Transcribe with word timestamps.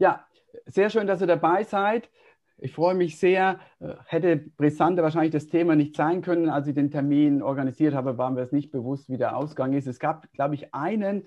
Ja, 0.00 0.24
sehr 0.64 0.88
schön, 0.88 1.06
dass 1.06 1.20
ihr 1.20 1.26
dabei 1.26 1.62
seid. 1.62 2.08
Ich 2.56 2.72
freue 2.72 2.94
mich 2.94 3.18
sehr. 3.18 3.60
Hätte 4.06 4.38
brisanter 4.38 5.02
wahrscheinlich 5.02 5.32
das 5.32 5.46
Thema 5.46 5.76
nicht 5.76 5.94
sein 5.94 6.22
können. 6.22 6.48
Als 6.48 6.66
ich 6.66 6.74
den 6.74 6.90
Termin 6.90 7.42
organisiert 7.42 7.92
habe, 7.92 8.16
waren 8.16 8.34
wir 8.34 8.42
es 8.42 8.50
nicht 8.50 8.70
bewusst, 8.70 9.10
wie 9.10 9.18
der 9.18 9.36
Ausgang 9.36 9.74
ist. 9.74 9.86
Es 9.86 9.98
gab, 9.98 10.32
glaube 10.32 10.54
ich, 10.54 10.72
einen, 10.72 11.26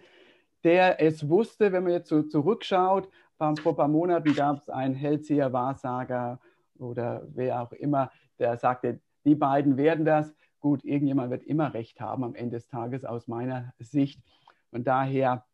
der 0.64 1.00
es 1.00 1.30
wusste, 1.30 1.72
wenn 1.72 1.84
man 1.84 1.92
jetzt 1.92 2.10
so 2.10 2.24
zurückschaut. 2.24 3.10
Vor 3.38 3.50
ein 3.50 3.76
paar 3.76 3.88
Monaten 3.88 4.34
gab 4.34 4.58
es 4.58 4.70
einen 4.70 4.96
Hellseher, 4.96 5.54
Wahrsager 5.54 6.40
oder 6.80 7.28
wer 7.32 7.62
auch 7.62 7.74
immer, 7.74 8.10
der 8.40 8.58
sagte, 8.58 9.02
die 9.24 9.36
beiden 9.36 9.78
werden 9.78 10.04
das. 10.04 10.34
Gut, 10.60 10.84
irgendjemand 10.84 11.30
wird 11.30 11.44
immer 11.44 11.76
recht 11.76 12.02
haben 12.02 12.24
am 12.24 12.34
Ende 12.34 12.58
des 12.58 12.68
Tages 12.68 13.06
aus 13.06 13.28
meiner 13.28 13.72
Sicht. 13.78 14.20
Und 14.72 14.88
daher 14.88 15.46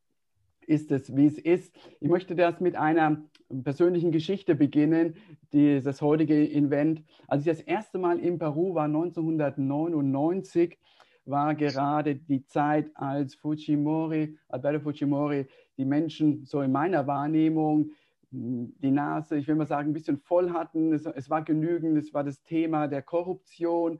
ist 0.69 0.91
es, 0.91 1.15
wie 1.15 1.25
es 1.25 1.37
ist. 1.37 1.75
Ich 1.99 2.09
möchte 2.09 2.35
das 2.35 2.61
mit 2.61 2.75
einer 2.75 3.23
persönlichen 3.63 4.11
Geschichte 4.11 4.55
beginnen, 4.55 5.15
dieses 5.51 6.01
heutige 6.01 6.49
Event. 6.49 7.03
Als 7.27 7.41
ich 7.41 7.47
das 7.47 7.61
erste 7.61 7.97
Mal 7.97 8.19
in 8.19 8.37
Peru 8.37 8.75
war, 8.75 8.85
1999, 8.85 10.77
war 11.25 11.55
gerade 11.55 12.15
die 12.15 12.45
Zeit, 12.45 12.91
als 12.95 13.35
Fujimori, 13.35 14.37
Alberto 14.47 14.79
Fujimori, 14.79 15.47
die 15.77 15.85
Menschen 15.85 16.45
so 16.45 16.61
in 16.61 16.71
meiner 16.71 17.07
Wahrnehmung 17.07 17.91
die 18.31 18.91
Nase, 18.91 19.37
ich 19.37 19.47
will 19.47 19.55
mal 19.55 19.65
sagen, 19.65 19.89
ein 19.89 19.93
bisschen 19.93 20.19
voll 20.19 20.51
hatten. 20.51 20.93
Es, 20.93 21.05
es 21.05 21.29
war 21.29 21.43
genügend, 21.43 21.97
es 21.97 22.13
war 22.13 22.23
das 22.23 22.43
Thema 22.43 22.87
der 22.87 23.01
Korruption, 23.01 23.99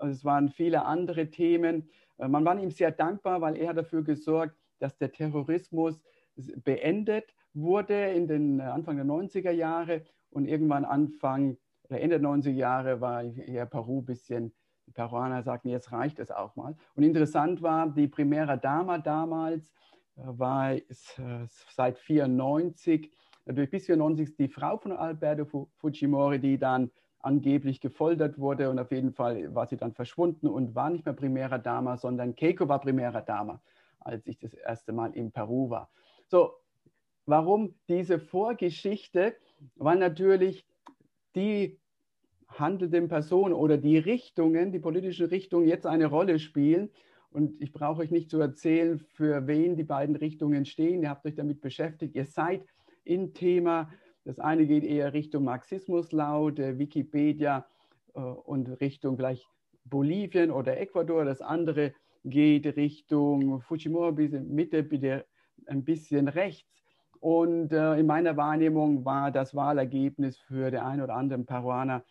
es 0.00 0.24
waren 0.24 0.48
viele 0.48 0.84
andere 0.84 1.30
Themen. 1.30 1.88
Äh, 2.18 2.28
man 2.28 2.44
war 2.44 2.58
ihm 2.58 2.70
sehr 2.70 2.90
dankbar, 2.90 3.40
weil 3.40 3.56
er 3.56 3.74
dafür 3.74 4.02
gesorgt, 4.02 4.56
dass 4.78 4.96
der 4.96 5.12
Terrorismus 5.12 6.00
beendet 6.64 7.34
wurde 7.54 8.10
in 8.12 8.26
den 8.26 8.60
äh, 8.60 8.64
Anfang 8.64 8.96
der 8.96 9.06
90er 9.06 9.50
Jahre 9.50 10.04
und 10.30 10.46
irgendwann 10.46 10.84
Anfang 10.84 11.56
oder 11.88 12.00
Ende 12.00 12.20
der 12.20 12.28
90er 12.28 12.50
Jahre 12.50 13.00
war 13.00 13.22
ja 13.22 13.64
Peru 13.64 14.00
ein 14.00 14.04
bisschen, 14.04 14.54
die 14.86 14.92
Peruaner 14.92 15.42
sagten, 15.42 15.68
jetzt 15.68 15.90
reicht 15.90 16.18
es 16.18 16.30
auch 16.30 16.54
mal. 16.54 16.76
Und 16.94 17.02
interessant 17.02 17.62
war, 17.62 17.88
die 17.88 18.08
Primera 18.08 18.56
Dama 18.56 18.98
damals 18.98 19.72
äh, 20.16 20.22
war 20.24 20.76
seit 21.70 21.98
94 21.98 23.10
natürlich 23.48 23.70
bis 23.70 23.86
94 23.86 24.36
die 24.36 24.48
Frau 24.48 24.76
von 24.76 24.92
Alberto 24.92 25.68
Fujimori, 25.78 26.38
die 26.38 26.58
dann 26.58 26.90
angeblich 27.20 27.80
gefoltert 27.80 28.38
wurde 28.38 28.70
und 28.70 28.78
auf 28.78 28.92
jeden 28.92 29.12
Fall 29.12 29.54
war 29.54 29.66
sie 29.66 29.76
dann 29.76 29.92
verschwunden 29.92 30.46
und 30.46 30.74
war 30.74 30.90
nicht 30.90 31.04
mehr 31.04 31.14
Primera 31.14 31.58
Dama, 31.58 31.96
sondern 31.96 32.36
Keiko 32.36 32.68
war 32.68 32.80
Primera 32.80 33.20
Dama, 33.20 33.60
als 34.00 34.26
ich 34.26 34.38
das 34.38 34.54
erste 34.54 34.92
Mal 34.92 35.14
in 35.14 35.32
Peru 35.32 35.70
war. 35.70 35.90
So, 36.28 36.52
warum 37.26 37.74
diese 37.88 38.18
Vorgeschichte? 38.18 39.34
Weil 39.76 39.98
natürlich 39.98 40.66
die 41.34 41.80
handelnden 42.48 43.08
Personen 43.08 43.54
oder 43.54 43.76
die 43.76 43.98
Richtungen, 43.98 44.72
die 44.72 44.78
politischen 44.78 45.26
Richtungen 45.26 45.66
jetzt 45.66 45.86
eine 45.86 46.06
Rolle 46.06 46.38
spielen. 46.38 46.90
Und 47.30 47.60
ich 47.60 47.72
brauche 47.72 48.02
euch 48.02 48.10
nicht 48.10 48.30
zu 48.30 48.40
erzählen, 48.40 48.98
für 48.98 49.46
wen 49.46 49.76
die 49.76 49.84
beiden 49.84 50.16
Richtungen 50.16 50.64
stehen. 50.64 51.02
Ihr 51.02 51.10
habt 51.10 51.26
euch 51.26 51.34
damit 51.34 51.60
beschäftigt. 51.60 52.14
Ihr 52.14 52.24
seid 52.24 52.62
in 53.04 53.34
Thema. 53.34 53.90
Das 54.24 54.38
eine 54.38 54.66
geht 54.66 54.84
eher 54.84 55.12
Richtung 55.12 55.44
Marxismus 55.44 56.12
laut 56.12 56.58
Wikipedia 56.58 57.66
äh, 58.14 58.20
und 58.20 58.68
Richtung 58.80 59.16
gleich 59.16 59.46
Bolivien 59.84 60.50
oder 60.50 60.78
Ecuador. 60.78 61.24
Das 61.24 61.40
andere 61.40 61.94
geht 62.24 62.66
Richtung 62.76 63.60
Fujimori, 63.62 64.28
Mitte, 64.28 64.82
ein 65.66 65.84
bisschen 65.84 66.28
rechts. 66.28 66.68
Und 67.20 67.72
äh, 67.72 67.98
in 67.98 68.06
meiner 68.06 68.36
Wahrnehmung 68.36 69.04
war 69.04 69.30
das 69.32 69.54
Wahlergebnis 69.54 70.38
für 70.38 70.70
den 70.70 70.80
einen 70.80 71.02
oder 71.02 71.14
anderen 71.14 71.46
Peruaner 71.46 72.04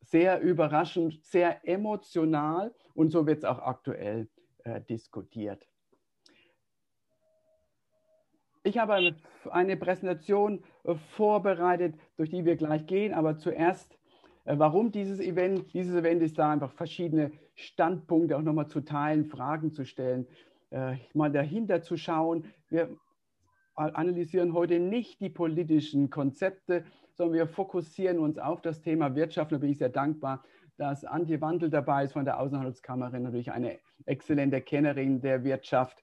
sehr 0.00 0.40
überraschend, 0.40 1.24
sehr 1.24 1.66
emotional 1.66 2.74
und 2.94 3.10
so 3.10 3.26
wird 3.26 3.38
es 3.38 3.44
auch 3.44 3.60
aktuell 3.60 4.28
äh, 4.64 4.80
diskutiert. 4.80 5.66
Ich 8.64 8.78
habe 8.78 9.14
eine 9.50 9.76
Präsentation 9.76 10.62
äh, 10.84 10.94
vorbereitet, 10.94 11.96
durch 12.16 12.30
die 12.30 12.44
wir 12.44 12.56
gleich 12.56 12.86
gehen, 12.86 13.12
aber 13.12 13.36
zuerst, 13.36 13.98
äh, 14.44 14.54
warum 14.56 14.92
dieses 14.92 15.18
Event? 15.18 15.72
Dieses 15.72 15.96
Event 15.96 16.22
ist 16.22 16.38
da 16.38 16.52
einfach 16.52 16.72
verschiedene 16.72 17.32
Standpunkte 17.54 18.36
auch 18.36 18.42
nochmal 18.42 18.68
zu 18.68 18.80
teilen, 18.80 19.24
Fragen 19.24 19.72
zu 19.72 19.84
stellen, 19.84 20.26
äh, 20.72 20.96
mal 21.14 21.30
dahinter 21.30 21.82
zu 21.82 21.96
schauen. 21.96 22.46
Wir 22.68 22.88
analysieren 23.74 24.52
heute 24.52 24.80
nicht 24.80 25.20
die 25.20 25.30
politischen 25.30 26.10
Konzepte, 26.10 26.84
sondern 27.14 27.34
wir 27.34 27.46
fokussieren 27.46 28.18
uns 28.18 28.38
auf 28.38 28.60
das 28.60 28.80
Thema 28.80 29.14
Wirtschaft. 29.14 29.52
Da 29.52 29.58
bin 29.58 29.70
ich 29.70 29.78
sehr 29.78 29.88
dankbar, 29.88 30.44
dass 30.76 31.04
Antje 31.04 31.40
Wandel 31.40 31.70
dabei 31.70 32.04
ist 32.04 32.12
von 32.12 32.24
der 32.24 32.40
Außenhandelskammerin, 32.40 33.22
natürlich 33.22 33.52
eine 33.52 33.78
exzellente 34.06 34.60
Kennerin 34.60 35.20
der 35.20 35.44
Wirtschaft. 35.44 36.02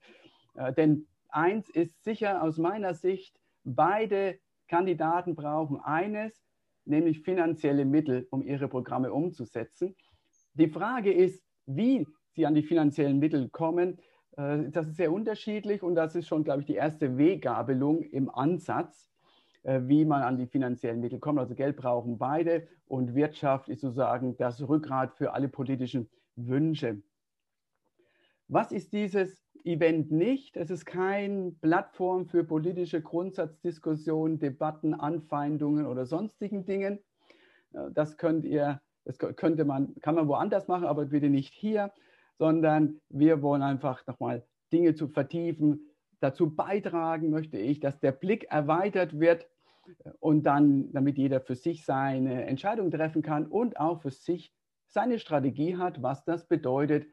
Denn 0.78 1.08
eins 1.30 1.70
ist 1.70 2.04
sicher 2.04 2.42
aus 2.42 2.58
meiner 2.58 2.94
Sicht, 2.94 3.40
beide 3.64 4.40
Kandidaten 4.68 5.36
brauchen 5.36 5.80
eines, 5.80 6.44
nämlich 6.86 7.22
finanzielle 7.22 7.86
Mittel, 7.86 8.28
um 8.32 8.42
ihre 8.42 8.68
Programme 8.68 9.12
umzusetzen. 9.12 9.96
Die 10.54 10.70
Frage 10.70 11.12
ist, 11.12 11.44
wie 11.66 12.08
sie 12.34 12.46
an 12.46 12.56
die 12.56 12.64
finanziellen 12.64 13.20
Mittel 13.20 13.50
kommen. 13.50 14.00
Äh, 14.40 14.70
das 14.72 14.88
ist 14.88 14.98
sehr 14.98 15.12
unterschiedlich 15.12 15.84
und 15.84 15.96
das 15.96 16.16
ist 16.16 16.28
schon, 16.28 16.44
glaube 16.44 16.62
ich, 16.62 16.66
die 16.66 16.76
erste 16.76 17.18
Weggabelung 17.18 18.02
im 18.02 18.30
Ansatz, 18.30 19.12
äh, 19.64 19.82
wie 19.84 20.06
man 20.06 20.24
an 20.24 20.38
die 20.38 20.48
finanziellen 20.48 21.02
Mittel 21.02 21.20
kommt. 21.20 21.40
Also 21.40 21.56
Geld 21.56 21.76
brauchen 21.76 22.18
beide 22.18 22.68
und 22.88 23.16
Wirtschaft 23.16 23.70
ist 23.70 23.82
sozusagen 23.82 24.38
das 24.38 24.68
Rückgrat 24.68 25.14
für 25.14 25.34
alle 25.34 25.50
politischen 25.50 26.10
Wünsche. 26.36 27.02
Was 28.48 28.72
ist 28.72 28.94
dieses 28.94 29.44
Event 29.64 30.12
nicht? 30.12 30.56
Es 30.58 30.72
ist 30.72 30.86
keine 30.86 31.52
Plattform 31.62 32.26
für 32.26 32.44
politische 32.44 33.02
Grundsatzdiskussionen, 33.02 34.40
Debatten, 34.40 34.94
Anfeindungen 34.94 35.86
oder 35.86 36.06
sonstigen 36.06 36.66
Dingen. 36.66 37.00
Äh, 37.74 37.92
das 37.92 38.18
könnt 38.18 38.46
ihr, 38.46 38.82
das 39.04 39.18
könnte 39.18 39.66
man, 39.66 39.96
kann 40.02 40.16
man 40.16 40.28
woanders 40.28 40.68
machen, 40.68 40.86
aber 40.86 41.06
bitte 41.06 41.30
nicht 41.30 41.54
hier, 41.54 41.92
sondern 42.40 43.00
wir 43.10 43.44
wollen 43.44 43.62
einfach 43.62 44.06
nochmal 44.08 44.44
Dinge 44.74 44.96
zu 44.96 45.08
vertiefen. 45.08 45.82
Dazu 46.20 46.56
beitragen 46.56 47.30
möchte 47.30 47.58
ich, 47.58 47.80
dass 47.80 48.00
der 48.00 48.12
Blick 48.12 48.46
erweitert 48.46 49.20
wird 49.20 49.48
und 50.20 50.44
dann, 50.44 50.92
damit 50.92 51.18
jeder 51.18 51.42
für 51.42 51.56
sich 51.56 51.86
seine 51.86 52.46
Entscheidung 52.46 52.90
treffen 52.90 53.22
kann 53.22 53.46
und 53.46 53.80
auch 53.80 54.02
für 54.02 54.12
sich 54.12 54.52
seine 54.88 55.20
Strategie 55.20 55.78
hat, 55.78 56.02
was 56.02 56.26
das 56.26 56.48
bedeutet 56.48 57.06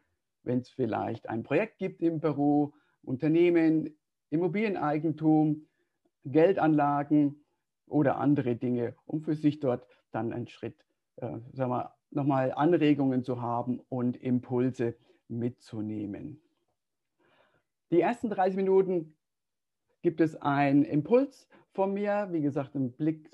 wenn 0.46 0.60
es 0.60 0.70
vielleicht 0.70 1.28
ein 1.28 1.42
Projekt 1.42 1.78
gibt 1.78 2.00
im 2.00 2.20
Peru, 2.20 2.72
Unternehmen, 3.02 3.98
Immobilieneigentum, 4.30 5.66
Geldanlagen 6.24 7.44
oder 7.86 8.16
andere 8.18 8.56
Dinge, 8.56 8.96
um 9.04 9.22
für 9.22 9.34
sich 9.34 9.60
dort 9.60 9.86
dann 10.12 10.32
einen 10.32 10.48
Schritt, 10.48 10.84
äh, 11.16 11.38
sagen 11.52 11.70
wir, 11.70 11.94
nochmal 12.10 12.52
Anregungen 12.52 13.24
zu 13.24 13.42
haben 13.42 13.80
und 13.88 14.16
Impulse 14.16 14.96
mitzunehmen. 15.28 16.40
Die 17.90 18.00
ersten 18.00 18.30
30 18.30 18.56
Minuten 18.56 19.16
gibt 20.02 20.20
es 20.20 20.36
einen 20.36 20.84
Impuls 20.84 21.48
von 21.72 21.92
mir, 21.92 22.28
wie 22.30 22.40
gesagt, 22.40 22.74
einen 22.74 22.92
Blick 22.92 23.32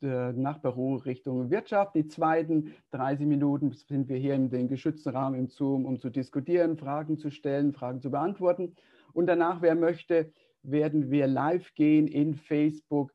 nach 0.00 0.62
Peru 0.62 0.96
Richtung 0.96 1.50
Wirtschaft. 1.50 1.94
Die 1.94 2.06
zweiten 2.06 2.74
30 2.92 3.26
Minuten 3.26 3.72
sind 3.72 4.08
wir 4.08 4.16
hier 4.16 4.34
in 4.34 4.50
den 4.50 4.68
geschützten 4.68 5.10
Rahmen 5.10 5.38
im 5.38 5.48
Zoom, 5.48 5.84
um 5.84 6.00
zu 6.00 6.10
diskutieren, 6.10 6.76
Fragen 6.76 7.18
zu 7.18 7.30
stellen, 7.30 7.72
Fragen 7.72 8.00
zu 8.00 8.10
beantworten. 8.10 8.76
Und 9.12 9.26
danach, 9.26 9.60
wer 9.62 9.74
möchte, 9.74 10.32
werden 10.62 11.10
wir 11.10 11.26
live 11.26 11.74
gehen 11.74 12.06
in 12.06 12.34
Facebook 12.34 13.12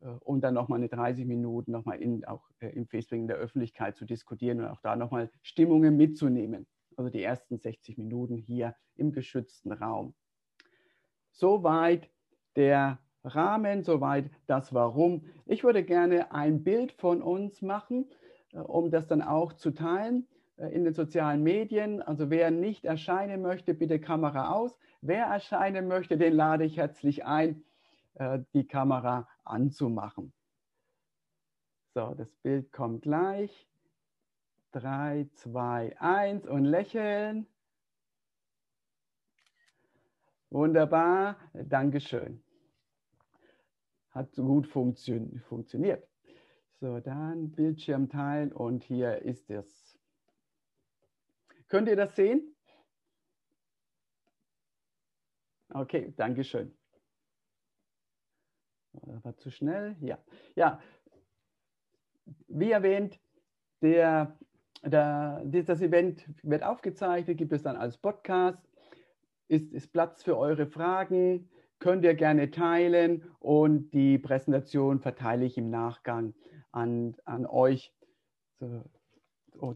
äh, 0.00 0.08
und 0.20 0.42
dann 0.42 0.54
nochmal 0.54 0.78
eine 0.78 0.88
30 0.88 1.26
Minuten 1.26 1.72
nochmal 1.72 2.00
in, 2.00 2.24
auch 2.24 2.48
äh, 2.60 2.68
im 2.68 2.86
Facebook 2.86 3.18
in 3.18 3.28
der 3.28 3.36
Öffentlichkeit 3.36 3.96
zu 3.96 4.04
diskutieren 4.04 4.60
und 4.60 4.66
auch 4.66 4.80
da 4.80 4.96
nochmal 4.96 5.30
Stimmungen 5.42 5.96
mitzunehmen. 5.96 6.66
Also 6.98 7.10
die 7.10 7.22
ersten 7.22 7.58
60 7.58 7.96
Minuten 7.96 8.36
hier 8.36 8.74
im 8.96 9.12
geschützten 9.12 9.70
Raum. 9.70 10.14
Soweit 11.30 12.10
der 12.56 12.98
Rahmen, 13.22 13.84
soweit 13.84 14.28
das 14.46 14.74
Warum. 14.74 15.24
Ich 15.46 15.62
würde 15.62 15.84
gerne 15.84 16.32
ein 16.32 16.64
Bild 16.64 16.90
von 16.90 17.22
uns 17.22 17.62
machen, 17.62 18.10
äh, 18.52 18.58
um 18.58 18.90
das 18.90 19.06
dann 19.06 19.22
auch 19.22 19.52
zu 19.52 19.70
teilen 19.70 20.26
äh, 20.56 20.74
in 20.74 20.82
den 20.82 20.92
sozialen 20.92 21.44
Medien. 21.44 22.02
Also 22.02 22.30
wer 22.30 22.50
nicht 22.50 22.84
erscheinen 22.84 23.42
möchte, 23.42 23.74
bitte 23.74 24.00
Kamera 24.00 24.50
aus. 24.52 24.76
Wer 25.00 25.26
erscheinen 25.26 25.86
möchte, 25.86 26.18
den 26.18 26.32
lade 26.32 26.64
ich 26.64 26.78
herzlich 26.78 27.24
ein, 27.24 27.62
äh, 28.14 28.40
die 28.54 28.66
Kamera 28.66 29.28
anzumachen. 29.44 30.32
So, 31.94 32.14
das 32.14 32.34
Bild 32.42 32.72
kommt 32.72 33.02
gleich. 33.02 33.67
3, 34.72 35.28
2, 35.34 35.96
1 36.00 36.46
und 36.46 36.64
lächeln. 36.64 37.46
Wunderbar, 40.50 41.36
Dankeschön. 41.52 42.42
hat 44.10 44.34
gut 44.34 44.66
funktio 44.66 45.20
funktioniert. 45.48 46.08
So, 46.80 47.00
dann 47.00 47.50
Bildschirm 47.52 48.08
teilen 48.08 48.52
und 48.52 48.84
hier 48.84 49.22
ist 49.22 49.50
es. 49.50 49.98
Könnt 51.68 51.88
ihr 51.88 51.96
das 51.96 52.14
sehen? 52.16 52.54
Okay, 55.70 56.14
danke 56.16 56.44
schön. 56.44 56.74
Das 58.92 59.24
war 59.24 59.36
zu 59.36 59.50
schnell. 59.50 59.96
Ja, 60.00 60.18
ja. 60.54 60.80
Wie 62.46 62.70
erwähnt, 62.70 63.20
der, 63.82 64.38
der, 64.82 65.42
das 65.44 65.80
Event 65.80 66.28
wird 66.42 66.62
aufgezeichnet, 66.62 67.38
gibt 67.38 67.52
es 67.52 67.62
dann 67.62 67.76
als 67.76 67.98
Podcast. 67.98 68.58
Ist, 69.48 69.72
ist 69.72 69.92
Platz 69.92 70.22
für 70.22 70.36
eure 70.36 70.66
Fragen? 70.66 71.48
Könnt 71.78 72.04
ihr 72.04 72.14
gerne 72.14 72.50
teilen 72.50 73.22
und 73.38 73.90
die 73.90 74.18
Präsentation 74.18 75.00
verteile 75.00 75.44
ich 75.44 75.56
im 75.56 75.70
Nachgang 75.70 76.34
an, 76.72 77.14
an 77.24 77.46
euch, 77.46 77.94
so, 78.58 78.82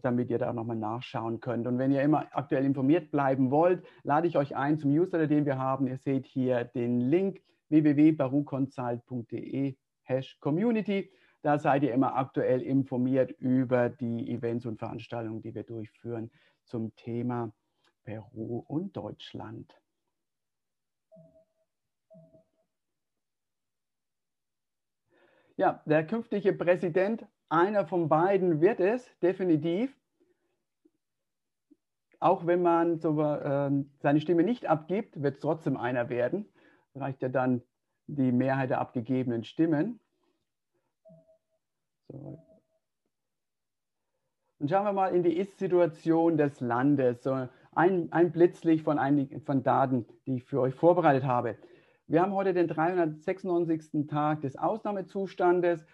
damit 0.02 0.30
ihr 0.30 0.38
da 0.38 0.52
nochmal 0.52 0.76
nachschauen 0.76 1.40
könnt. 1.40 1.66
Und 1.66 1.78
wenn 1.78 1.92
ihr 1.92 2.02
immer 2.02 2.26
aktuell 2.32 2.64
informiert 2.64 3.10
bleiben 3.10 3.50
wollt, 3.50 3.84
lade 4.02 4.26
ich 4.26 4.36
euch 4.36 4.56
ein 4.56 4.78
zum 4.78 4.92
Newsletter, 4.92 5.26
den 5.26 5.46
wir 5.46 5.58
haben. 5.58 5.86
Ihr 5.86 5.96
seht 5.96 6.26
hier 6.26 6.64
den 6.64 7.00
Link 7.00 7.40
www.baruconsult.de 7.68 9.76
Community. 10.40 11.10
Da 11.42 11.58
seid 11.58 11.82
ihr 11.82 11.92
immer 11.92 12.14
aktuell 12.14 12.62
informiert 12.62 13.32
über 13.32 13.88
die 13.88 14.30
Events 14.30 14.64
und 14.64 14.78
Veranstaltungen, 14.78 15.42
die 15.42 15.54
wir 15.54 15.64
durchführen 15.64 16.30
zum 16.64 16.94
Thema 16.94 17.52
Peru 18.04 18.64
und 18.68 18.96
Deutschland. 18.96 19.76
Ja, 25.56 25.82
der 25.84 26.06
künftige 26.06 26.52
Präsident, 26.52 27.26
einer 27.48 27.86
von 27.86 28.08
beiden 28.08 28.60
wird 28.60 28.80
es 28.80 29.06
definitiv. 29.18 29.94
Auch 32.20 32.46
wenn 32.46 32.62
man 32.62 32.98
so, 33.00 33.20
äh, 33.20 33.70
seine 33.98 34.20
Stimme 34.20 34.44
nicht 34.44 34.66
abgibt, 34.66 35.20
wird 35.20 35.34
es 35.34 35.40
trotzdem 35.40 35.76
einer 35.76 36.08
werden. 36.08 36.48
Reicht 36.94 37.20
ja 37.20 37.28
dann 37.28 37.62
die 38.06 38.32
Mehrheit 38.32 38.70
der 38.70 38.80
abgegebenen 38.80 39.44
Stimmen. 39.44 40.00
So. 42.12 42.38
Und 44.58 44.68
schauen 44.68 44.84
wir 44.84 44.92
mal 44.92 45.14
in 45.14 45.22
die 45.22 45.36
Ist-Situation 45.36 46.36
des 46.36 46.60
Landes. 46.60 47.22
So 47.22 47.48
ein, 47.72 48.12
ein 48.12 48.32
Blitzlicht 48.32 48.84
von, 48.84 48.98
einigen, 48.98 49.40
von 49.40 49.62
Daten, 49.62 50.06
die 50.26 50.36
ich 50.36 50.44
für 50.44 50.60
euch 50.60 50.74
vorbereitet 50.74 51.24
habe. 51.24 51.56
Wir 52.06 52.22
haben 52.22 52.34
heute 52.34 52.52
den 52.52 52.68
396. 52.68 54.06
Tag 54.06 54.42
des 54.42 54.56
Ausnahmezustandes. 54.56 55.84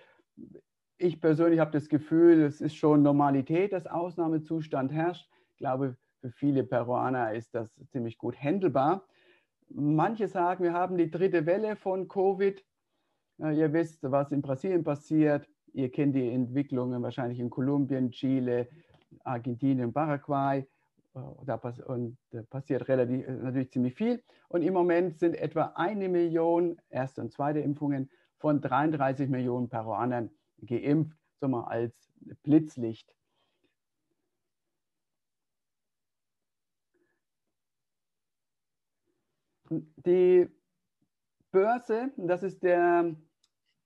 Ich 0.98 1.20
persönlich 1.20 1.60
habe 1.60 1.70
das 1.70 1.88
Gefühl, 1.88 2.42
es 2.42 2.60
ist 2.60 2.74
schon 2.74 3.02
Normalität, 3.02 3.72
dass 3.72 3.86
Ausnahmezustand 3.86 4.92
herrscht. 4.92 5.30
Ich 5.52 5.58
glaube, 5.58 5.96
für 6.20 6.32
viele 6.32 6.64
Peruaner 6.64 7.34
ist 7.34 7.54
das 7.54 7.72
ziemlich 7.90 8.18
gut 8.18 8.36
handelbar. 8.36 9.06
Manche 9.70 10.26
sagen, 10.26 10.64
wir 10.64 10.72
haben 10.72 10.98
die 10.98 11.10
dritte 11.10 11.46
Welle 11.46 11.76
von 11.76 12.08
Covid. 12.08 12.64
Ihr 13.38 13.72
wisst, 13.72 14.02
was 14.02 14.32
in 14.32 14.42
Brasilien 14.42 14.82
passiert. 14.82 15.48
Ihr 15.72 15.90
kennt 15.90 16.14
die 16.14 16.28
Entwicklungen 16.28 17.02
wahrscheinlich 17.02 17.40
in 17.40 17.50
Kolumbien, 17.50 18.10
Chile, 18.10 18.68
Argentinien, 19.24 19.92
Paraguay. 19.92 20.66
Äh, 21.14 21.20
da 21.44 21.56
pass 21.56 21.80
und 21.80 22.18
da 22.30 22.42
passiert 22.42 22.88
relativ, 22.88 23.26
äh, 23.26 23.32
natürlich 23.32 23.70
ziemlich 23.70 23.94
viel. 23.94 24.22
Und 24.48 24.62
im 24.62 24.74
Moment 24.74 25.18
sind 25.18 25.34
etwa 25.36 25.72
eine 25.74 26.08
Million 26.08 26.80
erste 26.90 27.20
und 27.20 27.32
zweite 27.32 27.60
Impfungen 27.60 28.10
von 28.38 28.60
33 28.60 29.28
Millionen 29.28 29.68
Peruanern 29.68 30.30
geimpft, 30.62 31.18
so 31.40 31.48
mal 31.48 31.64
als 31.64 31.94
Blitzlicht. 32.42 33.14
Die 39.70 40.48
Börse, 41.50 42.10
das 42.16 42.42
ist 42.42 42.62
der, 42.62 43.14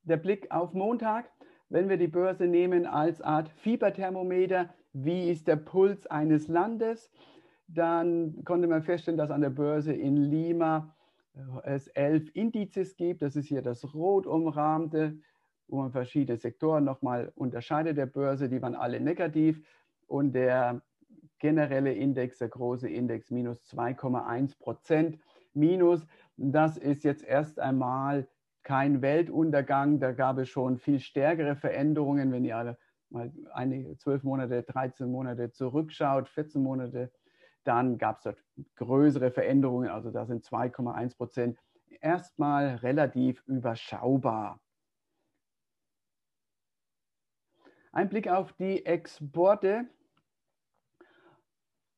der 0.03 0.17
Blick 0.17 0.51
auf 0.51 0.75
Montag, 0.75 1.29
wenn 1.73 1.89
wir 1.89 1.97
die 1.97 2.09
Börse 2.09 2.47
nehmen 2.47 2.85
als 2.85 3.23
Art 3.23 3.49
Fieberthermometer, 3.49 4.69
wie 4.93 5.31
ist 5.31 5.49
der 5.49 5.57
Puls 5.57 6.07
eines 6.07 6.47
Landes, 6.47 7.11
dann 7.67 8.45
konnte 8.45 8.69
man 8.69 8.83
feststellen, 8.83 9.17
dass 9.17 9.31
an 9.31 9.41
der 9.41 9.51
Börse 9.51 9.95
in 9.95 10.17
Lima 10.17 10.95
äh, 11.35 11.41
es 11.65 11.89
elf 11.89 12.29
Indizes 12.35 12.95
gibt. 12.97 13.23
Das 13.23 13.37
ist 13.37 13.47
hier 13.47 13.63
das 13.63 13.95
rot 13.95 14.27
umrahmte, 14.27 15.17
wo 15.67 15.79
man 15.79 15.93
verschiedene 15.93 16.37
Sektoren 16.37 16.85
nochmal 16.85 17.33
unterscheidet 17.37 17.97
der 17.97 18.05
Börse. 18.05 18.51
Die 18.51 18.61
waren 18.61 18.75
alle 18.75 19.01
negativ. 19.01 19.67
Und 20.07 20.33
der 20.35 20.83
generelle 21.39 21.95
Index, 21.95 22.37
der 22.37 22.49
große 22.49 22.89
Index, 22.91 23.31
minus 23.31 23.65
2,1 23.73 24.59
Prozent. 24.59 25.19
Minus, 25.55 26.07
das 26.37 26.77
ist 26.77 27.03
jetzt 27.03 27.25
erst 27.25 27.59
einmal 27.59 28.29
kein 28.63 29.03
Weltuntergang. 29.03 30.01
Da 30.01 30.13
gab 30.13 30.39
es 30.39 30.49
schon 30.49 30.79
viel 30.79 31.01
stärkere 31.01 31.57
Veränderungen, 31.57 32.33
wenn 32.33 32.45
ihr 32.45 32.57
alle 32.57 32.79
mal 33.13 33.33
einige 33.53 33.97
zwölf 33.99 34.23
Monate, 34.23 34.63
13 34.63 35.11
Monate 35.11 35.53
zurückschaut, 35.53 36.29
14 36.29 36.63
Monate, 36.63 37.13
dann 37.65 37.99
gab 37.99 38.19
es 38.19 38.25
dort 38.25 38.43
größere 38.77 39.31
Veränderungen. 39.31 39.89
Also 39.89 40.11
da 40.11 40.27
sind 40.27 40.45
2,1 40.45 41.17
Prozent 41.17 41.59
erstmal 42.01 42.77
relativ 42.77 43.43
überschaubar. 43.47 44.61
Ein 47.93 48.09
Blick 48.09 48.29
auf 48.29 48.53
die 48.55 48.87
Exporte. 48.87 49.87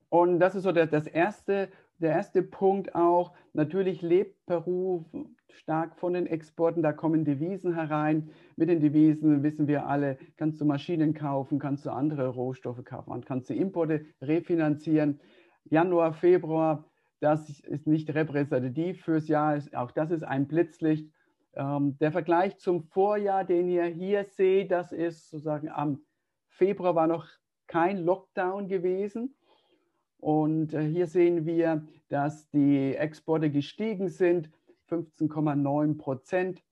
Und 0.09 0.41
das 0.41 0.55
ist 0.55 0.65
so 0.65 0.73
das 0.73 1.07
erste, 1.07 1.71
der 2.05 2.13
erste 2.13 2.43
Punkt 2.43 2.95
auch. 2.95 3.33
Natürlich 3.55 4.03
lebt 4.03 4.47
Peru 4.47 5.05
stark 5.49 5.99
von 5.99 6.13
den 6.13 6.27
Exporten, 6.27 6.83
da 6.83 6.93
kommen 6.93 7.25
Devisen 7.25 7.75
herein. 7.75 8.31
Mit 8.57 8.69
den 8.69 8.81
Devisen 8.81 9.43
wissen 9.43 9.67
wir 9.67 9.87
alle, 9.87 10.19
kannst 10.37 10.61
du 10.61 10.65
Maschinen 10.65 11.15
kaufen, 11.15 11.59
kannst 11.59 11.87
du 11.87 11.91
andere 11.91 12.29
Rohstoffe 12.29 12.85
kaufen, 12.85 13.25
kannst 13.25 13.51
du 13.51 13.55
Importe 13.55 14.05
refinanzieren. 14.21 15.21
Januar, 15.65 16.13
Februar, 16.13 16.91
das 17.21 17.49
ist 17.61 17.87
nicht 17.87 18.15
repräsentativ 18.15 19.03
fürs 19.03 19.29
Jahr, 19.29 19.59
auch 19.75 19.91
das 19.91 20.11
ist 20.11 20.25
ein 20.25 20.47
Blitzlicht. 20.47 21.11
Ähm, 21.55 21.97
der 21.99 22.13
Vergleich 22.13 22.59
zum 22.59 22.83
Vorjahr, 22.83 23.45
den 23.45 23.69
ihr 23.69 23.85
hier 23.85 24.25
seht, 24.25 24.71
das 24.71 24.93
ist 24.93 25.31
sozusagen 25.31 25.71
am 25.71 26.01
Februar 26.49 26.95
war 26.95 27.07
noch 27.07 27.27
kein 27.67 27.99
Lockdown 28.05 28.69
gewesen. 28.69 29.35
Und 30.25 30.73
äh, 30.73 30.81
hier 30.89 31.07
sehen 31.07 31.45
wir, 31.45 31.87
dass 32.09 32.49
die 32.49 32.95
Exporte 32.97 33.51
gestiegen 33.51 34.09
sind 34.09 34.49
15,9 34.89 35.99
Prozent 35.99 36.65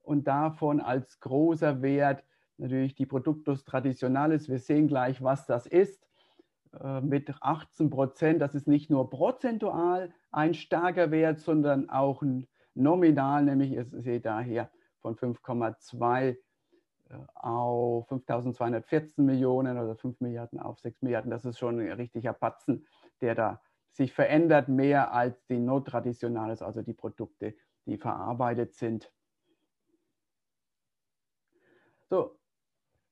und 0.00 0.26
davon 0.26 0.80
als 0.80 1.20
großer 1.20 1.82
Wert 1.82 2.24
natürlich 2.56 2.94
die 2.94 3.04
Productos 3.04 3.64
Traditionales. 3.64 4.48
Wir 4.48 4.58
sehen 4.58 4.88
gleich, 4.88 5.22
was 5.22 5.44
das 5.44 5.66
ist. 5.66 6.08
Äh, 6.82 7.02
mit 7.02 7.30
18 7.42 7.90
Prozent, 7.90 8.40
das 8.40 8.54
ist 8.54 8.68
nicht 8.68 8.88
nur 8.88 9.10
prozentual 9.10 10.10
ein 10.32 10.54
starker 10.54 11.10
Wert, 11.10 11.40
sondern 11.40 11.90
auch 11.90 12.22
nominal, 12.72 13.44
nämlich 13.44 13.72
ihr 13.72 13.84
seht 13.84 14.24
daher 14.24 14.70
von 15.02 15.14
5,2 15.14 16.38
äh, 17.10 17.16
auf 17.34 18.10
5.214 18.10 19.20
Millionen 19.20 19.78
oder 19.78 19.94
5 19.94 20.20
Milliarden 20.20 20.58
auf 20.58 20.80
6 20.80 21.02
Milliarden. 21.02 21.30
Das 21.30 21.44
ist 21.44 21.58
schon 21.58 21.80
ein 21.80 21.92
richtiger 21.92 22.32
Batzen, 22.32 22.86
der 23.24 23.34
da 23.34 23.60
sich 23.90 24.12
verändert 24.12 24.68
mehr 24.68 25.12
als 25.12 25.46
die 25.46 25.58
No-Traditionales, 25.58 26.62
also 26.62 26.82
die 26.82 26.92
Produkte, 26.92 27.54
die 27.86 27.96
verarbeitet 27.96 28.74
sind. 28.74 29.10
So, 32.10 32.36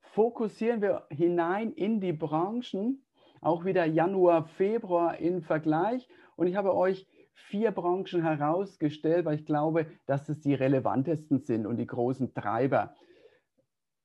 fokussieren 0.01 0.83
wir 0.83 1.07
hinein 1.09 1.73
in 1.73 2.01
die 2.01 2.13
Branchen, 2.13 3.05
auch 3.41 3.65
wieder 3.65 3.85
Januar, 3.87 4.45
Februar 4.45 5.19
im 5.19 5.43
Vergleich. 5.43 6.09
Und 6.37 6.47
ich 6.47 6.57
habe 6.57 6.75
euch 6.75 7.07
vier 7.33 7.71
Branchen 7.71 8.23
herausgestellt, 8.23 9.25
weil 9.25 9.37
ich 9.37 9.47
glaube, 9.47 9.87
dass 10.07 10.29
es 10.29 10.41
die 10.41 10.55
relevantesten 10.55 11.41
sind 11.41 11.67
und 11.67 11.77
die 11.77 11.87
großen 11.87 12.35
Treiber. 12.35 12.95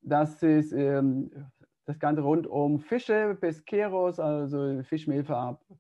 Das 0.02 0.42
ist 0.42 0.72
ähm, 0.72 1.32
das 1.86 2.00
Ganze 2.00 2.22
rund 2.22 2.48
um 2.48 2.80
Fische, 2.80 3.36
Pesqueros, 3.40 4.20
also 4.20 4.84
Fischmehlverarbeitung 4.84 5.80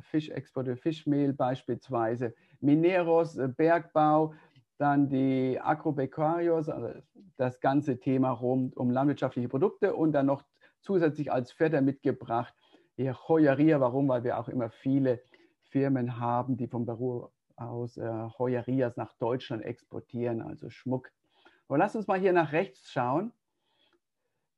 Fischexporte, 0.00 0.76
Fischmehl 0.76 1.32
beispielsweise, 1.32 2.34
Mineros, 2.60 3.36
äh, 3.36 3.48
Bergbau, 3.48 4.34
dann 4.78 5.08
die 5.08 5.58
Agropecuarios, 5.60 6.68
also 6.68 7.00
das 7.36 7.60
ganze 7.60 7.98
Thema 7.98 8.30
rund 8.30 8.76
um 8.76 8.90
landwirtschaftliche 8.90 9.48
Produkte 9.48 9.94
und 9.94 10.12
dann 10.12 10.26
noch 10.26 10.42
zusätzlich 10.80 11.32
als 11.32 11.52
Vierter 11.52 11.80
mitgebracht 11.80 12.54
die 12.98 13.12
Joyeria. 13.28 13.80
Warum? 13.80 14.08
Weil 14.08 14.24
wir 14.24 14.38
auch 14.38 14.48
immer 14.48 14.70
viele 14.70 15.22
Firmen 15.62 16.18
haben, 16.18 16.56
die 16.56 16.68
vom 16.68 16.86
Peru 16.86 17.28
aus 17.56 17.96
äh, 17.96 18.26
Joyerias 18.38 18.96
nach 18.96 19.12
Deutschland 19.14 19.64
exportieren, 19.64 20.42
also 20.42 20.68
Schmuck 20.68 21.10
Aber 21.68 21.78
lass 21.78 21.96
uns 21.96 22.06
mal 22.06 22.20
hier 22.20 22.32
nach 22.32 22.52
rechts 22.52 22.90
schauen. 22.90 23.32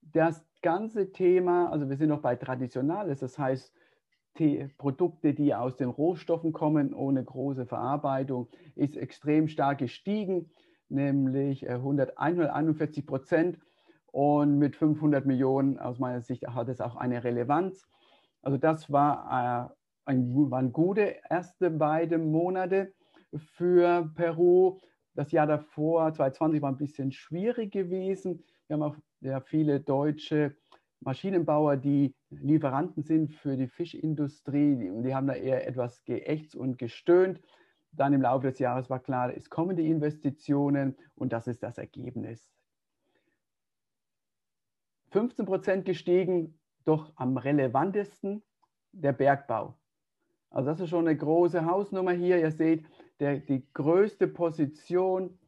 Das 0.03 0.45
ganze 0.63 1.13
Thema, 1.13 1.71
also 1.71 1.89
wir 1.89 1.97
sind 1.97 2.09
noch 2.09 2.23
bei 2.23 2.35
Traditionales, 2.35 3.21
das 3.21 3.39
heißt 3.39 3.73
Produkte, 4.78 5.35
die 5.35 5.54
aus 5.54 5.76
den 5.76 5.88
Rohstoffen 5.88 6.52
kommen, 6.52 6.95
ohne 6.95 7.25
große 7.25 7.66
Verarbeitung, 7.66 8.49
ist 8.75 8.97
extrem 8.97 9.49
stark 9.49 9.78
gestiegen, 9.78 10.50
nämlich 10.88 11.68
141 11.68 12.99
äh, 12.99 13.07
Prozent. 13.07 13.59
Und 14.11 14.59
mit 14.59 14.75
500 14.75 15.26
Millionen 15.26 15.78
aus 15.78 15.99
meiner 15.99 16.23
Sicht 16.23 16.47
hat 16.47 16.68
es 16.68 16.80
auch 16.80 16.97
eine 16.97 17.25
Relevanz. 17.25 17.87
Also 18.42 18.57
das 18.57 18.90
war, 18.90 19.71
äh, 20.07 20.11
ein, 20.11 20.50
waren 20.50 20.73
gute 20.73 21.16
erste 21.28 21.71
beide 21.71 22.18
Monate 22.18 22.92
für 23.37 24.11
Peru. 24.14 24.78
Das 25.14 25.33
Jahr 25.33 25.47
davor, 25.47 26.12
2020, 26.12 26.62
war 26.62 26.71
ein 26.71 26.78
bisschen 26.78 27.12
schwierig 27.12 27.73
gewesen. 27.73 28.45
Wir 28.66 28.75
haben 28.75 28.83
auch 28.83 28.97
ja, 29.21 29.40
viele 29.40 29.80
deutsche 29.80 30.54
Maschinenbauer, 31.00 31.76
die 31.76 32.14
Lieferanten 32.31 33.02
sind 33.02 33.33
für 33.33 33.57
die 33.57 33.69
Fischindustrie. 33.69 34.76
Die, 34.76 35.02
die 35.02 35.14
haben 35.14 35.26
da 35.26 35.35
eher 35.35 35.67
etwas 35.67 36.05
geächtzt 36.05 36.57
und 36.57 36.78
gestöhnt. 36.78 37.40
Dann 37.93 38.12
im 38.12 38.23
Laufe 38.23 38.49
des 38.49 38.59
Jahres 38.59 38.90
war 38.90 39.00
klar, 39.00 39.35
es 39.35 39.49
kommen 39.49 39.76
die 39.76 39.88
Investitionen 39.88 40.97
und 41.14 41.33
das 41.33 41.47
ist 41.47 41.62
das 41.62 41.78
Ergebnis. 41.78 42.50
15 45.11 45.47
Prozent 45.47 45.85
gestiegen, 45.87 46.59
doch 46.85 47.12
am 47.17 47.37
relevantesten 47.37 48.43
der 48.93 49.12
Bergbau. 49.12 49.75
Also 50.50 50.71
das 50.71 50.81
ist 50.81 50.90
schon 50.90 51.07
eine 51.07 51.17
große 51.17 51.64
Hausnummer 51.64 52.12
hier. 52.12 52.38
Ihr 52.38 52.50
seht, 52.50 52.87
der, 53.21 53.38
die 53.38 53.67
größte 53.73 54.28
Position 54.28 55.38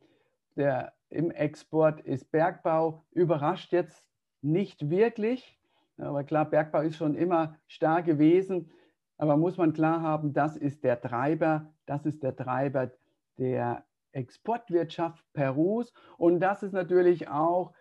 der, 0.56 0.92
im 1.08 1.30
Export 1.30 2.00
ist 2.00 2.30
Bergbau. 2.30 3.04
Überrascht 3.12 3.72
jetzt 3.72 4.09
nicht 4.42 4.90
wirklich. 4.90 5.58
Aber 5.98 6.24
klar, 6.24 6.44
Bergbau 6.44 6.80
ist 6.80 6.96
schon 6.96 7.14
immer 7.14 7.56
stark 7.66 8.06
gewesen. 8.06 8.70
Aber 9.18 9.36
muss 9.36 9.58
man 9.58 9.72
klar 9.72 10.00
haben, 10.00 10.32
das 10.32 10.56
ist 10.56 10.82
der 10.82 11.00
Treiber, 11.00 11.70
das 11.84 12.06
ist 12.06 12.22
der 12.22 12.34
Treiber 12.34 12.90
der 13.38 13.84
Exportwirtschaft 14.12 15.24
Perus. 15.34 15.92
Und 16.16 16.40
das 16.40 16.62
ist 16.62 16.72
natürlich 16.72 17.28
auch 17.28 17.74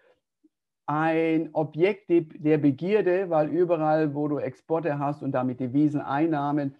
ein 0.86 1.50
Objekt 1.54 2.10
der 2.10 2.58
Begierde, 2.58 3.30
weil 3.30 3.50
überall, 3.50 4.16
wo 4.16 4.28
du 4.28 4.40
Exporte 4.40 4.98
hast 4.98 5.22
und 5.22 5.32
damit 5.32 5.60
Deviseneinnahmen, 5.60 6.76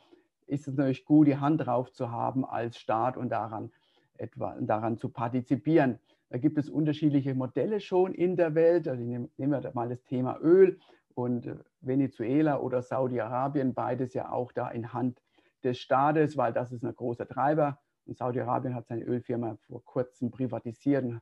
ist 0.48 0.68
es 0.68 0.76
natürlich 0.76 1.06
gut, 1.06 1.28
die 1.28 1.38
Hand 1.38 1.66
drauf 1.66 1.92
zu 1.94 2.12
haben 2.12 2.44
als 2.44 2.80
Staat 2.80 3.18
und 3.18 3.30
daran, 3.30 3.72
etwa, 4.18 4.58
daran 4.60 4.98
zu 4.98 5.10
partizipieren. 5.10 6.00
Da 6.30 6.38
gibt 6.38 6.58
es 6.58 6.70
unterschiedliche 6.70 7.34
Modelle 7.34 7.80
schon 7.80 8.14
in 8.14 8.36
der 8.36 8.56
Welt. 8.56 8.88
Also 8.88 9.04
nehmen 9.04 9.30
wir 9.38 9.72
mal 9.74 9.90
das 9.90 10.04
Thema 10.04 10.40
Öl 10.42 10.80
und 11.16 11.48
äh, 11.48 11.56
Venezuela 11.82 12.60
oder 12.60 12.82
Saudi-Arabien, 12.82 13.74
beides 13.74 14.14
ja 14.14 14.32
auch 14.32 14.52
da 14.52 14.70
in 14.70 14.94
Hand 14.94 15.22
des 15.64 15.80
Staates, 15.80 16.38
weil 16.38 16.54
das 16.54 16.72
ist 16.72 16.84
ein 16.84 16.96
großer 16.96 17.28
Treiber. 17.28 17.80
Und 18.06 18.18
Saudi-Arabien 18.18 18.76
hat 18.76 18.88
seine 18.88 19.04
Ölfirma 19.04 19.58
vor 19.68 19.84
kurzem 19.84 20.32
privatisiert 20.32 21.04
und 21.04 21.22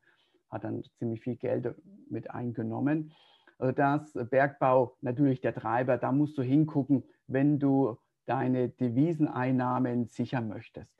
hat 0.49 0.63
dann 0.63 0.83
ziemlich 0.97 1.21
viel 1.21 1.35
Geld 1.35 1.73
mit 2.09 2.29
eingenommen. 2.31 3.11
Also 3.59 3.71
das 3.73 4.13
Bergbau 4.29 4.95
natürlich 5.01 5.41
der 5.41 5.55
Treiber, 5.55 5.97
da 5.97 6.11
musst 6.11 6.37
du 6.37 6.43
hingucken, 6.43 7.03
wenn 7.27 7.59
du 7.59 7.97
deine 8.25 8.69
Deviseneinnahmen 8.69 10.05
sichern 10.05 10.47
möchtest. 10.47 10.91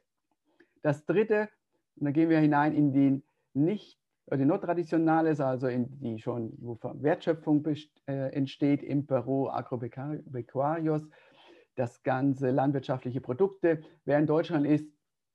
Das 0.81 1.05
dritte, 1.05 1.49
und 1.97 2.05
da 2.05 2.11
gehen 2.11 2.29
wir 2.29 2.39
hinein 2.39 2.73
in 2.73 2.91
die 2.91 3.21
nicht 3.57 3.99
die 4.35 4.45
not 4.45 4.61
traditionales, 4.61 5.39
also 5.39 5.67
in 5.67 5.99
die 5.99 6.19
schon, 6.19 6.53
wo 6.57 6.77
Wertschöpfung 6.81 7.65
äh, 7.65 8.33
entsteht 8.33 8.83
im 8.83 9.07
Peru, 9.07 9.47
Agropecuarios, 9.47 11.07
das 11.75 12.03
ganze 12.03 12.51
landwirtschaftliche 12.51 13.21
Produkte. 13.21 13.81
Wer 14.03 14.19
in 14.19 14.25
Deutschland 14.25 14.65
ist, 14.65 14.85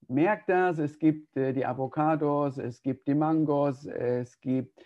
merkt 0.08 0.50
das. 0.50 0.78
Es 0.78 0.98
gibt 0.98 1.36
äh, 1.36 1.54
die 1.54 1.64
Avocados, 1.64 2.58
es 2.58 2.82
gibt 2.82 3.08
die 3.08 3.14
Mangos, 3.14 3.86
es 3.86 4.38
gibt 4.40 4.84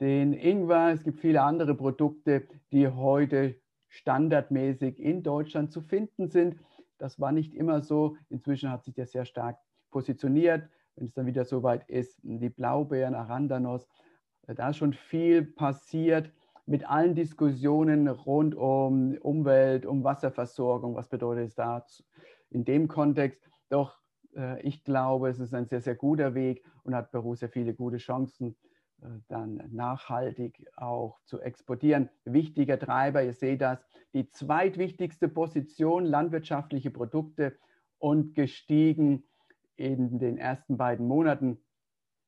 den 0.00 0.32
Ingwer, 0.32 0.90
es 0.92 1.04
gibt 1.04 1.20
viele 1.20 1.42
andere 1.42 1.74
Produkte, 1.74 2.48
die 2.72 2.88
heute 2.88 3.54
standardmäßig 3.88 4.98
in 4.98 5.22
Deutschland 5.22 5.72
zu 5.72 5.82
finden 5.82 6.28
sind. 6.28 6.56
Das 6.98 7.20
war 7.20 7.30
nicht 7.30 7.54
immer 7.54 7.80
so. 7.80 8.16
Inzwischen 8.28 8.70
hat 8.70 8.84
sich 8.84 8.94
das 8.94 9.12
sehr 9.12 9.24
stark 9.24 9.58
positioniert. 9.90 10.68
Wenn 10.96 11.06
es 11.06 11.14
dann 11.14 11.26
wieder 11.26 11.44
soweit 11.44 11.88
ist, 11.88 12.18
die 12.22 12.48
Blaubeeren, 12.48 13.14
Arandanos, 13.14 13.86
äh, 14.46 14.54
da 14.54 14.70
ist 14.70 14.78
schon 14.78 14.92
viel 14.92 15.44
passiert 15.44 16.32
mit 16.66 16.88
allen 16.88 17.14
Diskussionen 17.14 18.08
rund 18.08 18.54
um 18.54 19.16
Umwelt, 19.18 19.86
um 19.86 20.02
Wasserversorgung. 20.02 20.96
Was 20.96 21.08
bedeutet 21.08 21.48
es 21.48 21.54
da 21.54 21.84
in 22.50 22.64
dem 22.64 22.88
Kontext? 22.88 23.48
Doch 23.68 24.00
äh, 24.36 24.60
ich 24.62 24.84
glaube, 24.84 25.28
es 25.28 25.38
ist 25.38 25.54
ein 25.54 25.66
sehr, 25.66 25.80
sehr 25.80 25.94
guter 25.94 26.34
Weg 26.34 26.64
und 26.82 26.94
hat 26.94 27.10
Peru 27.10 27.34
sehr 27.34 27.48
viele 27.48 27.74
gute 27.74 27.98
Chancen, 27.98 28.56
äh, 29.02 29.06
dann 29.28 29.62
nachhaltig 29.70 30.66
auch 30.76 31.18
zu 31.24 31.40
exportieren. 31.40 32.10
Wichtiger 32.24 32.78
Treiber, 32.78 33.22
ihr 33.22 33.34
seht 33.34 33.60
das, 33.60 33.84
die 34.12 34.30
zweitwichtigste 34.30 35.28
Position, 35.28 36.04
landwirtschaftliche 36.04 36.90
Produkte 36.90 37.56
und 37.98 38.34
gestiegen 38.34 39.24
in 39.76 40.18
den 40.18 40.38
ersten 40.38 40.76
beiden 40.76 41.06
Monaten, 41.06 41.62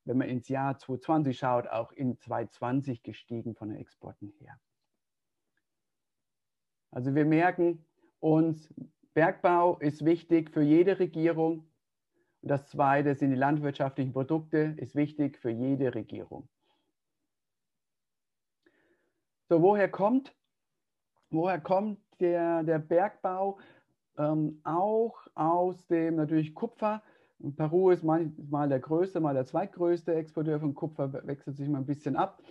wenn 0.05 0.19
man 0.19 0.29
ins 0.29 0.49
Jahr 0.49 0.79
2020 0.79 1.39
schaut, 1.39 1.67
auch 1.67 1.93
in 1.93 2.19
2020 2.19 3.03
gestiegen 3.03 3.55
von 3.55 3.69
den 3.69 3.79
Exporten 3.79 4.33
her. 4.39 4.59
Also 6.91 7.15
wir 7.15 7.25
merken 7.25 7.85
uns, 8.21 8.73
Bergbau 9.15 9.79
ist 9.79 10.05
wichtig 10.05 10.51
für 10.51 10.63
jede 10.63 10.99
Regierung, 10.99 11.69
und 12.41 12.51
das 12.51 12.69
zweite 12.69 13.15
sind 13.15 13.31
die 13.31 13.37
landwirtschaftlichen 13.37 14.13
Produkte, 14.13 14.75
ist 14.77 14.95
wichtig 14.95 15.39
für 15.39 15.51
jede 15.51 15.95
Regierung. 15.95 16.49
So, 19.49 19.63
woher 19.63 19.91
kommt, 19.91 20.37
woher 21.31 21.61
kommt 21.61 21.99
der, 22.21 22.63
der 22.63 22.79
Bergbau? 22.79 23.59
Ähm, 24.17 24.61
auch 24.65 25.27
aus 25.35 25.87
dem 25.87 26.17
natürlich 26.17 26.55
Kupfer. 26.55 27.03
Peru 27.57 27.91
ist 27.91 28.03
mal 28.03 28.69
der 28.69 28.81
größte, 28.81 29.21
mal 29.21 29.35
der 29.35 29.47
zweitgrößte 29.47 30.15
Exporteur 30.15 30.59
von 30.61 30.75
Kupfer, 30.75 31.13
wechselt 31.27 31.57
sich 31.57 31.69
mal 31.69 31.79
ein 31.79 31.87
bisschen 31.87 32.17
ab. 32.17 32.43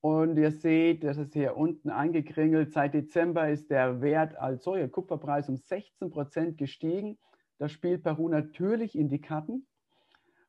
Und 0.00 0.38
ihr 0.38 0.52
seht, 0.52 1.04
das 1.04 1.18
ist 1.18 1.34
hier 1.34 1.56
unten 1.56 1.90
eingekringelt. 1.90 2.72
Seit 2.72 2.94
Dezember 2.94 3.50
ist 3.50 3.70
der 3.70 4.00
Wert 4.00 4.36
als 4.36 4.64
solcher 4.64 4.88
Kupferpreis 4.88 5.48
um 5.48 5.56
16 5.56 6.10
Prozent 6.10 6.58
gestiegen. 6.58 7.18
Das 7.58 7.72
spielt 7.72 8.02
Peru 8.02 8.28
natürlich 8.28 8.96
in 8.96 9.08
die 9.08 9.20
Karten. 9.20 9.66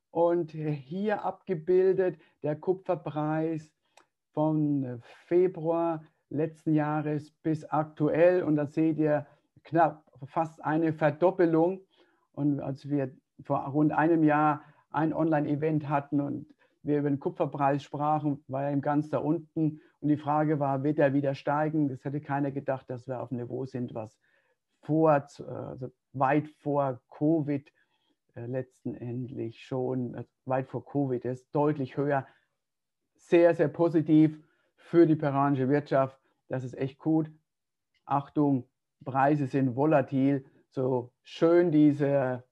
Und 0.10 0.52
hier 0.52 1.26
abgebildet 1.26 2.18
der 2.44 2.56
Kupferpreis 2.56 3.74
von 4.34 5.02
Februar 5.26 6.04
letzten 6.30 6.74
Jahres 6.74 7.32
bis 7.44 7.66
aktuell. 7.66 8.44
Und 8.44 8.56
da 8.56 8.68
seht 8.68 9.00
ihr 9.00 9.28
knapp 9.64 10.06
fast 10.26 10.64
eine 10.64 10.94
Verdoppelung. 10.94 11.82
Und 12.32 12.62
als 12.62 12.90
wir 12.90 13.12
vor 13.43 13.60
rund 13.67 13.91
einem 13.91 14.24
Jahr 14.24 14.63
ein 14.91 15.13
Online-Event 15.13 15.89
hatten 15.89 16.21
und 16.21 16.45
wir 16.83 17.00
über 17.00 17.10
den 17.10 17.19
Kupferpreis 17.19 17.83
sprachen, 17.83 18.43
war 18.48 18.63
er 18.63 18.71
eben 18.71 18.81
ganz 18.81 19.10
da 19.10 19.19
unten. 19.19 19.81
Und 20.00 20.10
die 20.10 20.17
Frage 20.17 20.60
war, 20.60 20.83
wird 20.83 21.00
er 21.00 21.13
wieder 21.13 21.36
steigen? 21.36 21.89
Das 21.89 22.03
hätte 22.03 22.21
keiner 22.21 22.51
gedacht, 22.51 22.89
dass 22.89 23.07
wir 23.07 23.21
auf 23.21 23.31
einem 23.31 23.41
Niveau 23.41 23.65
sind, 23.65 23.93
was 23.93 24.19
vor, 24.81 25.12
also 25.12 25.91
weit 26.13 26.48
vor 26.48 27.00
Covid 27.10 27.71
äh, 28.36 28.45
letztendlich 28.45 29.63
schon, 29.63 30.15
äh, 30.15 30.24
weit 30.45 30.67
vor 30.67 30.86
Covid 30.86 31.24
ist, 31.25 31.53
deutlich 31.53 31.98
höher. 31.98 32.25
Sehr, 33.13 33.53
sehr 33.53 33.67
positiv 33.67 34.41
für 34.75 35.05
die 35.05 35.15
peruanische 35.15 35.69
Wirtschaft. 35.69 36.19
Das 36.48 36.63
ist 36.63 36.77
echt 36.77 36.98
gut. 36.98 37.31
Achtung, 38.05 38.67
Preise 39.05 39.48
sind 39.48 39.75
volatil. 39.75 40.45
So 40.69 41.12
schön 41.21 41.71
diese 41.71 42.43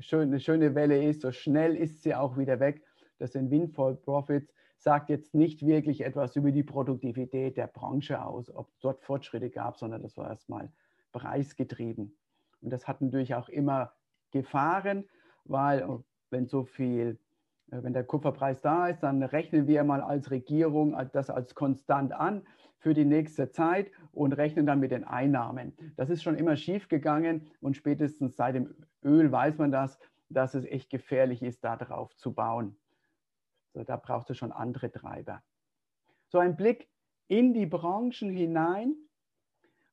schön, 0.00 0.38
schöne 0.40 0.74
Welle 0.74 1.02
ist, 1.02 1.22
so 1.22 1.32
schnell 1.32 1.76
ist 1.76 2.02
sie 2.02 2.14
auch 2.14 2.36
wieder 2.36 2.60
weg. 2.60 2.82
Das 3.18 3.32
sind 3.32 3.50
Windfall 3.50 3.96
Profits. 3.96 4.52
Sagt 4.76 5.10
jetzt 5.10 5.34
nicht 5.34 5.66
wirklich 5.66 6.02
etwas 6.02 6.36
über 6.36 6.52
die 6.52 6.62
Produktivität 6.62 7.56
der 7.56 7.66
Branche 7.66 8.24
aus, 8.24 8.54
ob 8.54 8.68
es 8.68 8.78
dort 8.78 9.02
Fortschritte 9.02 9.50
gab, 9.50 9.76
sondern 9.76 10.02
das 10.02 10.16
war 10.16 10.30
erstmal 10.30 10.70
preisgetrieben. 11.12 12.16
Und 12.60 12.70
das 12.70 12.86
hat 12.86 13.00
natürlich 13.00 13.34
auch 13.34 13.48
immer 13.48 13.92
Gefahren, 14.30 15.04
weil 15.44 15.80
äh, 15.80 15.98
wenn 16.30 16.46
so 16.46 16.64
viel, 16.64 17.18
wenn 17.70 17.92
der 17.92 18.04
Kupferpreis 18.04 18.60
da 18.62 18.88
ist, 18.88 19.00
dann 19.00 19.22
rechnen 19.22 19.66
wir 19.66 19.84
mal 19.84 20.00
als 20.00 20.30
Regierung 20.30 20.96
das 21.12 21.30
als 21.30 21.54
konstant 21.54 22.12
an 22.12 22.46
für 22.78 22.94
die 22.94 23.04
nächste 23.04 23.50
Zeit 23.50 23.90
und 24.12 24.32
rechnen 24.32 24.66
dann 24.66 24.80
mit 24.80 24.90
den 24.90 25.04
Einnahmen. 25.04 25.76
Das 25.96 26.10
ist 26.10 26.22
schon 26.22 26.36
immer 26.36 26.56
schief 26.56 26.88
gegangen 26.88 27.50
und 27.60 27.76
spätestens 27.76 28.36
seit 28.36 28.54
dem 28.54 28.74
Öl 29.02 29.30
weiß 29.30 29.58
man 29.58 29.70
das, 29.70 29.98
dass 30.28 30.54
es 30.54 30.64
echt 30.64 30.90
gefährlich 30.90 31.42
ist, 31.42 31.64
darauf 31.64 32.14
zu 32.16 32.32
bauen. 32.32 32.76
So, 33.74 33.84
da 33.84 33.96
brauchst 33.96 34.30
du 34.30 34.34
schon 34.34 34.52
andere 34.52 34.90
Treiber. 34.90 35.42
So 36.28 36.38
ein 36.38 36.56
Blick 36.56 36.88
in 37.26 37.52
die 37.52 37.66
Branchen 37.66 38.30
hinein, 38.30 38.94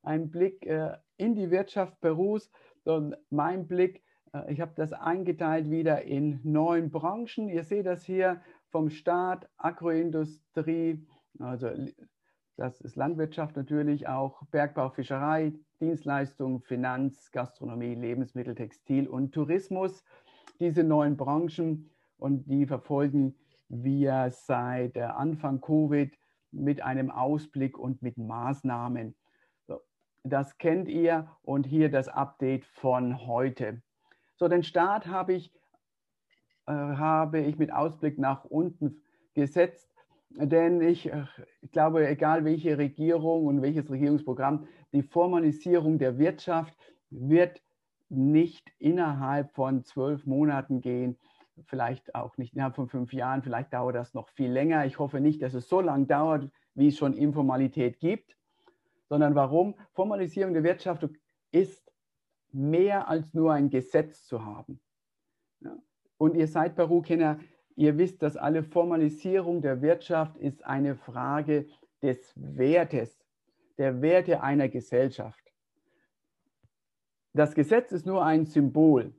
ein 0.02 0.30
Blick 0.30 0.64
äh, 0.66 0.96
in 1.16 1.34
die 1.34 1.50
Wirtschaft 1.50 2.00
Perus, 2.00 2.50
so 2.84 3.12
mein 3.30 3.66
Blick, 3.66 3.98
äh, 3.98 4.05
ich 4.48 4.60
habe 4.60 4.72
das 4.76 4.92
eingeteilt 4.92 5.70
wieder 5.70 6.02
in 6.02 6.40
neun 6.42 6.90
Branchen. 6.90 7.48
Ihr 7.48 7.64
seht 7.64 7.86
das 7.86 8.04
hier 8.04 8.40
vom 8.70 8.90
Staat, 8.90 9.48
Agroindustrie, 9.56 11.06
also 11.38 11.70
das 12.56 12.80
ist 12.80 12.96
Landwirtschaft 12.96 13.54
natürlich 13.56 14.08
auch, 14.08 14.42
Bergbau, 14.50 14.88
Fischerei, 14.88 15.52
Dienstleistungen, 15.80 16.62
Finanz, 16.62 17.30
Gastronomie, 17.30 17.94
Lebensmittel, 17.94 18.54
Textil 18.54 19.08
und 19.08 19.32
Tourismus. 19.32 20.04
Diese 20.58 20.82
neuen 20.82 21.18
Branchen 21.18 21.90
und 22.16 22.50
die 22.50 22.66
verfolgen 22.66 23.34
wir 23.68 24.30
seit 24.30 24.96
Anfang 24.96 25.60
Covid 25.60 26.16
mit 26.50 26.82
einem 26.82 27.10
Ausblick 27.10 27.78
und 27.78 28.00
mit 28.00 28.16
Maßnahmen. 28.16 29.14
Das 30.24 30.56
kennt 30.56 30.88
ihr 30.88 31.30
und 31.42 31.66
hier 31.66 31.90
das 31.90 32.08
Update 32.08 32.64
von 32.64 33.26
heute. 33.26 33.82
So, 34.38 34.48
den 34.48 34.62
Start 34.62 35.06
habe 35.06 35.32
ich, 35.32 35.50
äh, 36.66 36.72
habe 36.72 37.40
ich 37.40 37.56
mit 37.58 37.72
Ausblick 37.72 38.18
nach 38.18 38.44
unten 38.44 39.02
gesetzt, 39.34 39.88
denn 40.30 40.82
ich, 40.82 41.10
äh, 41.10 41.24
ich 41.62 41.72
glaube, 41.72 42.06
egal 42.06 42.44
welche 42.44 42.76
Regierung 42.76 43.46
und 43.46 43.62
welches 43.62 43.90
Regierungsprogramm, 43.90 44.68
die 44.92 45.02
Formalisierung 45.02 45.98
der 45.98 46.18
Wirtschaft 46.18 46.76
wird 47.08 47.62
nicht 48.10 48.70
innerhalb 48.78 49.52
von 49.52 49.84
zwölf 49.84 50.26
Monaten 50.26 50.82
gehen, 50.82 51.18
vielleicht 51.64 52.14
auch 52.14 52.36
nicht 52.36 52.52
innerhalb 52.52 52.76
von 52.76 52.88
fünf 52.88 53.14
Jahren, 53.14 53.42
vielleicht 53.42 53.72
dauert 53.72 53.96
das 53.96 54.12
noch 54.12 54.28
viel 54.28 54.50
länger. 54.50 54.84
Ich 54.84 54.98
hoffe 54.98 55.20
nicht, 55.20 55.40
dass 55.40 55.54
es 55.54 55.66
so 55.66 55.80
lange 55.80 56.04
dauert, 56.04 56.50
wie 56.74 56.88
es 56.88 56.98
schon 56.98 57.14
Informalität 57.14 58.00
gibt, 58.00 58.36
sondern 59.08 59.34
warum? 59.34 59.76
Formalisierung 59.94 60.52
der 60.52 60.62
Wirtschaft 60.62 61.08
ist 61.52 61.85
mehr 62.56 63.08
als 63.08 63.34
nur 63.34 63.52
ein 63.52 63.68
Gesetz 63.68 64.24
zu 64.24 64.44
haben. 64.44 64.80
Ja. 65.60 65.76
Und 66.16 66.34
ihr 66.34 66.48
seid 66.48 66.74
Peru-Kenner, 66.74 67.38
ihr 67.76 67.98
wisst, 67.98 68.22
dass 68.22 68.36
alle 68.36 68.62
Formalisierung 68.62 69.60
der 69.60 69.82
Wirtschaft 69.82 70.38
ist 70.38 70.64
eine 70.64 70.96
Frage 70.96 71.66
des 72.02 72.32
Wertes, 72.34 73.24
der 73.76 74.00
Werte 74.00 74.42
einer 74.42 74.68
Gesellschaft. 74.68 75.52
Das 77.34 77.54
Gesetz 77.54 77.92
ist 77.92 78.06
nur 78.06 78.24
ein 78.24 78.46
Symbol. 78.46 79.12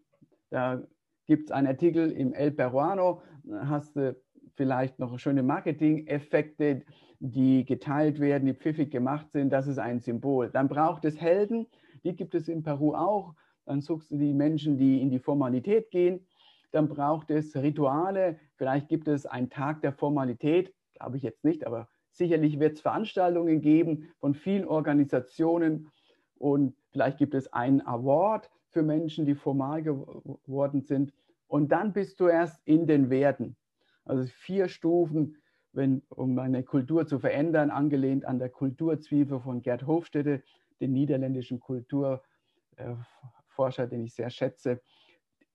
Da 0.50 0.82
gibt 1.28 1.50
es 1.50 1.52
einen 1.52 1.68
Artikel 1.68 2.12
im 2.12 2.34
El 2.34 2.52
Peruano, 2.52 3.22
hast 3.52 3.96
du 3.96 4.20
vielleicht 4.56 4.98
noch 4.98 5.20
schöne 5.20 5.44
Marketing-Effekte, 5.44 6.84
die 7.20 7.66
geteilt 7.66 8.20
werden, 8.20 8.46
die 8.48 8.56
pfiffig 8.56 8.90
gemacht 8.90 9.32
sind, 9.32 9.52
das 9.52 9.68
ist 9.68 9.78
ein 9.78 10.00
Symbol. 10.00 10.50
Dann 10.50 10.68
braucht 10.68 11.06
es 11.06 11.22
Helden, 11.22 11.68
die 12.04 12.16
gibt 12.16 12.36
es 12.36 12.48
in 12.48 12.64
Peru 12.64 12.94
auch. 12.94 13.34
Dann 13.66 13.82
suchst 13.82 14.12
du 14.12 14.18
die 14.18 14.34
Menschen, 14.34 14.78
die 14.78 15.02
in 15.02 15.10
die 15.10 15.20
Formalität 15.20 15.92
gehen. 15.92 16.26
Dann 16.72 16.88
braucht 16.88 17.30
es 17.32 17.56
Rituale, 17.56 18.38
vielleicht 18.56 18.90
gibt 18.90 19.08
es 19.08 19.26
einen 19.26 19.50
Tag 19.50 19.82
der 19.82 19.94
Formalität, 19.94 20.74
glaube 20.94 21.18
ich 21.18 21.24
jetzt 21.24 21.44
nicht, 21.44 21.66
aber 21.66 21.88
sicherlich 22.12 22.60
wird 22.60 22.74
es 22.74 22.82
Veranstaltungen 22.82 23.62
geben 23.62 24.10
von 24.20 24.34
vielen 24.34 24.66
Organisationen 24.66 25.90
und 26.36 26.76
vielleicht 26.92 27.18
gibt 27.18 27.34
es 27.34 27.52
einen 27.54 27.82
Award 27.82 28.50
für 28.70 28.84
Menschen, 28.84 29.26
die 29.26 29.36
formal 29.36 29.82
geworden 29.82 30.82
sind. 30.82 31.14
Und 31.48 31.72
dann 31.72 31.94
bist 31.94 32.20
du 32.20 32.28
erst 32.28 32.60
in 32.66 32.86
den 32.86 33.10
Werten. 33.10 33.56
Also 34.04 34.26
vier 34.26 34.68
Stufen 34.68 35.38
wenn, 35.78 36.02
um 36.10 36.38
eine 36.40 36.64
Kultur 36.64 37.06
zu 37.06 37.20
verändern, 37.20 37.70
angelehnt 37.70 38.26
an 38.26 38.40
der 38.40 38.50
Kulturzwiebel 38.50 39.40
von 39.40 39.62
Gerd 39.62 39.86
Hofstede, 39.86 40.42
den 40.80 40.94
niederländischen 40.94 41.60
Kulturforscher, 41.60 43.88
den 43.88 44.04
ich 44.04 44.14
sehr 44.14 44.30
schätze. 44.30 44.82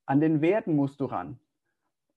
An 0.06 0.20
den 0.20 0.40
Werten 0.40 0.74
musst 0.74 1.00
du 1.00 1.06
ran. 1.06 1.38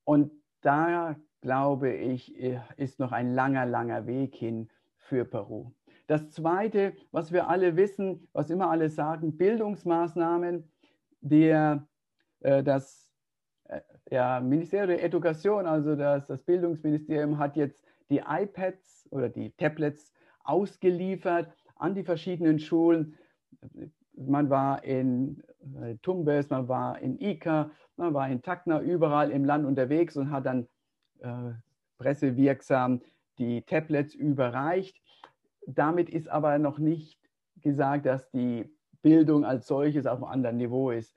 Und 0.04 0.32
da, 0.62 1.16
glaube 1.42 1.94
ich, 1.94 2.36
ist 2.78 3.00
noch 3.00 3.12
ein 3.12 3.34
langer, 3.34 3.66
langer 3.66 4.08
Weg 4.08 4.36
hin 4.36 4.70
für 4.98 5.26
Peru. 5.26 5.72
Das 6.08 6.32
Zweite, 6.32 6.94
was 7.12 7.32
wir 7.32 7.48
alle 7.48 7.76
wissen, 7.76 8.28
was 8.34 8.50
immer 8.50 8.70
alle 8.70 8.90
sagen, 8.90 9.38
Bildungsmaßnahmen, 9.38 10.72
der, 11.22 11.88
äh, 12.42 12.64
das 12.64 13.12
äh, 13.66 13.82
ja, 14.12 14.40
Ministerium 14.40 14.90
der 14.90 15.04
Education, 15.04 15.66
also 15.66 15.96
das, 15.96 16.28
das 16.28 16.44
Bildungsministerium, 16.44 17.40
hat 17.40 17.56
jetzt 17.56 17.84
die 18.10 18.22
iPads 18.28 19.08
oder 19.10 19.30
die 19.30 19.52
Tablets 19.52 20.14
ausgeliefert 20.44 21.56
an 21.76 21.96
die 21.96 22.04
verschiedenen 22.04 22.60
Schulen. 22.60 23.18
Man 24.14 24.50
war 24.50 24.84
in 24.84 25.44
äh, 25.82 25.96
Tumbes, 26.02 26.50
man 26.50 26.68
war 26.68 27.00
in 27.00 27.20
Ica, 27.20 27.72
man 27.98 28.14
war 28.14 28.30
in 28.30 28.42
Tacna, 28.42 28.82
überall 28.82 29.32
im 29.32 29.46
Land 29.46 29.66
unterwegs 29.66 30.16
und 30.18 30.32
hat 30.32 30.46
dann 30.46 30.68
äh, 31.20 31.54
pressewirksam 31.98 33.02
die 33.38 33.62
Tablets 33.64 34.14
überreicht. 34.14 35.02
Damit 35.68 36.10
ist 36.10 36.30
aber 36.30 36.58
noch 36.60 36.80
nicht 36.80 37.20
gesagt, 37.62 38.06
dass 38.06 38.30
die 38.32 38.70
Bildung 39.02 39.46
als 39.46 39.68
solches 39.68 40.06
auf 40.06 40.24
einem 40.24 40.32
anderen 40.32 40.58
Niveau 40.58 40.92
ist. 40.92 41.14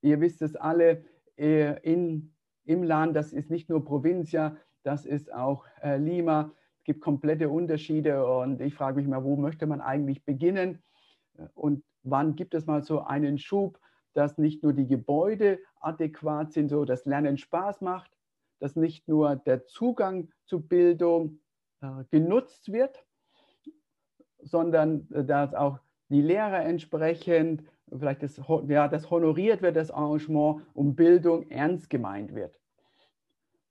Ihr 0.00 0.20
wisst 0.20 0.42
es 0.42 0.56
alle, 0.56 1.04
äh, 1.36 1.80
in, 1.82 2.32
im 2.64 2.82
Land, 2.82 3.16
das 3.16 3.32
ist 3.32 3.50
nicht 3.50 3.68
nur 3.68 3.84
Provincia, 3.84 4.56
das 4.82 5.04
ist 5.04 5.32
auch 5.32 5.64
äh, 5.82 5.96
Lima. 5.98 6.52
Es 6.88 6.94
gibt 6.94 7.04
komplette 7.04 7.50
Unterschiede 7.50 8.26
und 8.26 8.62
ich 8.62 8.72
frage 8.72 8.96
mich 8.96 9.06
mal, 9.06 9.22
wo 9.22 9.36
möchte 9.36 9.66
man 9.66 9.82
eigentlich 9.82 10.24
beginnen 10.24 10.82
und 11.52 11.84
wann 12.02 12.34
gibt 12.34 12.54
es 12.54 12.64
mal 12.64 12.82
so 12.82 13.02
einen 13.02 13.36
Schub, 13.36 13.78
dass 14.14 14.38
nicht 14.38 14.62
nur 14.62 14.72
die 14.72 14.86
Gebäude 14.86 15.58
adäquat 15.80 16.54
sind, 16.54 16.70
so 16.70 16.86
dass 16.86 17.04
Lernen 17.04 17.36
Spaß 17.36 17.82
macht, 17.82 18.10
dass 18.58 18.74
nicht 18.74 19.06
nur 19.06 19.36
der 19.36 19.66
Zugang 19.66 20.30
zu 20.46 20.66
Bildung 20.66 21.40
äh, 21.82 22.04
genutzt 22.10 22.72
wird, 22.72 23.04
sondern 24.38 25.10
äh, 25.12 25.26
dass 25.26 25.52
auch 25.54 25.80
die 26.08 26.22
Lehrer 26.22 26.64
entsprechend 26.64 27.64
vielleicht 27.90 28.22
das, 28.22 28.40
ja, 28.66 28.88
das 28.88 29.10
honoriert 29.10 29.60
wird, 29.60 29.76
das 29.76 29.90
Arrangement, 29.90 30.62
um 30.72 30.96
Bildung 30.96 31.50
ernst 31.50 31.90
gemeint 31.90 32.34
wird. 32.34 32.58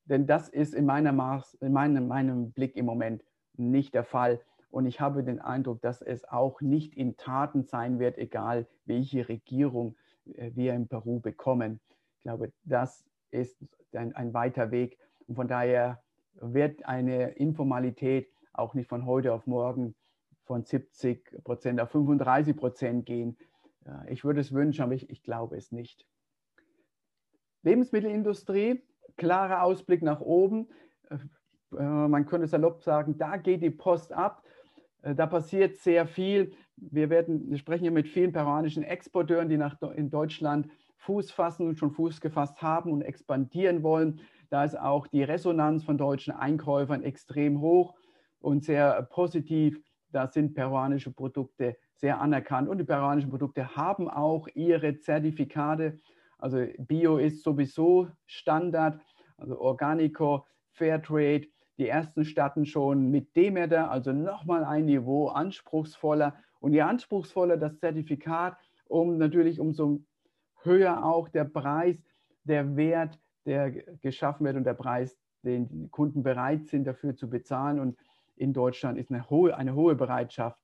Denn 0.07 0.25
das 0.25 0.49
ist 0.49 0.73
in, 0.73 0.85
meiner 0.85 1.11
Maß, 1.11 1.55
in 1.55 1.73
meinem, 1.73 2.07
meinem 2.07 2.51
Blick 2.51 2.75
im 2.75 2.85
Moment 2.85 3.23
nicht 3.57 3.93
der 3.93 4.03
Fall. 4.03 4.39
Und 4.69 4.85
ich 4.85 4.99
habe 4.99 5.23
den 5.23 5.39
Eindruck, 5.39 5.81
dass 5.81 6.01
es 6.01 6.25
auch 6.25 6.61
nicht 6.61 6.95
in 6.95 7.17
Taten 7.17 7.63
sein 7.63 7.99
wird, 7.99 8.17
egal 8.17 8.67
welche 8.85 9.27
Regierung 9.27 9.95
äh, 10.35 10.51
wir 10.55 10.73
in 10.73 10.87
Peru 10.87 11.19
bekommen. 11.19 11.79
Ich 12.17 12.23
glaube, 12.23 12.51
das 12.63 13.05
ist 13.31 13.57
ein, 13.93 14.15
ein 14.15 14.33
weiter 14.33 14.71
Weg. 14.71 14.97
Und 15.27 15.35
von 15.35 15.47
daher 15.47 16.01
wird 16.35 16.85
eine 16.85 17.31
Informalität 17.31 18.29
auch 18.53 18.73
nicht 18.73 18.89
von 18.89 19.05
heute 19.05 19.33
auf 19.33 19.45
morgen 19.45 19.95
von 20.43 20.63
70 20.63 21.43
Prozent 21.43 21.79
auf 21.81 21.91
35 21.91 22.55
Prozent 22.55 23.05
gehen. 23.05 23.37
Ich 24.07 24.23
würde 24.23 24.39
es 24.39 24.53
wünschen, 24.53 24.81
aber 24.81 24.93
ich, 24.93 25.09
ich 25.09 25.23
glaube 25.23 25.57
es 25.57 25.71
nicht. 25.71 26.07
Lebensmittelindustrie 27.63 28.81
klarer 29.17 29.63
Ausblick 29.63 30.01
nach 30.01 30.21
oben. 30.21 30.67
Äh, 31.09 31.83
man 31.83 32.25
könnte 32.25 32.47
salopp 32.47 32.81
sagen, 32.81 33.17
da 33.17 33.37
geht 33.37 33.61
die 33.61 33.69
Post 33.69 34.13
ab. 34.13 34.43
Äh, 35.01 35.15
da 35.15 35.25
passiert 35.27 35.77
sehr 35.77 36.07
viel. 36.07 36.53
Wir, 36.75 37.09
werden, 37.09 37.49
wir 37.49 37.57
sprechen 37.57 37.85
ja 37.85 37.91
mit 37.91 38.07
vielen 38.07 38.31
peruanischen 38.31 38.83
Exporteuren, 38.83 39.49
die 39.49 39.57
nach, 39.57 39.81
in 39.95 40.09
Deutschland 40.09 40.69
Fuß 40.97 41.31
fassen 41.31 41.67
und 41.67 41.77
schon 41.77 41.91
Fuß 41.91 42.21
gefasst 42.21 42.61
haben 42.61 42.91
und 42.91 43.01
expandieren 43.01 43.83
wollen. 43.83 44.19
Da 44.49 44.63
ist 44.63 44.79
auch 44.79 45.07
die 45.07 45.23
Resonanz 45.23 45.83
von 45.83 45.97
deutschen 45.97 46.33
Einkäufern 46.33 47.03
extrem 47.03 47.61
hoch 47.61 47.95
und 48.39 48.63
sehr 48.63 49.03
positiv. 49.03 49.79
Da 50.11 50.27
sind 50.27 50.53
peruanische 50.53 51.11
Produkte 51.11 51.77
sehr 51.95 52.21
anerkannt 52.21 52.69
und 52.69 52.77
die 52.77 52.83
peruanischen 52.83 53.29
Produkte 53.29 53.75
haben 53.75 54.09
auch 54.09 54.47
ihre 54.53 54.99
Zertifikate. 54.99 55.99
Also 56.37 56.65
Bio 56.77 57.17
ist 57.17 57.43
sowieso 57.43 58.09
Standard, 58.25 59.01
also 59.37 59.59
Organico, 59.59 60.45
Fairtrade. 60.71 61.47
Die 61.77 61.87
ersten 61.87 62.25
starten 62.25 62.65
schon 62.65 63.11
mit 63.11 63.35
Demeter, 63.35 63.91
also 63.91 64.11
nochmal 64.11 64.63
ein 64.63 64.85
Niveau 64.85 65.27
anspruchsvoller. 65.27 66.35
Und 66.59 66.73
je 66.73 66.81
anspruchsvoller 66.81 67.57
das 67.57 67.79
Zertifikat, 67.79 68.57
um 68.85 69.17
natürlich 69.17 69.59
umso 69.59 70.01
höher 70.63 71.03
auch 71.03 71.29
der 71.29 71.45
Preis, 71.45 72.03
der 72.43 72.75
Wert, 72.75 73.19
der 73.45 73.71
geschaffen 73.71 74.45
wird 74.45 74.57
und 74.57 74.63
der 74.63 74.73
Preis, 74.73 75.17
den 75.43 75.67
die 75.67 75.87
Kunden 75.89 76.23
bereit 76.23 76.67
sind 76.67 76.85
dafür 76.85 77.15
zu 77.15 77.29
bezahlen. 77.29 77.79
Und 77.79 77.97
in 78.35 78.53
Deutschland 78.53 78.97
ist 78.97 79.11
eine 79.11 79.29
hohe, 79.29 79.55
eine 79.55 79.75
hohe 79.75 79.95
Bereitschaft 79.95 80.61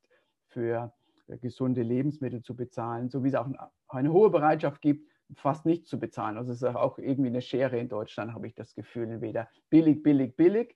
für 0.48 0.94
gesunde 1.42 1.84
Lebensmittel 1.84 2.42
zu 2.42 2.56
bezahlen, 2.56 3.10
so 3.10 3.24
wie 3.24 3.30
es 3.30 3.36
auch 3.36 3.48
eine 3.88 4.12
hohe 4.12 4.30
Bereitschaft 4.30 4.82
gibt, 4.82 5.08
fast 5.36 5.66
nichts 5.66 5.90
zu 5.90 6.00
bezahlen. 6.00 6.38
Also 6.38 6.52
es 6.52 6.62
ist 6.62 6.76
auch 6.76 6.98
irgendwie 6.98 7.30
eine 7.30 7.42
Schere 7.42 7.78
in 7.78 7.90
Deutschland, 7.90 8.34
habe 8.34 8.48
ich 8.48 8.56
das 8.56 8.76
Gefühl, 8.76 9.10
entweder 9.10 9.50
billig, 9.70 10.04
billig, 10.04 10.36
billig 10.36 10.76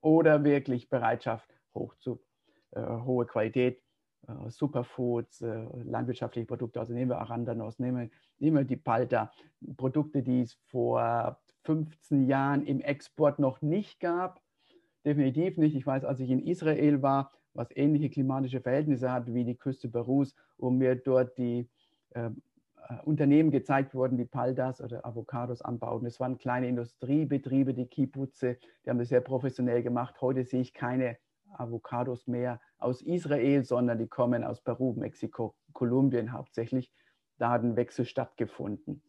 oder 0.00 0.44
wirklich 0.44 0.88
Bereitschaft 0.88 1.48
hoch 1.74 1.94
zu 1.98 2.20
äh, 2.72 2.80
hohe 2.80 3.26
Qualität, 3.26 3.82
äh, 4.28 4.50
Superfoods, 4.50 5.42
äh, 5.42 5.66
landwirtschaftliche 5.84 6.46
Produkte, 6.46 6.80
also 6.80 6.92
nehmen 6.92 7.10
wir 7.10 7.18
Arandanos, 7.18 7.78
nehmen, 7.78 8.10
nehmen 8.38 8.56
wir 8.58 8.64
die 8.64 8.76
Palta, 8.76 9.30
Produkte, 9.76 10.22
die 10.22 10.42
es 10.42 10.54
vor 10.66 11.40
15 11.64 12.26
Jahren 12.26 12.64
im 12.64 12.80
Export 12.80 13.38
noch 13.38 13.62
nicht 13.62 14.00
gab, 14.00 14.40
definitiv 15.04 15.56
nicht. 15.56 15.76
Ich 15.76 15.86
weiß, 15.86 16.04
als 16.04 16.20
ich 16.20 16.30
in 16.30 16.40
Israel 16.40 17.02
war, 17.02 17.30
was 17.54 17.68
ähnliche 17.74 18.10
klimatische 18.10 18.60
Verhältnisse 18.60 19.12
hat 19.12 19.32
wie 19.32 19.44
die 19.44 19.56
Küste 19.56 19.88
Perus, 19.88 20.34
wo 20.56 20.70
mir 20.70 20.96
dort 20.96 21.36
die 21.38 21.68
äh, 22.10 22.30
Unternehmen 23.04 23.50
gezeigt 23.50 23.94
wurden, 23.94 24.16
die 24.16 24.24
Paldas 24.24 24.80
oder 24.80 25.06
Avocados 25.06 25.62
anbauten. 25.62 26.06
Es 26.06 26.20
waren 26.20 26.38
kleine 26.38 26.68
Industriebetriebe, 26.68 27.74
die 27.74 27.86
Kibbutze, 27.86 28.58
die 28.84 28.90
haben 28.90 28.98
das 28.98 29.08
sehr 29.08 29.20
professionell 29.20 29.82
gemacht. 29.82 30.20
Heute 30.20 30.44
sehe 30.44 30.60
ich 30.60 30.74
keine 30.74 31.16
Avocados 31.52 32.26
mehr 32.26 32.60
aus 32.78 33.02
Israel, 33.02 33.64
sondern 33.64 33.98
die 33.98 34.08
kommen 34.08 34.44
aus 34.44 34.60
Peru, 34.60 34.94
Mexiko, 34.94 35.54
Kolumbien 35.72 36.32
hauptsächlich. 36.32 36.90
Da 37.38 37.50
hat 37.50 37.62
ein 37.62 37.76
Wechsel 37.76 38.04
stattgefunden. 38.04 39.02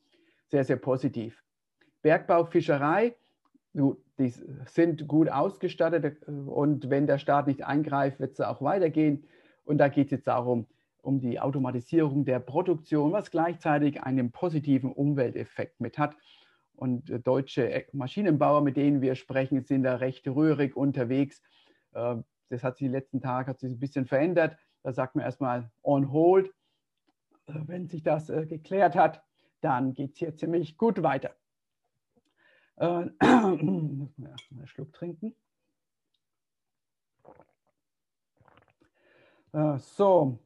Sehr, 0.50 0.64
sehr 0.64 0.78
positiv. 0.78 1.44
Bergbau, 2.02 2.46
Fischerei, 2.46 3.16
die 3.74 4.34
sind 4.66 5.08
gut 5.08 5.30
ausgestattet 5.30 6.22
und 6.28 6.90
wenn 6.90 7.08
der 7.08 7.18
Staat 7.18 7.48
nicht 7.48 7.66
eingreift, 7.66 8.20
wird 8.20 8.34
es 8.34 8.42
auch 8.42 8.62
weitergehen. 8.62 9.26
Und 9.66 9.78
da 9.78 9.88
geht 9.88 10.08
es 10.08 10.12
jetzt 10.12 10.28
darum, 10.28 10.68
um 11.04 11.20
die 11.20 11.40
Automatisierung 11.40 12.26
der 12.26 12.40
Produktion, 12.40 13.12
was 13.12 13.30
gleichzeitig 13.30 14.02
einen 14.02 14.32
positiven 14.32 14.92
Umwelteffekt 14.92 15.80
mit 15.80 15.98
hat. 15.98 16.16
Und 16.76 17.10
äh, 17.10 17.20
deutsche 17.20 17.86
Maschinenbauer, 17.92 18.62
mit 18.62 18.78
denen 18.78 19.02
wir 19.02 19.16
sprechen, 19.16 19.64
sind 19.64 19.84
da 19.84 19.96
recht 19.96 20.28
rührig 20.28 20.76
unterwegs. 20.76 21.42
Äh, 21.92 22.16
das 22.50 22.64
hat 22.64 22.78
sich 22.78 22.88
die 22.88 22.92
letzten 22.92 23.22
Tage 23.22 23.50
hat 23.50 23.60
sich 23.60 23.72
ein 23.72 23.80
bisschen 23.80 24.06
verändert. 24.06 24.58
Da 24.82 24.94
sagt 24.94 25.16
man 25.16 25.26
erstmal 25.26 25.70
on 25.84 26.12
hold. 26.12 26.48
Äh, 27.48 27.54
wenn 27.68 27.88
sich 27.88 28.04
das 28.04 28.28
geklärt 28.28 28.96
hat, 28.96 29.24
dann 29.62 29.94
geht 29.94 30.14
es 30.14 30.18
hier 30.18 30.36
ziemlich 30.36 30.78
gut 30.78 31.04
weiter. 31.04 31.36
Äh, 32.78 33.10
einen 33.20 34.14
Schluck 34.66 34.94
trinken. 34.94 35.36
Äh, 39.52 39.78
so, 39.78 40.40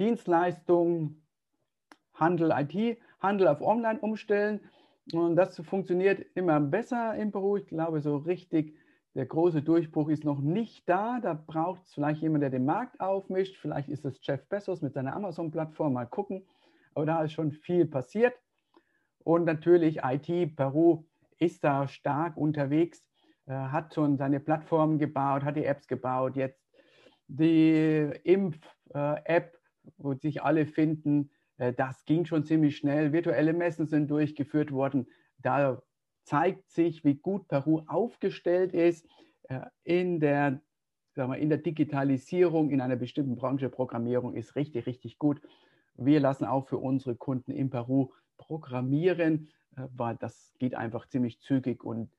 Dienstleistung, 0.00 1.22
Handel, 2.14 2.52
IT, 2.52 2.98
Handel 3.20 3.46
auf 3.48 3.60
Online 3.60 4.00
umstellen. 4.00 4.60
Und 5.12 5.36
das 5.36 5.60
funktioniert 5.60 6.24
immer 6.34 6.58
besser 6.60 7.14
im 7.14 7.30
Büro. 7.30 7.56
Ich 7.56 7.66
glaube, 7.66 8.00
so 8.00 8.16
richtig 8.16 8.74
der 9.14 9.26
große 9.26 9.62
Durchbruch 9.62 10.08
ist 10.08 10.24
noch 10.24 10.40
nicht 10.40 10.88
da. 10.88 11.20
Da 11.20 11.34
braucht 11.34 11.82
es 11.84 11.94
vielleicht 11.94 12.22
jemand, 12.22 12.42
der 12.42 12.50
den 12.50 12.64
Markt 12.64 13.00
aufmischt. 13.00 13.56
Vielleicht 13.56 13.88
ist 13.88 14.04
es 14.04 14.18
Jeff 14.22 14.46
Bezos 14.48 14.82
mit 14.82 14.94
seiner 14.94 15.14
Amazon-Plattform. 15.16 15.92
Mal 15.92 16.06
gucken. 16.06 16.46
Aber 16.94 17.06
da 17.06 17.22
ist 17.22 17.32
schon 17.32 17.52
viel 17.52 17.86
passiert. 17.86 18.34
Und 19.24 19.44
natürlich 19.44 20.00
IT, 20.02 20.56
Peru 20.56 21.04
ist 21.38 21.64
da 21.64 21.88
stark 21.88 22.36
unterwegs, 22.36 23.04
äh, 23.46 23.52
hat 23.52 23.94
schon 23.94 24.16
seine 24.16 24.40
Plattformen 24.40 24.98
gebaut, 24.98 25.44
hat 25.44 25.56
die 25.56 25.64
Apps 25.64 25.86
gebaut. 25.88 26.36
Jetzt 26.36 26.60
die 27.26 28.10
Impf-App, 28.24 29.59
wo 29.96 30.14
sich 30.14 30.42
alle 30.42 30.66
finden, 30.66 31.30
äh, 31.58 31.72
das 31.72 32.04
ging 32.04 32.24
schon 32.24 32.44
ziemlich 32.44 32.76
schnell. 32.76 33.12
Virtuelle 33.12 33.52
Messen 33.52 33.86
sind 33.86 34.10
durchgeführt 34.10 34.72
worden. 34.72 35.06
Da 35.38 35.82
zeigt 36.24 36.70
sich, 36.70 37.04
wie 37.04 37.14
gut 37.14 37.48
Peru 37.48 37.82
aufgestellt 37.86 38.72
ist 38.72 39.06
äh, 39.44 39.60
in 39.84 40.20
der, 40.20 40.60
sagen 41.14 41.32
wir, 41.32 41.38
in 41.38 41.48
der 41.48 41.58
Digitalisierung 41.58 42.70
in 42.70 42.80
einer 42.80 42.96
bestimmten 42.96 43.36
Branche. 43.36 43.68
Programmierung 43.68 44.34
ist 44.34 44.56
richtig, 44.56 44.86
richtig 44.86 45.18
gut. 45.18 45.40
Wir 45.94 46.20
lassen 46.20 46.44
auch 46.44 46.68
für 46.68 46.78
unsere 46.78 47.16
Kunden 47.16 47.52
in 47.52 47.70
Peru 47.70 48.10
programmieren. 48.36 49.48
Äh, 49.76 49.88
weil 49.94 50.16
das 50.16 50.52
geht 50.58 50.74
einfach 50.74 51.06
ziemlich 51.08 51.40
zügig 51.40 51.84
und 51.84 52.10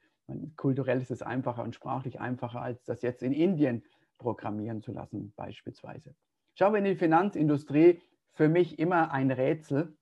kulturell 0.56 1.02
ist 1.02 1.12
es 1.12 1.21
einfacher 1.21 1.63
und 1.63 1.76
sprachlich 1.76 2.19
einfacher, 2.19 2.62
als 2.62 2.84
das 2.86 3.02
jetzt 3.02 3.21
in 3.21 3.34
Indien 3.34 3.84
programmieren 4.17 4.82
zu 4.82 4.91
lassen, 4.91 5.34
beispielsweise. 5.36 6.15
Schauen 6.56 6.74
wir 6.74 6.80
in 6.80 6.86
die 6.86 6.96
Finanzindustrie, 6.96 8.02
für 8.34 8.50
mich 8.50 8.80
immer 8.80 9.12
ein 9.12 9.30
Rätsel, 9.32 9.96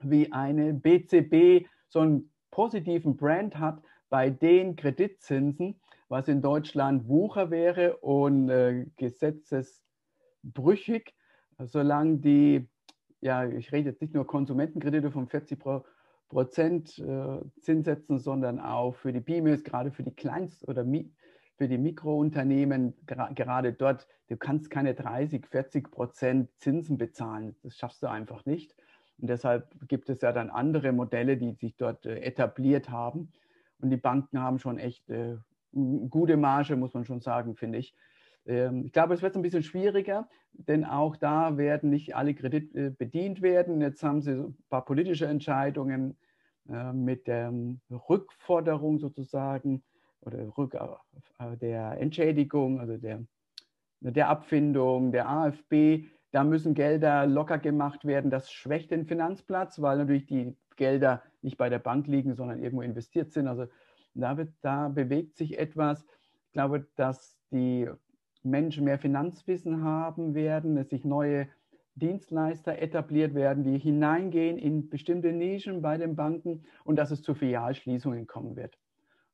wie 0.00 0.32
eine 0.32 0.74
BCB 0.74 1.68
so 1.88 2.00
einen 2.00 2.32
positiven 2.50 3.16
Brand 3.16 3.58
hat 3.58 3.80
bei 4.08 4.30
den 4.30 4.74
Kreditzinsen, 4.76 5.80
was 6.08 6.28
in 6.28 6.40
Deutschland 6.42 7.08
Wucher 7.08 7.50
wäre 7.50 7.96
und 7.98 8.48
äh, 8.48 8.86
gesetzesbrüchig, 8.96 11.14
solange 11.58 12.18
die, 12.18 12.68
ja, 13.20 13.46
ich 13.46 13.72
rede 13.72 13.90
jetzt 13.90 14.00
nicht 14.00 14.14
nur 14.14 14.26
Konsumentenkredite 14.26 15.10
von 15.10 15.28
40 15.28 15.58
Prozent, 15.58 15.92
Prozent 16.32 16.98
äh, 16.98 17.40
Zinssätzen, 17.60 18.18
sondern 18.18 18.58
auch 18.58 18.94
für 18.94 19.12
die 19.12 19.20
BIMES, 19.20 19.64
gerade 19.64 19.90
für 19.90 20.02
die 20.02 20.14
Kleinst- 20.14 20.66
oder 20.66 20.82
für 21.62 21.68
die 21.68 21.78
Mikrounternehmen, 21.78 22.92
gerade 23.06 23.72
dort, 23.72 24.08
du 24.26 24.36
kannst 24.36 24.68
keine 24.68 24.94
30, 24.94 25.46
40 25.46 25.92
Prozent 25.92 26.50
Zinsen 26.58 26.98
bezahlen. 26.98 27.54
Das 27.62 27.76
schaffst 27.76 28.02
du 28.02 28.08
einfach 28.08 28.44
nicht. 28.46 28.74
Und 29.20 29.30
deshalb 29.30 29.68
gibt 29.86 30.10
es 30.10 30.20
ja 30.22 30.32
dann 30.32 30.50
andere 30.50 30.90
Modelle, 30.90 31.36
die 31.36 31.52
sich 31.52 31.76
dort 31.76 32.04
äh, 32.04 32.18
etabliert 32.18 32.90
haben. 32.90 33.30
Und 33.78 33.90
die 33.90 33.96
Banken 33.96 34.40
haben 34.40 34.58
schon 34.58 34.80
echt 34.80 35.08
äh, 35.08 35.36
gute 35.70 36.36
Marge, 36.36 36.74
muss 36.74 36.94
man 36.94 37.04
schon 37.04 37.20
sagen, 37.20 37.54
finde 37.54 37.78
ich. 37.78 37.94
Ähm, 38.44 38.84
ich 38.84 38.92
glaube, 38.92 39.14
es 39.14 39.22
wird 39.22 39.36
ein 39.36 39.42
bisschen 39.42 39.62
schwieriger, 39.62 40.28
denn 40.52 40.84
auch 40.84 41.14
da 41.14 41.58
werden 41.58 41.90
nicht 41.90 42.16
alle 42.16 42.34
Kredite 42.34 42.90
bedient 42.90 43.40
werden. 43.40 43.80
Jetzt 43.80 44.02
haben 44.02 44.20
sie 44.20 44.32
ein 44.32 44.56
paar 44.68 44.84
politische 44.84 45.26
Entscheidungen 45.26 46.16
äh, 46.68 46.92
mit 46.92 47.28
der 47.28 47.54
Rückforderung 48.08 48.98
sozusagen 48.98 49.84
oder 50.22 50.56
Rück, 50.56 50.74
äh, 50.74 51.56
der 51.56 52.00
Entschädigung, 52.00 52.80
also 52.80 52.96
der, 52.96 53.24
der 54.00 54.28
Abfindung, 54.28 55.12
der 55.12 55.28
AFB. 55.28 56.04
Da 56.30 56.44
müssen 56.44 56.74
Gelder 56.74 57.26
locker 57.26 57.58
gemacht 57.58 58.06
werden. 58.06 58.30
Das 58.30 58.50
schwächt 58.50 58.90
den 58.90 59.06
Finanzplatz, 59.06 59.82
weil 59.82 59.98
natürlich 59.98 60.26
die 60.26 60.56
Gelder 60.76 61.22
nicht 61.42 61.58
bei 61.58 61.68
der 61.68 61.78
Bank 61.78 62.06
liegen, 62.06 62.34
sondern 62.34 62.62
irgendwo 62.62 62.82
investiert 62.82 63.32
sind. 63.32 63.48
Also 63.48 63.66
da, 64.14 64.36
wird, 64.36 64.52
da 64.62 64.88
bewegt 64.88 65.36
sich 65.36 65.58
etwas. 65.58 66.06
Ich 66.46 66.52
glaube, 66.52 66.86
dass 66.96 67.38
die 67.50 67.88
Menschen 68.42 68.84
mehr 68.84 68.98
Finanzwissen 68.98 69.84
haben 69.84 70.34
werden, 70.34 70.74
dass 70.76 70.88
sich 70.88 71.04
neue 71.04 71.48
Dienstleister 71.94 72.80
etabliert 72.80 73.34
werden, 73.34 73.64
die 73.64 73.78
hineingehen 73.78 74.56
in 74.56 74.88
bestimmte 74.88 75.32
Nischen 75.32 75.82
bei 75.82 75.98
den 75.98 76.16
Banken 76.16 76.64
und 76.84 76.96
dass 76.96 77.10
es 77.10 77.22
zu 77.22 77.34
Filialschließungen 77.34 78.26
kommen 78.26 78.56
wird. 78.56 78.78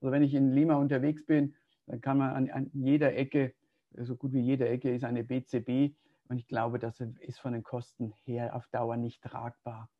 Also 0.00 0.12
wenn 0.12 0.22
ich 0.22 0.34
in 0.34 0.52
Lima 0.52 0.76
unterwegs 0.76 1.24
bin, 1.26 1.54
dann 1.86 2.00
kann 2.00 2.18
man 2.18 2.30
an, 2.30 2.50
an 2.50 2.70
jeder 2.72 3.14
Ecke, 3.14 3.54
so 3.96 4.16
gut 4.16 4.32
wie 4.32 4.40
jede 4.40 4.68
Ecke 4.68 4.94
ist 4.94 5.04
eine 5.04 5.24
BCB 5.24 5.96
und 6.28 6.38
ich 6.38 6.46
glaube, 6.46 6.78
das 6.78 7.00
ist 7.00 7.40
von 7.40 7.52
den 7.52 7.62
Kosten 7.62 8.12
her 8.24 8.54
auf 8.54 8.66
Dauer 8.68 8.96
nicht 8.96 9.22
tragbar. 9.22 9.90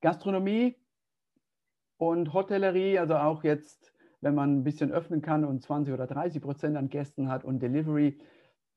Gastronomie 0.00 0.76
und 1.96 2.32
Hotellerie, 2.32 2.98
also 2.98 3.16
auch 3.16 3.44
jetzt 3.44 3.92
wenn 4.22 4.34
man 4.36 4.58
ein 4.58 4.64
bisschen 4.64 4.92
öffnen 4.92 5.20
kann 5.20 5.44
und 5.44 5.60
20 5.60 5.92
oder 5.92 6.06
30 6.06 6.40
Prozent 6.40 6.76
an 6.76 6.88
Gästen 6.88 7.28
hat 7.28 7.44
und 7.44 7.60
Delivery, 7.60 8.18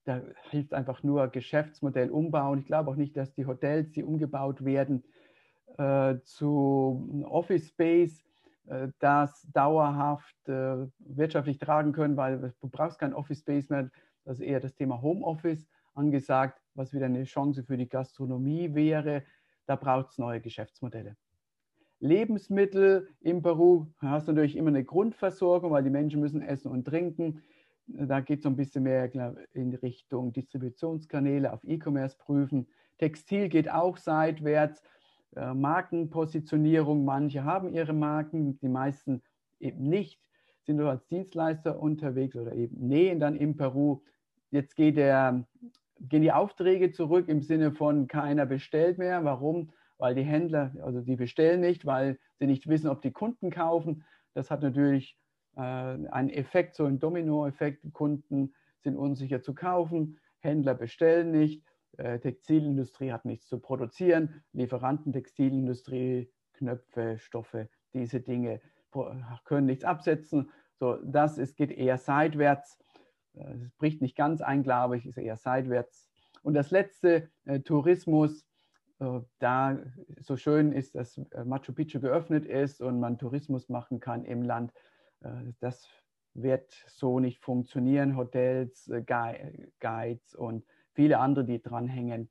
da 0.04 0.22
hilft 0.50 0.74
einfach 0.74 1.04
nur 1.04 1.28
Geschäftsmodell 1.28 2.10
umbauen. 2.10 2.60
Ich 2.60 2.66
glaube 2.66 2.92
auch 2.92 2.96
nicht, 2.96 3.16
dass 3.16 3.34
die 3.34 3.46
Hotels, 3.46 3.92
die 3.92 4.04
umgebaut 4.04 4.66
werden, 4.66 5.04
äh, 5.78 6.16
zu 6.24 7.26
Office 7.30 7.70
Space, 7.70 8.24
das 9.00 9.48
dauerhaft 9.54 10.50
äh, 10.50 10.88
wirtschaftlich 11.00 11.58
tragen 11.58 11.92
können, 11.94 12.18
weil 12.18 12.54
du 12.60 12.70
brauchst 12.70 13.00
kein 13.00 13.14
Office 13.14 13.40
Space 13.40 13.70
mehr. 13.70 13.90
Das 14.24 14.40
ist 14.40 14.46
eher 14.46 14.60
das 14.60 14.74
Thema 14.74 15.02
Homeoffice 15.02 15.68
angesagt, 15.94 16.60
was 16.74 16.94
wieder 16.94 17.06
eine 17.06 17.24
Chance 17.24 17.64
für 17.64 17.78
die 17.78 17.88
Gastronomie 17.88 18.74
wäre. 18.74 19.24
Da 19.66 19.76
braucht 19.76 20.12
es 20.12 20.18
neue 20.18 20.42
Geschäftsmodelle. 20.42 21.16
Lebensmittel 22.00 23.08
in 23.22 23.42
Peru 23.42 23.88
hast 24.00 24.28
du 24.28 24.34
natürlich 24.34 24.58
immer 24.58 24.70
eine 24.70 24.84
Grundversorgung, 24.84 25.72
weil 25.72 25.84
die 25.84 25.90
Menschen 25.90 26.20
müssen 26.20 26.42
essen 26.42 26.70
und 26.70 26.86
trinken. 26.86 27.42
Da 27.88 28.20
geht 28.20 28.40
es 28.40 28.46
ein 28.46 28.56
bisschen 28.56 28.84
mehr 28.84 29.10
in 29.54 29.76
Richtung 29.76 30.34
Distributionskanäle 30.34 31.54
auf 31.54 31.64
E-Commerce 31.64 32.18
prüfen. 32.18 32.68
Textil 32.98 33.48
geht 33.50 33.70
auch 33.70 33.98
seitwärts. 33.98 34.82
Äh, 35.36 35.54
Markenpositionierung, 35.54 37.06
manche 37.06 37.44
haben 37.44 37.74
ihre 37.74 37.94
Marken, 37.94 38.60
die 38.60 38.70
meisten 38.70 39.22
eben 39.60 39.88
nicht, 39.88 40.22
sind 40.64 40.78
nur 40.78 40.90
als 40.90 41.06
Dienstleister 41.08 41.80
unterwegs 41.80 42.36
oder 42.36 42.54
eben 42.54 42.88
nähen 42.88 43.20
dann 43.20 43.36
in 43.36 43.56
Peru. 43.56 44.02
Jetzt 44.52 44.76
geht 44.76 44.98
der, 44.98 45.46
gehen 46.00 46.22
die 46.22 46.32
Aufträge 46.32 46.92
zurück 46.92 47.28
im 47.28 47.42
Sinne 47.42 47.72
von 47.72 48.08
keiner 48.08 48.46
bestellt 48.46 48.98
mehr. 48.98 49.24
Warum? 49.24 49.72
weil 49.98 50.16
die 50.16 50.24
Händler, 50.24 50.74
also 50.82 51.02
die 51.02 51.16
bestellen 51.16 51.62
nicht, 51.62 51.86
weil 51.86 52.20
sie 52.40 52.48
nicht 52.48 52.68
wissen, 52.68 52.90
ob 52.90 53.02
die 53.02 53.12
Kunden 53.12 53.50
kaufen. 53.50 54.04
Das 54.34 54.52
hat 54.52 54.62
natürlich 54.62 55.18
äh, 55.56 55.62
ein 55.62 56.30
Effekt, 56.30 56.76
so 56.76 56.86
ein 56.86 57.00
Dominoeffekt. 57.00 57.94
Kunden 57.94 58.54
sind 58.80 58.98
unsicher 58.98 59.42
zu 59.42 59.56
kaufen, 59.56 60.20
Händler 60.40 60.76
bestellen 60.76 61.32
nicht, 61.32 61.64
äh, 61.98 62.20
Textilindustrie 62.20 63.12
hat 63.12 63.26
nichts 63.26 63.48
zu 63.48 63.60
produzieren, 63.60 64.44
Lieferanten, 64.54 65.14
Textilindustrie, 65.14 66.32
Knöpfe, 66.54 67.18
Stoffe, 67.20 67.70
diese 67.94 68.22
Dinge 68.22 68.62
können 69.44 69.68
nichts 69.68 69.84
absetzen. 69.84 70.52
So, 70.80 70.98
das 71.04 71.38
ist, 71.38 71.58
geht 71.58 71.72
eher 71.72 71.98
seitwärts. 71.98 72.80
Äh, 73.34 73.54
es 73.66 73.76
bricht 73.78 74.02
nicht 74.02 74.16
ganz 74.16 74.42
ein, 74.42 74.64
glaube 74.64 74.98
ich, 74.98 75.06
ist 75.06 75.18
eher 75.18 75.38
seitwärts. 75.38 76.10
Und 76.42 76.54
das 76.54 76.72
letzte, 76.72 77.30
äh, 77.46 77.60
Tourismus, 77.62 78.46
da 79.40 79.78
so 80.22 80.38
schön 80.38 80.72
ist, 80.72 80.96
dass 80.96 81.20
Machu 81.44 81.74
Picchu 81.74 82.00
geöffnet 82.00 82.46
ist 82.46 82.82
und 82.82 83.02
man 83.02 83.18
Tourismus 83.18 83.68
machen 83.68 84.00
kann 84.00 84.24
im 84.24 84.42
Land. 84.42 84.72
Das 85.60 85.90
wird 86.34 86.72
so 86.88 87.20
nicht 87.20 87.40
funktionieren. 87.40 88.16
Hotels, 88.16 88.90
Guides 89.82 90.34
und 90.34 90.64
viele 90.96 91.20
andere, 91.20 91.46
die 91.46 91.62
dranhängen. 91.62 92.30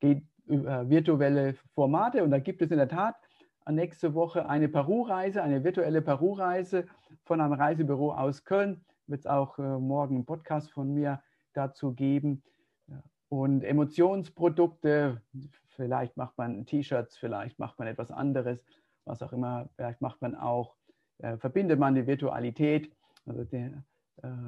Geht 0.00 0.22
über 0.46 0.88
virtuelle 0.88 1.54
Formate 1.74 2.22
und 2.22 2.30
da 2.30 2.38
gibt 2.38 2.62
es 2.62 2.70
in 2.70 2.76
der 2.76 2.88
Tat 2.88 3.16
nächste 3.72 4.14
Woche 4.14 4.48
eine 4.48 4.68
Peru-Reise, 4.68 5.42
eine 5.42 5.64
virtuelle 5.64 6.02
Peru-Reise 6.02 6.86
von 7.24 7.40
einem 7.40 7.54
Reisebüro 7.54 8.12
aus 8.12 8.44
Köln. 8.44 8.84
Wird 9.06 9.20
es 9.20 9.26
auch 9.26 9.58
äh, 9.58 9.62
morgen 9.62 10.16
einen 10.16 10.26
Podcast 10.26 10.70
von 10.70 10.92
mir 10.92 11.22
dazu 11.54 11.94
geben. 11.94 12.42
Und 13.28 13.64
Emotionsprodukte, 13.64 15.20
vielleicht 15.76 16.16
macht 16.16 16.36
man 16.38 16.66
T-Shirts, 16.66 17.16
vielleicht 17.16 17.58
macht 17.58 17.78
man 17.78 17.88
etwas 17.88 18.10
anderes, 18.10 18.64
was 19.04 19.22
auch 19.22 19.32
immer. 19.32 19.68
Vielleicht 19.76 20.00
macht 20.00 20.20
man 20.22 20.34
auch, 20.34 20.74
äh, 21.18 21.36
verbindet 21.38 21.78
man 21.78 21.94
die 21.94 22.06
Virtualität. 22.06 22.92
Also 23.26 23.44
der, 23.44 23.82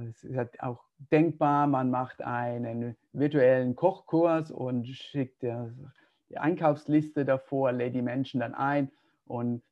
es 0.09 0.25
ist 0.25 0.37
halt 0.37 0.62
auch 0.62 0.85
denkbar, 1.11 1.67
man 1.67 1.91
macht 1.91 2.23
einen 2.23 2.97
virtuellen 3.12 3.77
Kochkurs 3.77 4.51
und 4.51 4.87
schickt 4.87 5.43
die 5.43 6.39
Einkaufsliste 6.39 7.25
davor, 7.25 7.73
lädt 7.73 7.95
die 7.95 8.03
Menschen 8.03 8.41
dann 8.41 8.55
ein 8.55 8.91
und 9.27 9.62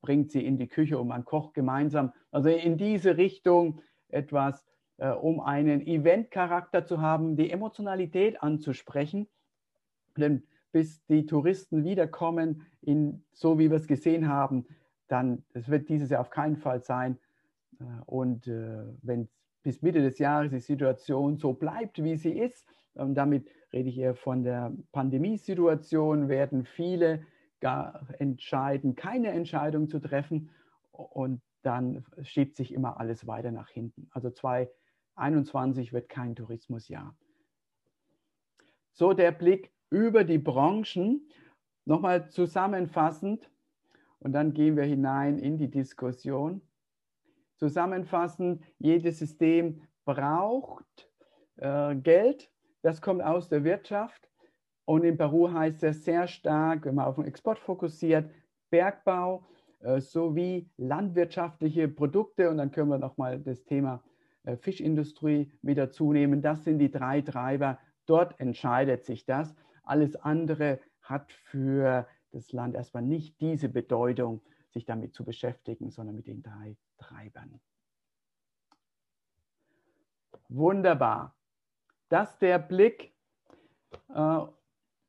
bringt 0.00 0.30
sie 0.30 0.44
in 0.44 0.58
die 0.58 0.68
Küche 0.68 0.98
und 0.98 1.08
man 1.08 1.24
kocht 1.24 1.54
gemeinsam. 1.54 2.12
Also 2.30 2.48
in 2.48 2.78
diese 2.78 3.16
Richtung 3.16 3.80
etwas, 4.08 4.64
äh, 4.98 5.10
um 5.10 5.40
einen 5.40 5.86
Event-Charakter 5.86 6.84
zu 6.84 7.00
haben, 7.00 7.36
die 7.36 7.50
Emotionalität 7.50 8.42
anzusprechen. 8.42 9.28
Denn 10.16 10.44
bis 10.72 11.04
die 11.06 11.26
Touristen 11.26 11.84
wiederkommen, 11.84 12.66
in, 12.82 13.24
so 13.32 13.58
wie 13.58 13.70
wir 13.70 13.76
es 13.76 13.86
gesehen 13.86 14.28
haben, 14.28 14.66
dann, 15.08 15.44
das 15.52 15.68
wird 15.68 15.88
dieses 15.88 16.10
Jahr 16.10 16.20
auf 16.20 16.30
keinen 16.30 16.56
Fall 16.56 16.82
sein. 16.82 17.18
Äh, 17.80 17.84
und 18.06 18.46
äh, 18.46 18.84
wenn 19.02 19.28
bis 19.62 19.82
Mitte 19.82 20.00
des 20.00 20.18
Jahres 20.18 20.50
die 20.50 20.60
Situation 20.60 21.36
so 21.36 21.52
bleibt, 21.52 22.02
wie 22.02 22.16
sie 22.16 22.32
ist, 22.38 22.66
und 22.94 23.14
damit 23.14 23.48
rede 23.72 23.88
ich 23.88 23.98
eher 23.98 24.14
von 24.14 24.42
der 24.42 24.74
Pandemiesituation, 24.92 26.28
werden 26.28 26.64
viele 26.64 27.24
gar 27.60 28.06
entscheiden, 28.18 28.94
keine 28.94 29.28
Entscheidung 29.28 29.88
zu 29.88 30.00
treffen 30.00 30.50
und 30.90 31.40
dann 31.62 32.04
schiebt 32.22 32.56
sich 32.56 32.72
immer 32.72 32.98
alles 32.98 33.26
weiter 33.26 33.50
nach 33.50 33.68
hinten. 33.68 34.08
Also 34.12 34.30
2021 34.30 35.92
wird 35.92 36.08
kein 36.08 36.34
Tourismusjahr. 36.34 37.16
So 38.92 39.12
der 39.12 39.32
Blick 39.32 39.72
über 39.90 40.24
die 40.24 40.38
Branchen. 40.38 41.28
Nochmal 41.84 42.28
zusammenfassend 42.28 43.50
und 44.18 44.32
dann 44.32 44.52
gehen 44.52 44.76
wir 44.76 44.84
hinein 44.84 45.38
in 45.38 45.56
die 45.56 45.70
Diskussion. 45.70 46.60
Zusammenfassend, 47.58 48.62
jedes 48.78 49.18
System 49.18 49.82
braucht 50.04 51.10
äh, 51.56 51.94
Geld, 51.96 52.50
das 52.82 53.02
kommt 53.02 53.22
aus 53.22 53.48
der 53.48 53.64
Wirtschaft. 53.64 54.30
Und 54.84 55.04
in 55.04 55.18
Peru 55.18 55.52
heißt 55.52 55.82
es 55.82 56.04
sehr 56.04 56.26
stark, 56.26 56.86
wenn 56.86 56.94
man 56.94 57.04
auf 57.04 57.16
den 57.16 57.26
Export 57.26 57.58
fokussiert, 57.58 58.30
Bergbau 58.70 59.44
äh, 59.80 60.00
sowie 60.00 60.70
landwirtschaftliche 60.76 61.88
Produkte. 61.88 62.48
Und 62.48 62.56
dann 62.58 62.70
können 62.70 62.88
wir 62.88 62.98
nochmal 62.98 63.40
das 63.40 63.64
Thema 63.64 64.02
äh, 64.44 64.56
Fischindustrie 64.56 65.52
mit 65.60 65.76
dazu 65.76 66.12
nehmen. 66.12 66.40
Das 66.40 66.64
sind 66.64 66.78
die 66.78 66.90
drei 66.90 67.20
Treiber. 67.20 67.78
Dort 68.06 68.38
entscheidet 68.40 69.04
sich 69.04 69.26
das. 69.26 69.54
Alles 69.82 70.16
andere 70.16 70.80
hat 71.02 71.32
für 71.32 72.06
das 72.30 72.52
Land 72.52 72.74
erstmal 72.74 73.02
nicht 73.02 73.40
diese 73.40 73.68
Bedeutung, 73.68 74.42
sich 74.70 74.84
damit 74.84 75.14
zu 75.14 75.24
beschäftigen, 75.24 75.90
sondern 75.90 76.16
mit 76.16 76.26
den 76.26 76.42
drei 76.42 76.76
Treibern. 76.98 77.60
Wunderbar. 80.48 81.34
Das 82.08 82.38
der 82.38 82.58
Blick 82.58 83.12
äh, 84.14 84.40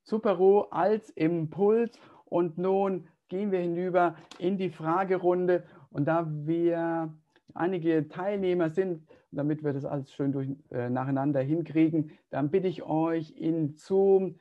zu 0.04 0.20
Peru 0.20 0.62
als 0.72 1.10
Impuls. 1.12 1.98
Und 2.26 2.58
nun 2.58 3.08
gehen 3.30 3.52
wir 3.52 3.60
hinüber 3.60 4.16
in 4.38 4.58
die 4.58 4.70
Fragerunde. 4.70 5.66
Und 5.92 6.06
da 6.06 6.28
wir 6.30 7.14
einige 7.54 8.08
Teilnehmer 8.10 8.70
sind, 8.70 9.08
damit 9.32 9.64
wir 9.64 9.74
das 9.74 9.86
alles 9.86 10.12
schön 10.12 10.32
durch, 10.32 10.50
äh, 10.72 10.90
nacheinander 10.90 11.42
hinkriegen, 11.42 12.12
dann 12.30 12.50
bitte 12.50 12.68
ich 12.68 12.84
euch 12.84 13.32
in 13.32 13.76
Zoom, 13.76 14.40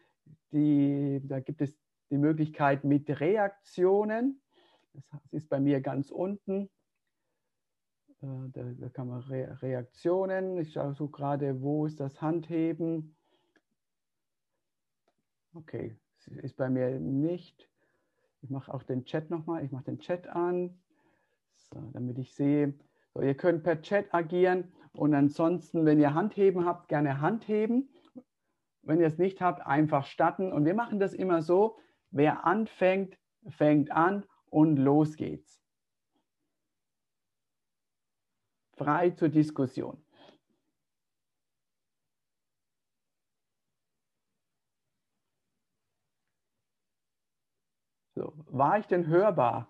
die, 0.52 1.20
da 1.24 1.40
gibt 1.40 1.60
es 1.60 1.78
die 2.10 2.18
Möglichkeit 2.18 2.84
mit 2.84 3.20
Reaktionen. 3.20 4.40
Das 4.92 5.32
ist 5.32 5.48
bei 5.48 5.60
mir 5.60 5.80
ganz 5.80 6.10
unten. 6.10 6.70
Äh, 8.20 8.48
da, 8.52 8.62
da 8.78 8.88
kann 8.88 9.08
man 9.08 9.20
Re 9.20 9.58
Reaktionen. 9.62 10.58
Ich 10.58 10.72
schaue 10.72 10.94
so 10.94 11.08
gerade, 11.08 11.60
wo 11.62 11.86
ist 11.86 12.00
das 12.00 12.20
Handheben? 12.20 13.16
Okay, 15.54 15.98
ist 16.42 16.56
bei 16.56 16.68
mir 16.68 17.00
nicht. 17.00 17.68
Ich 18.42 18.50
mache 18.50 18.72
auch 18.72 18.82
den 18.82 19.04
Chat 19.04 19.30
nochmal. 19.30 19.64
Ich 19.64 19.72
mache 19.72 19.84
den 19.84 19.98
Chat 19.98 20.28
an, 20.28 20.78
so, 21.56 21.80
damit 21.92 22.18
ich 22.18 22.34
sehe. 22.34 22.74
So, 23.14 23.20
ihr 23.20 23.34
könnt 23.34 23.64
per 23.64 23.82
Chat 23.82 24.14
agieren 24.14 24.72
und 24.92 25.14
ansonsten, 25.14 25.84
wenn 25.84 25.98
ihr 25.98 26.14
Handheben 26.14 26.64
habt, 26.64 26.88
gerne 26.88 27.20
Handheben. 27.20 27.88
Wenn 28.82 29.00
ihr 29.00 29.06
es 29.06 29.18
nicht 29.18 29.40
habt, 29.40 29.66
einfach 29.66 30.06
starten. 30.06 30.52
Und 30.52 30.64
wir 30.64 30.74
machen 30.74 30.98
das 30.98 31.12
immer 31.12 31.42
so, 31.42 31.78
wer 32.10 32.46
anfängt, 32.46 33.18
fängt 33.48 33.90
an 33.90 34.24
und 34.50 34.76
los 34.76 35.16
geht's. 35.16 35.58
frei 38.78 39.10
zur 39.10 39.28
Diskussion. 39.28 39.98
So, 48.14 48.32
war 48.46 48.78
ich 48.78 48.86
denn 48.86 49.06
hörbar? 49.06 49.68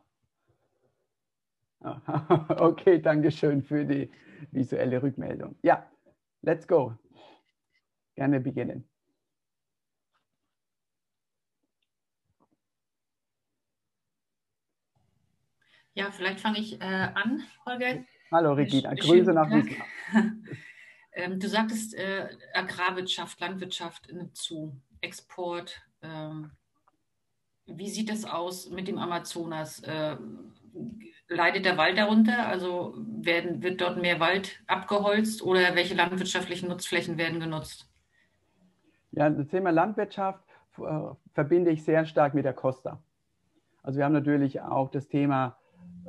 Okay, 2.61 3.01
danke 3.01 3.31
schön 3.31 3.63
für 3.63 3.85
die 3.85 4.11
visuelle 4.51 5.03
Rückmeldung. 5.03 5.57
Ja, 5.63 5.87
let's 6.43 6.67
go. 6.67 6.95
Gerne 8.17 8.41
beginnen. 8.41 8.89
Ja, 15.99 16.13
vielleicht 16.13 16.39
fange 16.39 16.61
ich 16.61 16.81
äh, 16.81 16.85
an, 16.85 17.43
Holger. 17.67 18.05
Hallo 18.31 18.53
Regina, 18.53 18.95
Grüße 18.95 19.33
nach 19.33 19.51
Wiesbaden. 19.51 20.47
ähm, 21.13 21.41
du 21.41 21.49
sagtest, 21.49 21.93
äh, 21.97 22.29
Agrarwirtschaft, 22.55 23.41
Landwirtschaft 23.41 24.09
nimmt 24.13 24.37
zu, 24.37 24.81
Export. 25.01 25.83
Ähm, 26.01 26.53
wie 27.67 27.89
sieht 27.89 28.11
das 28.11 28.25
aus 28.25 28.71
mit 28.71 28.87
dem 28.87 28.97
Amazonas? 28.97 29.81
Äh, 29.81 30.17
leidet 31.27 31.65
der 31.65 31.77
Wald 31.77 31.99
darunter? 31.99 32.47
Also 32.47 32.95
werden, 32.97 33.65
wird 33.65 33.81
dort 33.81 34.01
mehr 34.01 34.21
Wald 34.21 34.63
abgeholzt 34.69 35.43
oder 35.43 35.75
welche 35.75 35.97
landwirtschaftlichen 35.97 36.69
Nutzflächen 36.69 37.19
werden 37.19 37.41
genutzt? 37.41 37.91
Ja, 39.11 39.29
das 39.29 39.49
Thema 39.49 39.71
Landwirtschaft 39.71 40.45
äh, 40.79 40.83
verbinde 41.35 41.73
ich 41.73 41.83
sehr 41.83 42.07
stark 42.07 42.35
mit 42.35 42.45
der 42.45 42.55
Costa. 42.55 43.03
Also 43.83 43.99
wir 43.99 44.05
haben 44.05 44.13
natürlich 44.13 44.61
auch 44.61 44.93
das 44.93 45.09
Thema 45.09 45.58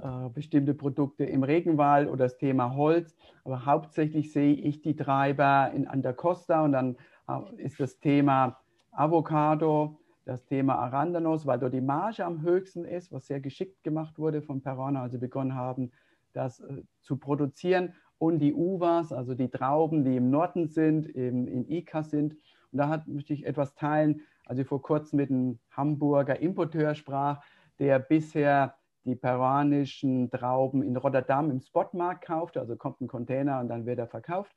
äh, 0.02 0.30
bestimmte 0.34 0.74
Produkte 0.74 1.26
im 1.26 1.44
Regenwald 1.44 2.10
oder 2.10 2.26
das 2.26 2.38
Thema 2.38 2.76
Holz. 2.76 3.16
Aber 3.44 3.66
hauptsächlich 3.66 4.32
sehe 4.32 4.54
ich 4.54 4.82
die 4.82 4.96
Treiber 4.96 5.72
in, 5.74 5.88
an 5.88 6.02
der 6.02 6.14
Costa 6.14 6.64
und 6.64 6.72
dann 6.72 6.98
äh, 7.28 7.64
ist 7.64 7.80
das 7.80 8.00
Thema 8.00 8.60
Avocado, 8.92 10.00
das 10.26 10.46
Thema 10.46 10.76
Arandanos, 10.76 11.46
weil 11.46 11.60
dort 11.60 11.74
die 11.74 11.82
Marge 11.82 12.26
am 12.26 12.42
höchsten 12.42 12.86
ist, 12.86 13.12
was 13.12 13.28
sehr 13.28 13.40
geschickt 13.40 13.84
gemacht 13.84 14.20
wurde 14.20 14.42
von 14.42 14.62
Peruaner, 14.62 15.02
als 15.02 15.14
sie 15.14 15.18
begonnen 15.18 15.56
haben, 15.56 15.92
das 16.34 16.60
äh, 16.60 16.84
zu 17.02 17.18
produzieren. 17.18 17.94
Und 18.18 18.40
die 18.40 18.54
Uvas, 18.54 19.14
also 19.14 19.34
die 19.34 19.50
Trauben, 19.50 20.04
die 20.04 20.18
im 20.18 20.30
Norden 20.30 20.68
sind, 20.68 21.08
im, 21.08 21.48
in 21.48 21.70
Ica 21.70 22.04
sind. 22.04 22.34
Und 22.72 22.78
da 22.78 22.90
hat, 22.90 23.08
möchte 23.08 23.34
ich 23.34 23.46
etwas 23.46 23.76
teilen, 23.76 24.22
als 24.46 24.60
ich 24.60 24.68
vor 24.68 24.82
kurzem 24.82 25.18
mit 25.18 25.30
einem 25.30 25.60
Hamburger 25.72 26.40
Importeur 26.40 26.96
sprach, 26.96 27.42
der 27.80 28.00
bisher 28.00 28.76
die 29.06 29.16
peruanischen 29.16 30.30
Trauben 30.30 30.84
in 30.84 30.98
Rotterdam 30.98 31.50
im 31.52 31.62
Spotmarkt 31.62 32.26
kauft, 32.26 32.58
also 32.58 32.76
kommt 32.76 33.02
ein 33.02 33.08
Container 33.08 33.60
und 33.60 33.70
dann 33.70 33.86
wird 33.86 34.00
er 34.00 34.08
verkauft. 34.08 34.56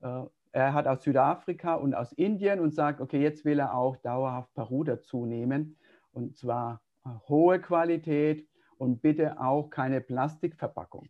Äh, 0.00 0.22
er 0.52 0.72
hat 0.72 0.86
aus 0.86 1.02
Südafrika 1.02 1.74
und 1.74 1.94
aus 1.94 2.12
Indien 2.12 2.60
und 2.60 2.74
sagt, 2.74 3.00
okay, 3.00 3.20
jetzt 3.20 3.44
will 3.44 3.58
er 3.58 3.74
auch 3.74 3.96
dauerhaft 3.96 4.52
Peru 4.54 4.84
dazu 4.84 5.26
nehmen 5.26 5.76
und 6.12 6.36
zwar 6.36 6.80
äh, 7.04 7.10
hohe 7.28 7.60
Qualität 7.60 8.48
und 8.78 9.02
bitte 9.02 9.40
auch 9.40 9.68
keine 9.68 10.00
Plastikverpackung. 10.00 11.08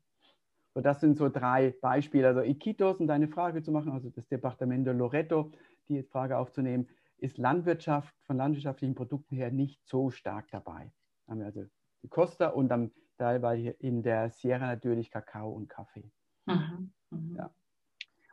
So, 0.74 0.81
das 0.83 1.00
sind 1.00 1.16
so 1.16 1.29
drei 1.29 1.74
Beispiele. 1.81 2.29
Also 2.29 2.42
Iquitos, 2.42 3.00
um 3.00 3.07
deine 3.07 3.29
Frage 3.29 3.62
zu 3.62 3.72
machen, 3.72 3.92
also 3.92 4.11
das 4.11 4.29
Departamento 4.29 4.92
Loreto, 4.92 5.52
die 5.88 6.02
Frage 6.02 6.37
aufzunehmen, 6.37 6.88
ist 7.18 7.38
Landwirtschaft 7.38 8.14
von 8.24 8.37
landwirtschaftlichen 8.37 8.94
Produkten 8.94 9.37
her 9.37 9.50
nicht 9.50 9.81
so 9.87 10.11
stark 10.11 10.50
dabei. 10.50 10.92
Da 11.24 11.33
haben 11.33 11.38
wir 11.38 11.46
also 11.46 11.64
Costa 12.09 12.49
und 12.49 12.69
dann 12.69 12.90
teilweise 13.19 13.71
in 13.71 14.03
der 14.03 14.31
Sierra 14.31 14.66
natürlich 14.66 15.11
Kakao 15.11 15.51
und 15.51 15.69
Kaffee. 15.69 16.11
Mhm, 16.47 16.92
mh. 17.11 17.38
ja. 17.38 17.51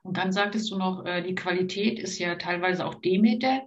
Und 0.03 0.17
dann 0.17 0.33
sagtest 0.33 0.69
du 0.69 0.77
noch, 0.77 1.05
äh, 1.05 1.21
die 1.21 1.35
Qualität 1.35 1.99
ist 1.99 2.19
ja 2.19 2.35
teilweise 2.35 2.85
auch 2.85 2.95
Demeter. 2.95 3.61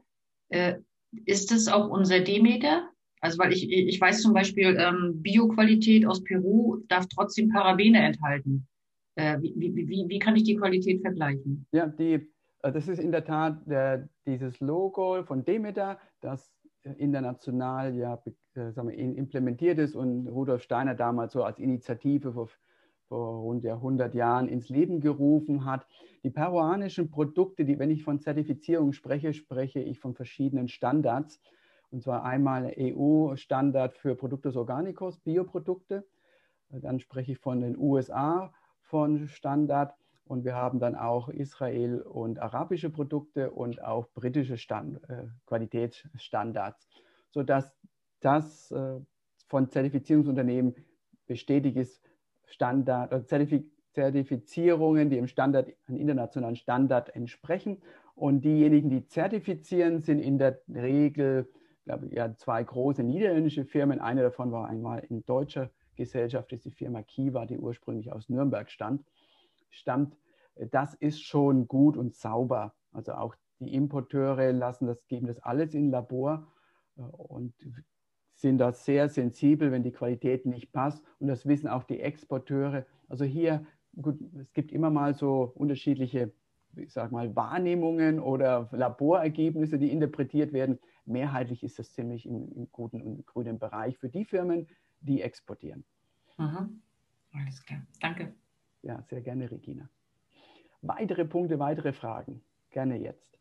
Äh, 0.48 0.76
ist 1.24 1.50
es 1.50 1.66
auch 1.68 1.88
unser 1.88 2.20
Demeter? 2.20 2.90
Also 3.20 3.38
weil 3.38 3.52
ich, 3.52 3.70
ich 3.70 4.00
weiß 4.00 4.20
zum 4.20 4.34
Beispiel, 4.34 4.76
ähm, 4.78 5.22
Bioqualität 5.22 6.06
aus 6.06 6.22
Peru 6.22 6.82
darf 6.88 7.06
trotzdem 7.08 7.48
Parabene 7.48 7.98
enthalten. 7.98 8.68
Äh, 9.14 9.40
wie, 9.40 9.54
wie, 9.56 9.88
wie, 9.88 10.04
wie 10.08 10.18
kann 10.18 10.36
ich 10.36 10.44
die 10.44 10.56
Qualität 10.56 11.00
vergleichen? 11.00 11.66
Ja, 11.72 11.86
die, 11.86 12.30
das 12.60 12.86
ist 12.86 12.98
in 12.98 13.12
der 13.12 13.24
Tat 13.24 13.66
der, 13.66 14.08
dieses 14.26 14.60
Logo 14.60 15.22
von 15.24 15.44
Demeter, 15.44 15.98
das 16.20 16.52
international 16.98 17.94
ja 17.94 18.22
äh, 18.54 18.72
sagen 18.72 18.88
wir, 18.88 18.96
implementiert 18.96 19.78
ist 19.78 19.94
und 19.94 20.28
Rudolf 20.28 20.62
Steiner 20.62 20.94
damals 20.94 21.32
so 21.32 21.42
als 21.42 21.58
Initiative 21.58 22.32
vor, 22.32 22.48
vor 23.08 23.40
rund 23.40 23.66
100 23.66 24.14
Jahren 24.14 24.48
ins 24.48 24.68
Leben 24.68 25.00
gerufen 25.00 25.64
hat. 25.64 25.86
Die 26.22 26.30
peruanischen 26.30 27.10
Produkte, 27.10 27.64
die, 27.64 27.78
wenn 27.78 27.90
ich 27.90 28.02
von 28.02 28.20
Zertifizierung 28.20 28.92
spreche, 28.92 29.32
spreche 29.34 29.80
ich 29.80 30.00
von 30.00 30.14
verschiedenen 30.14 30.68
Standards. 30.68 31.40
Und 31.90 32.02
zwar 32.02 32.24
einmal 32.24 32.74
EU-Standard 32.78 33.96
für 33.96 34.16
Productos 34.16 34.56
Organicos, 34.56 35.18
Bioprodukte. 35.18 36.04
Dann 36.70 36.98
spreche 36.98 37.32
ich 37.32 37.38
von 37.38 37.60
den 37.60 37.78
USA 37.78 38.52
von 38.80 39.28
Standard 39.28 39.94
und 40.26 40.44
wir 40.44 40.54
haben 40.54 40.80
dann 40.80 40.96
auch 40.96 41.28
Israel 41.28 42.00
und 42.00 42.40
arabische 42.40 42.90
Produkte 42.90 43.50
und 43.50 43.82
auch 43.82 44.08
britische 44.12 44.58
Stand, 44.58 44.98
äh, 45.08 45.24
Qualitätsstandards, 45.46 46.88
sodass 47.30 47.76
das 48.20 48.70
äh, 48.72 49.00
von 49.46 49.70
Zertifizierungsunternehmen 49.70 50.74
bestätigt 51.26 51.76
ist, 51.76 52.02
Standard 52.46 53.12
oder 53.12 53.24
Zertif 53.24 53.64
Zertifizierungen, 53.92 55.08
die 55.08 55.16
im 55.16 55.26
Standard, 55.26 55.68
einem 55.86 55.96
internationalen 55.96 56.56
Standard 56.56 57.16
entsprechen. 57.16 57.80
Und 58.14 58.44
diejenigen, 58.44 58.90
die 58.90 59.06
zertifizieren, 59.06 60.02
sind 60.02 60.18
in 60.18 60.36
der 60.36 60.60
Regel, 60.68 61.48
glaube 61.86 62.06
ich, 62.06 62.12
ja, 62.12 62.34
zwei 62.36 62.62
große 62.62 63.02
niederländische 63.02 63.64
Firmen. 63.64 63.98
Eine 63.98 64.20
davon 64.20 64.52
war 64.52 64.68
einmal 64.68 65.02
in 65.08 65.24
deutscher 65.24 65.70
Gesellschaft, 65.94 66.52
das 66.52 66.58
ist 66.58 66.66
die 66.66 66.70
Firma 66.72 67.02
Kiva, 67.02 67.46
die 67.46 67.56
ursprünglich 67.56 68.12
aus 68.12 68.28
Nürnberg 68.28 68.70
stammt 68.70 69.02
stammt, 69.70 70.16
das 70.56 70.94
ist 70.94 71.22
schon 71.22 71.68
gut 71.68 71.96
und 71.96 72.14
sauber. 72.14 72.74
Also 72.92 73.12
auch 73.12 73.34
die 73.60 73.74
Importeure 73.74 74.52
lassen 74.52 74.86
das, 74.86 75.06
geben 75.06 75.26
das 75.26 75.38
alles 75.40 75.74
in 75.74 75.90
Labor 75.90 76.46
äh, 76.96 77.02
und 77.02 77.54
sind 78.34 78.58
da 78.58 78.72
sehr 78.72 79.08
sensibel, 79.08 79.72
wenn 79.72 79.82
die 79.82 79.92
Qualität 79.92 80.44
nicht 80.44 80.72
passt. 80.72 81.02
Und 81.18 81.28
das 81.28 81.46
wissen 81.46 81.68
auch 81.68 81.84
die 81.84 82.00
Exporteure. 82.00 82.84
Also 83.08 83.24
hier, 83.24 83.64
gut, 84.00 84.20
es 84.38 84.52
gibt 84.52 84.72
immer 84.72 84.90
mal 84.90 85.14
so 85.14 85.52
unterschiedliche, 85.54 86.32
ich 86.76 86.92
sag 86.92 87.12
mal, 87.12 87.34
Wahrnehmungen 87.34 88.20
oder 88.20 88.68
Laborergebnisse, 88.72 89.78
die 89.78 89.90
interpretiert 89.90 90.52
werden. 90.52 90.78
Mehrheitlich 91.06 91.62
ist 91.62 91.78
das 91.78 91.92
ziemlich 91.92 92.26
im, 92.26 92.52
im 92.52 92.70
guten 92.72 93.00
und 93.00 93.26
grünen 93.26 93.58
Bereich 93.58 93.96
für 93.96 94.10
die 94.10 94.26
Firmen, 94.26 94.68
die 95.00 95.22
exportieren. 95.22 95.84
Mhm. 96.36 96.82
Alles 97.32 97.64
klar. 97.64 97.86
Danke. 98.00 98.34
Ja, 98.86 99.02
sehr 99.02 99.20
gerne, 99.20 99.50
Regina. 99.50 99.90
Weitere 100.82 101.24
Punkte, 101.24 101.58
weitere 101.58 101.92
Fragen? 101.92 102.42
Gerne 102.70 102.96
jetzt. 102.98 103.36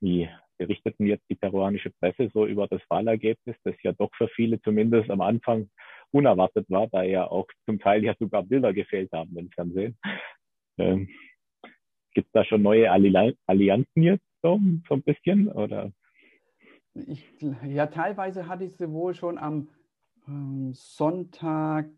Wie 0.00 0.28
berichteten 0.58 1.06
jetzt 1.06 1.24
die 1.28 1.34
peruanische 1.34 1.90
Presse 1.90 2.30
so 2.32 2.46
über 2.46 2.68
das 2.68 2.80
Wahlergebnis, 2.88 3.56
das 3.64 3.74
ja 3.82 3.92
doch 3.92 4.10
für 4.16 4.28
viele 4.28 4.60
zumindest 4.62 5.10
am 5.10 5.20
Anfang 5.20 5.68
unerwartet 6.10 6.66
war, 6.70 6.86
da 6.88 7.02
ja 7.02 7.26
auch 7.26 7.46
zum 7.66 7.78
Teil 7.78 8.04
ja 8.04 8.14
sogar 8.18 8.42
Bilder 8.42 8.72
gefehlt 8.72 9.10
haben 9.12 9.36
im 9.36 9.50
Fernsehen. 9.50 9.98
Ähm, 10.78 11.08
Gibt 12.14 12.28
es 12.28 12.32
da 12.32 12.44
schon 12.44 12.62
neue 12.62 12.90
Allianzen 12.90 14.02
jetzt 14.02 14.24
so, 14.42 14.60
so 14.88 14.94
ein 14.94 15.02
bisschen? 15.02 15.48
Oder? 15.48 15.92
Ich, 16.94 17.24
ja, 17.66 17.86
teilweise 17.86 18.46
hatte 18.46 18.64
ich 18.64 18.76
sie 18.76 18.90
wohl 18.92 19.14
schon 19.14 19.36
am 19.36 19.68
ähm, 20.28 20.72
Sonntag 20.74 21.88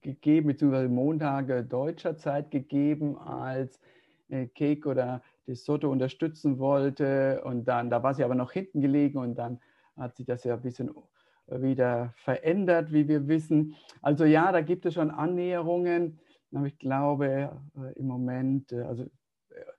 gegeben, 0.00 0.48
beziehungsweise 0.48 0.88
Montag 0.88 1.68
deutscher 1.68 2.16
Zeit 2.16 2.50
gegeben, 2.50 3.18
als 3.18 3.80
äh, 4.28 4.46
Cake 4.46 4.88
oder 4.88 5.22
De 5.48 5.54
Soto 5.54 5.90
unterstützen 5.90 6.58
wollte. 6.58 7.42
Und 7.44 7.64
dann, 7.66 7.90
da 7.90 8.02
war 8.02 8.14
sie 8.14 8.22
aber 8.22 8.36
noch 8.36 8.52
hinten 8.52 8.80
gelegen 8.80 9.18
und 9.18 9.34
dann 9.36 9.60
hat 9.96 10.16
sich 10.16 10.26
das 10.26 10.44
ja 10.44 10.54
ein 10.54 10.62
bisschen 10.62 10.90
wieder 11.48 12.12
verändert, 12.16 12.92
wie 12.92 13.08
wir 13.08 13.26
wissen. 13.26 13.74
Also 14.02 14.24
ja, 14.24 14.52
da 14.52 14.60
gibt 14.60 14.86
es 14.86 14.94
schon 14.94 15.10
Annäherungen. 15.10 16.20
Aber 16.54 16.66
ich 16.66 16.78
glaube 16.78 17.50
äh, 17.76 17.98
im 17.98 18.06
Moment, 18.06 18.72
äh, 18.72 18.82
also 18.82 19.06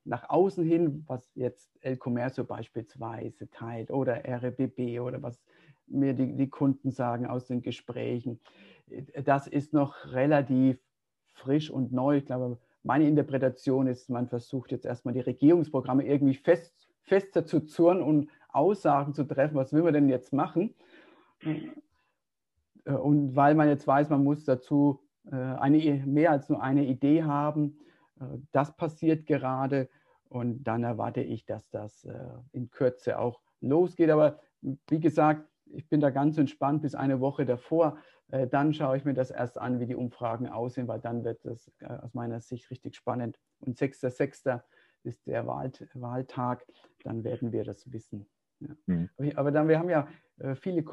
nach 0.03 0.29
außen 0.29 0.63
hin, 0.63 1.03
was 1.07 1.31
jetzt 1.35 1.69
El 1.81 1.97
Comercio 1.97 2.43
beispielsweise 2.43 3.49
teilt 3.49 3.91
oder 3.91 4.23
RBB 4.25 4.99
oder 4.99 5.21
was 5.21 5.39
mir 5.87 6.13
die, 6.13 6.35
die 6.35 6.49
Kunden 6.49 6.91
sagen 6.91 7.25
aus 7.25 7.45
den 7.45 7.61
Gesprächen, 7.61 8.39
das 9.23 9.47
ist 9.47 9.73
noch 9.73 10.11
relativ 10.11 10.79
frisch 11.33 11.69
und 11.69 11.91
neu. 11.91 12.17
Ich 12.17 12.25
glaube, 12.25 12.59
meine 12.83 13.07
Interpretation 13.07 13.87
ist, 13.87 14.09
man 14.09 14.27
versucht 14.27 14.71
jetzt 14.71 14.85
erstmal 14.85 15.13
die 15.13 15.19
Regierungsprogramme 15.19 16.05
irgendwie 16.05 16.35
fest, 16.35 16.89
fester 17.01 17.45
zu 17.45 17.61
zurren 17.61 18.01
und 18.01 18.29
Aussagen 18.49 19.13
zu 19.13 19.23
treffen, 19.23 19.55
was 19.55 19.73
will 19.73 19.83
man 19.83 19.93
denn 19.93 20.09
jetzt 20.09 20.33
machen. 20.33 20.73
Äh, 22.85 22.91
und 22.93 23.35
weil 23.35 23.55
man 23.55 23.67
jetzt 23.67 23.87
weiß, 23.87 24.09
man 24.09 24.23
muss 24.23 24.45
dazu 24.45 25.01
äh, 25.31 25.35
eine, 25.35 25.77
mehr 26.05 26.31
als 26.31 26.49
nur 26.49 26.61
eine 26.61 26.85
Idee 26.85 27.23
haben, 27.23 27.77
äh, 28.19 28.25
das 28.51 28.75
passiert 28.75 29.25
gerade 29.25 29.89
und 30.29 30.63
dann 30.63 30.83
erwarte 30.83 31.21
ich, 31.21 31.45
dass 31.45 31.67
das 31.71 32.07
in 32.51 32.69
Kürze 32.69 33.17
auch 33.17 33.41
losgeht. 33.61 34.11
Aber 34.11 34.39
wie 34.61 34.99
gesagt, 34.99 35.49
ich 35.73 35.87
bin 35.87 35.99
da 35.99 36.09
ganz 36.09 36.37
entspannt 36.37 36.81
bis 36.81 36.95
eine 36.95 37.19
Woche 37.19 37.45
davor. 37.45 37.97
Äh, 38.31 38.47
dann 38.47 38.73
schaue 38.73 38.97
ich 38.97 39.05
mir 39.05 39.13
das 39.13 39.31
erst 39.31 39.57
an, 39.57 39.79
wie 39.79 39.85
die 39.85 39.95
Umfragen 39.95 40.47
aussehen, 40.47 40.87
weil 40.87 40.99
dann 40.99 41.23
wird 41.23 41.43
das 41.45 41.71
äh, 41.79 41.85
aus 41.85 42.13
meiner 42.13 42.41
Sicht 42.41 42.69
richtig 42.69 42.95
spannend. 42.95 43.39
Und 43.59 43.77
6.6. 43.77 44.61
ist 45.03 45.25
der 45.27 45.47
Wahl, 45.47 45.71
Wahltag, 45.93 46.65
dann 47.03 47.23
werden 47.23 47.51
wir 47.51 47.63
das 47.63 47.91
wissen. 47.91 48.27
Ja. 48.59 48.75
Mhm. 48.87 49.09
Aber 49.35 49.51
dann, 49.51 49.67
wir 49.67 49.79
haben 49.79 49.89
ja 49.89 50.07
äh, 50.39 50.55
viele 50.55 50.83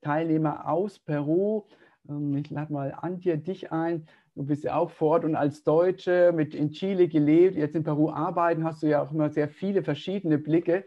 Teilnehmer 0.00 0.68
aus 0.68 0.98
Peru. 0.98 1.64
Ähm, 2.08 2.36
ich 2.36 2.50
lade 2.50 2.72
mal 2.72 2.92
Antje 2.92 3.38
dich 3.38 3.72
ein. 3.72 4.06
Du 4.34 4.44
bist 4.44 4.64
ja 4.64 4.76
auch 4.76 4.90
fort 4.90 5.24
und 5.24 5.36
als 5.36 5.62
Deutsche 5.62 6.32
mit 6.34 6.56
in 6.56 6.72
Chile 6.72 7.06
gelebt, 7.06 7.56
jetzt 7.56 7.76
in 7.76 7.84
Peru 7.84 8.10
arbeiten, 8.10 8.64
hast 8.64 8.82
du 8.82 8.88
ja 8.88 9.00
auch 9.00 9.12
immer 9.12 9.30
sehr 9.30 9.48
viele 9.48 9.84
verschiedene 9.84 10.38
Blicke. 10.38 10.84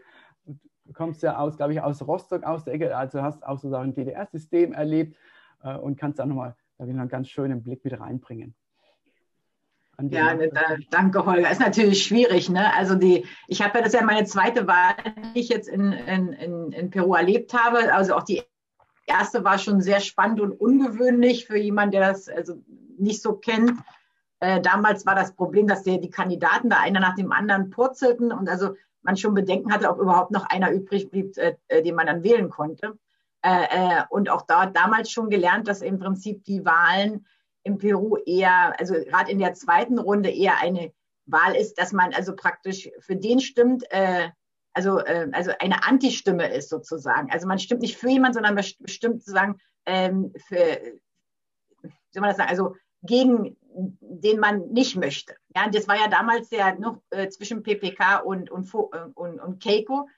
Du 0.88 0.94
kommst 0.94 1.22
ja 1.22 1.36
aus, 1.36 1.58
glaube 1.58 1.74
ich, 1.74 1.82
aus 1.82 2.00
Rostock, 2.06 2.44
aus 2.44 2.64
der 2.64 2.72
Ecke, 2.72 2.96
also 2.96 3.20
hast 3.22 3.46
auch 3.46 3.58
sozusagen 3.58 3.94
DDR-System 3.94 4.72
erlebt 4.72 5.18
äh, 5.62 5.76
und 5.76 5.96
kannst 5.98 6.18
da 6.18 6.24
nochmal 6.24 6.56
da 6.78 6.84
ich, 6.84 6.90
einen 6.90 7.08
ganz 7.10 7.28
schönen 7.28 7.62
Blick 7.62 7.84
mit 7.84 8.00
reinbringen. 8.00 8.54
Ja, 10.00 10.32
ne, 10.32 10.48
da, 10.48 10.76
danke, 10.90 11.26
Holger. 11.26 11.50
Ist 11.50 11.60
natürlich 11.60 12.04
schwierig. 12.04 12.48
Ne? 12.48 12.72
Also 12.74 12.94
die, 12.94 13.26
ich 13.48 13.60
habe 13.60 13.78
ja 13.78 13.84
das 13.84 13.92
ja 13.92 14.02
meine 14.02 14.24
zweite 14.24 14.66
Wahl, 14.66 14.94
die 15.34 15.40
ich 15.40 15.48
jetzt 15.50 15.68
in, 15.68 15.92
in, 15.92 16.72
in, 16.72 16.90
Peru 16.90 17.14
erlebt 17.14 17.52
habe. 17.52 17.92
Also 17.92 18.14
auch 18.14 18.22
die 18.22 18.42
erste 19.06 19.44
war 19.44 19.58
schon 19.58 19.82
sehr 19.82 20.00
spannend 20.00 20.40
und 20.40 20.52
ungewöhnlich 20.52 21.46
für 21.46 21.58
jemanden, 21.58 21.92
der 21.92 22.08
das 22.08 22.28
also 22.28 22.62
nicht 22.96 23.20
so 23.20 23.34
kennt. 23.34 23.72
Äh, 24.40 24.62
damals 24.62 25.04
war 25.04 25.16
das 25.16 25.34
Problem, 25.34 25.66
dass 25.66 25.82
der, 25.82 25.98
die 25.98 26.10
Kandidaten 26.10 26.70
da 26.70 26.78
einer 26.78 27.00
nach 27.00 27.16
dem 27.16 27.32
anderen 27.32 27.70
purzelten 27.70 28.32
und 28.32 28.48
also 28.48 28.74
man 29.02 29.16
schon 29.16 29.34
Bedenken 29.34 29.72
hatte, 29.72 29.88
ob 29.88 29.98
überhaupt 29.98 30.30
noch 30.30 30.46
einer 30.46 30.70
übrig 30.70 31.10
blieb, 31.10 31.36
äh, 31.38 31.56
äh, 31.68 31.82
den 31.82 31.94
man 31.94 32.06
dann 32.06 32.22
wählen 32.22 32.50
konnte. 32.50 32.98
Äh, 33.42 33.64
äh, 33.70 34.02
und 34.10 34.30
auch 34.30 34.42
da 34.42 34.66
damals 34.66 35.10
schon 35.10 35.30
gelernt, 35.30 35.68
dass 35.68 35.82
im 35.82 35.98
Prinzip 35.98 36.44
die 36.44 36.64
Wahlen 36.64 37.26
in 37.62 37.78
Peru 37.78 38.16
eher, 38.16 38.78
also 38.78 38.94
gerade 38.94 39.30
in 39.30 39.38
der 39.38 39.54
zweiten 39.54 39.98
Runde 39.98 40.30
eher 40.30 40.58
eine 40.60 40.92
Wahl 41.26 41.54
ist, 41.54 41.78
dass 41.78 41.92
man 41.92 42.14
also 42.14 42.34
praktisch 42.34 42.90
für 43.00 43.16
den 43.16 43.40
stimmt, 43.40 43.84
äh, 43.90 44.30
also, 44.72 44.98
äh, 44.98 45.28
also 45.32 45.52
eine 45.60 45.84
Anti-Stimme 45.84 46.52
ist 46.52 46.70
sozusagen. 46.70 47.30
Also 47.30 47.46
man 47.46 47.58
stimmt 47.58 47.82
nicht 47.82 47.96
für 47.96 48.08
jemanden, 48.08 48.34
sondern 48.34 48.54
bestimmt 48.54 49.20
sozusagen 49.22 49.60
ähm, 49.86 50.32
für, 50.48 50.80
wie 51.82 51.90
soll 52.10 52.20
man 52.22 52.30
das 52.30 52.38
sagen, 52.38 52.50
also 52.50 52.74
gegen 53.02 53.56
den 54.00 54.40
man 54.40 54.68
nicht 54.70 54.96
möchte. 54.96 55.36
Ja, 55.54 55.68
das 55.68 55.86
war 55.86 55.96
ja 55.96 56.08
damals 56.08 56.50
ja 56.50 56.74
noch 56.74 57.00
äh, 57.10 57.28
zwischen 57.28 57.62
PPK 57.62 58.18
und, 58.18 58.50
und, 58.50 58.66
äh, 58.74 58.98
und, 59.14 59.40
und 59.40 59.62
Keiko. 59.62 60.08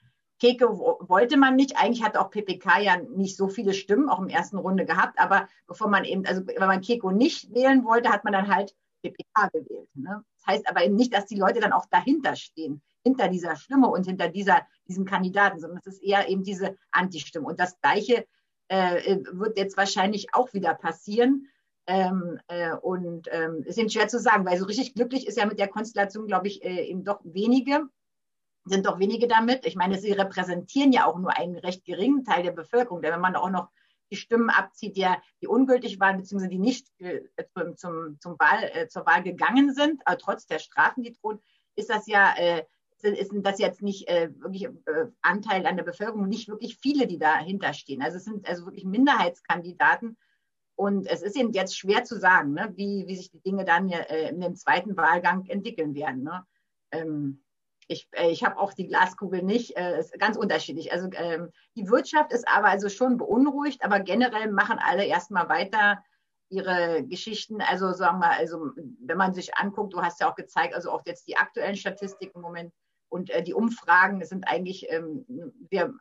Keiko 0.40 0.98
wollte 1.06 1.36
man 1.36 1.56
nicht. 1.56 1.76
Eigentlich 1.76 2.02
hat 2.02 2.16
auch 2.16 2.30
PPK 2.30 2.80
ja 2.80 2.96
nicht 2.96 3.36
so 3.36 3.48
viele 3.48 3.74
Stimmen, 3.74 4.08
auch 4.08 4.20
im 4.20 4.28
ersten 4.28 4.56
Runde 4.56 4.86
gehabt. 4.86 5.18
Aber 5.18 5.48
bevor 5.66 5.88
man 5.88 6.04
eben, 6.04 6.24
also 6.24 6.46
wenn 6.46 6.58
man 6.58 6.80
Keiko 6.80 7.10
nicht 7.10 7.54
wählen 7.54 7.84
wollte, 7.84 8.08
hat 8.08 8.24
man 8.24 8.32
dann 8.32 8.48
halt 8.48 8.74
PPK 9.02 9.48
gewählt. 9.52 9.88
Ne? 9.94 10.24
Das 10.38 10.46
heißt 10.46 10.68
aber 10.68 10.82
eben 10.84 10.96
nicht, 10.96 11.12
dass 11.12 11.26
die 11.26 11.38
Leute 11.38 11.60
dann 11.60 11.72
auch 11.72 11.86
dahinter 11.90 12.36
stehen, 12.36 12.80
hinter 13.02 13.28
dieser 13.28 13.56
Stimme 13.56 13.88
und 13.88 14.06
hinter 14.06 14.28
dieser, 14.28 14.66
diesem 14.88 15.04
Kandidaten, 15.04 15.60
sondern 15.60 15.78
es 15.78 15.86
ist 15.86 16.02
eher 16.02 16.28
eben 16.28 16.42
diese 16.42 16.76
Anti-Stimme. 16.90 17.46
Und 17.46 17.60
das 17.60 17.78
Gleiche 17.80 18.26
äh, 18.68 19.18
wird 19.32 19.58
jetzt 19.58 19.76
wahrscheinlich 19.76 20.32
auch 20.32 20.54
wieder 20.54 20.74
passieren. 20.74 21.46
Ähm, 21.90 22.38
äh, 22.46 22.72
und 22.76 23.26
ähm, 23.32 23.64
es 23.66 23.76
ist 23.76 23.92
schwer 23.92 24.06
zu 24.06 24.20
sagen, 24.20 24.46
weil 24.46 24.56
so 24.56 24.64
richtig 24.64 24.94
glücklich 24.94 25.26
ist 25.26 25.36
ja 25.36 25.44
mit 25.44 25.58
der 25.58 25.66
Konstellation, 25.66 26.28
glaube 26.28 26.46
ich, 26.46 26.62
äh, 26.64 26.84
eben 26.84 27.02
doch 27.02 27.18
wenige, 27.24 27.88
sind 28.64 28.86
doch 28.86 29.00
wenige 29.00 29.26
damit. 29.26 29.66
Ich 29.66 29.74
meine, 29.74 29.98
sie 29.98 30.12
repräsentieren 30.12 30.92
ja 30.92 31.06
auch 31.06 31.18
nur 31.18 31.36
einen 31.36 31.56
recht 31.56 31.84
geringen 31.84 32.24
Teil 32.24 32.44
der 32.44 32.52
Bevölkerung, 32.52 33.02
denn 33.02 33.12
wenn 33.12 33.20
man 33.20 33.34
auch 33.34 33.50
noch 33.50 33.70
die 34.12 34.16
Stimmen 34.16 34.50
abzieht, 34.50 34.96
die, 34.96 35.08
die 35.42 35.48
ungültig 35.48 35.98
waren, 35.98 36.18
beziehungsweise 36.18 36.50
die 36.50 36.60
nicht 36.60 36.86
äh, 37.00 37.22
zum, 37.56 37.76
zum, 37.76 38.20
zum 38.20 38.38
Wahl, 38.38 38.70
äh, 38.72 38.86
zur 38.86 39.04
Wahl 39.04 39.24
gegangen 39.24 39.74
sind, 39.74 40.00
äh, 40.06 40.16
trotz 40.16 40.46
der 40.46 40.60
Strafen, 40.60 41.02
die 41.02 41.12
drohen, 41.12 41.40
ist 41.74 41.90
das 41.90 42.06
ja 42.06 42.36
äh, 42.36 42.64
ist 43.02 43.32
das 43.34 43.58
jetzt 43.58 43.82
nicht 43.82 44.06
äh, 44.08 44.30
wirklich 44.38 44.66
äh, 44.66 45.06
Anteil 45.22 45.66
an 45.66 45.76
der 45.76 45.84
Bevölkerung, 45.84 46.28
nicht 46.28 46.48
wirklich 46.48 46.76
viele, 46.76 47.08
die 47.08 47.18
dahinter 47.18 47.72
stehen. 47.72 48.02
Also 48.02 48.18
es 48.18 48.24
sind 48.24 48.46
also 48.46 48.66
wirklich 48.66 48.84
Minderheitskandidaten, 48.84 50.16
und 50.80 51.06
es 51.06 51.20
ist 51.20 51.36
eben 51.36 51.52
jetzt 51.52 51.76
schwer 51.76 52.04
zu 52.04 52.18
sagen, 52.18 52.54
ne, 52.54 52.72
wie, 52.74 53.06
wie 53.06 53.14
sich 53.14 53.30
die 53.30 53.42
Dinge 53.42 53.66
dann 53.66 53.90
äh, 53.90 54.30
in 54.30 54.40
dem 54.40 54.56
zweiten 54.56 54.96
Wahlgang 54.96 55.44
entwickeln 55.44 55.94
werden. 55.94 56.22
Ne? 56.22 56.42
Ähm, 56.90 57.44
ich, 57.86 58.08
äh, 58.12 58.30
ich 58.30 58.44
habe 58.44 58.56
auch 58.56 58.72
die 58.72 58.86
Glaskugel 58.86 59.42
nicht, 59.42 59.76
äh, 59.76 60.00
ist 60.00 60.18
ganz 60.18 60.38
unterschiedlich. 60.38 60.90
Also 60.90 61.10
ähm, 61.12 61.50
die 61.76 61.90
Wirtschaft 61.90 62.32
ist 62.32 62.48
aber 62.48 62.68
also 62.68 62.88
schon 62.88 63.18
beunruhigt, 63.18 63.84
aber 63.84 64.00
generell 64.00 64.50
machen 64.50 64.78
alle 64.82 65.04
erstmal 65.04 65.50
weiter 65.50 66.02
ihre 66.48 67.04
Geschichten. 67.04 67.60
Also 67.60 67.92
sagen 67.92 68.20
wir 68.20 68.30
also 68.30 68.70
wenn 69.04 69.18
man 69.18 69.34
sich 69.34 69.54
anguckt, 69.56 69.92
du 69.92 70.00
hast 70.00 70.18
ja 70.20 70.30
auch 70.30 70.34
gezeigt, 70.34 70.74
also 70.74 70.92
auch 70.92 71.02
jetzt 71.04 71.28
die 71.28 71.36
aktuellen 71.36 71.76
Statistiken 71.76 72.38
im 72.38 72.42
Moment, 72.42 72.72
und 73.10 73.28
äh, 73.30 73.42
die 73.42 73.54
Umfragen 73.54 74.24
sind 74.24 74.46
eigentlich 74.48 74.86
ähm, 74.88 75.26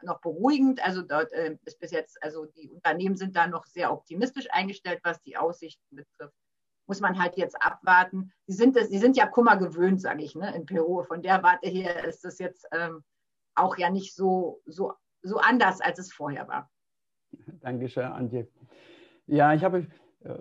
noch 0.04 0.22
beruhigend. 0.22 0.86
Also 0.86 1.02
dort 1.02 1.34
äh, 1.34 1.58
ist 1.66 1.80
bis 1.80 1.92
jetzt, 1.92 2.22
also 2.24 2.46
die 2.46 2.70
Unternehmen 2.70 3.18
sind 3.18 3.36
da 3.36 3.48
noch 3.48 3.66
sehr 3.66 3.92
optimistisch 3.92 4.48
eingestellt, 4.52 5.00
was 5.04 5.22
die 5.24 5.36
Aussichten 5.36 5.96
betrifft. 5.96 6.36
Muss 6.88 7.02
man 7.02 7.22
halt 7.22 7.36
jetzt 7.36 7.62
abwarten. 7.62 8.32
Sie 8.46 8.54
sind, 8.54 8.78
sie 8.78 8.98
sind 9.00 9.18
ja 9.18 9.26
Kummer 9.26 9.58
gewöhnt, 9.58 10.02
sage 10.02 10.24
ich, 10.24 10.36
ne, 10.36 10.56
in 10.56 10.66
Peru. 10.66 11.04
Von 11.04 11.22
der 11.22 11.42
Warte 11.44 11.68
her 11.68 12.06
ist 12.06 12.24
das 12.24 12.38
jetzt 12.38 12.68
ähm, 12.72 13.04
auch 13.56 13.78
ja 13.78 13.90
nicht 13.90 14.16
so, 14.16 14.62
so, 14.66 14.94
so 15.24 15.38
anders, 15.38 15.82
als 15.82 15.98
es 15.98 16.14
vorher 16.14 16.48
war. 16.48 16.70
Dankeschön, 17.62 18.06
Antje. 18.06 18.48
Ja, 19.26 19.54
ich 19.54 19.64
habe, 19.64 19.88
äh, 20.22 20.38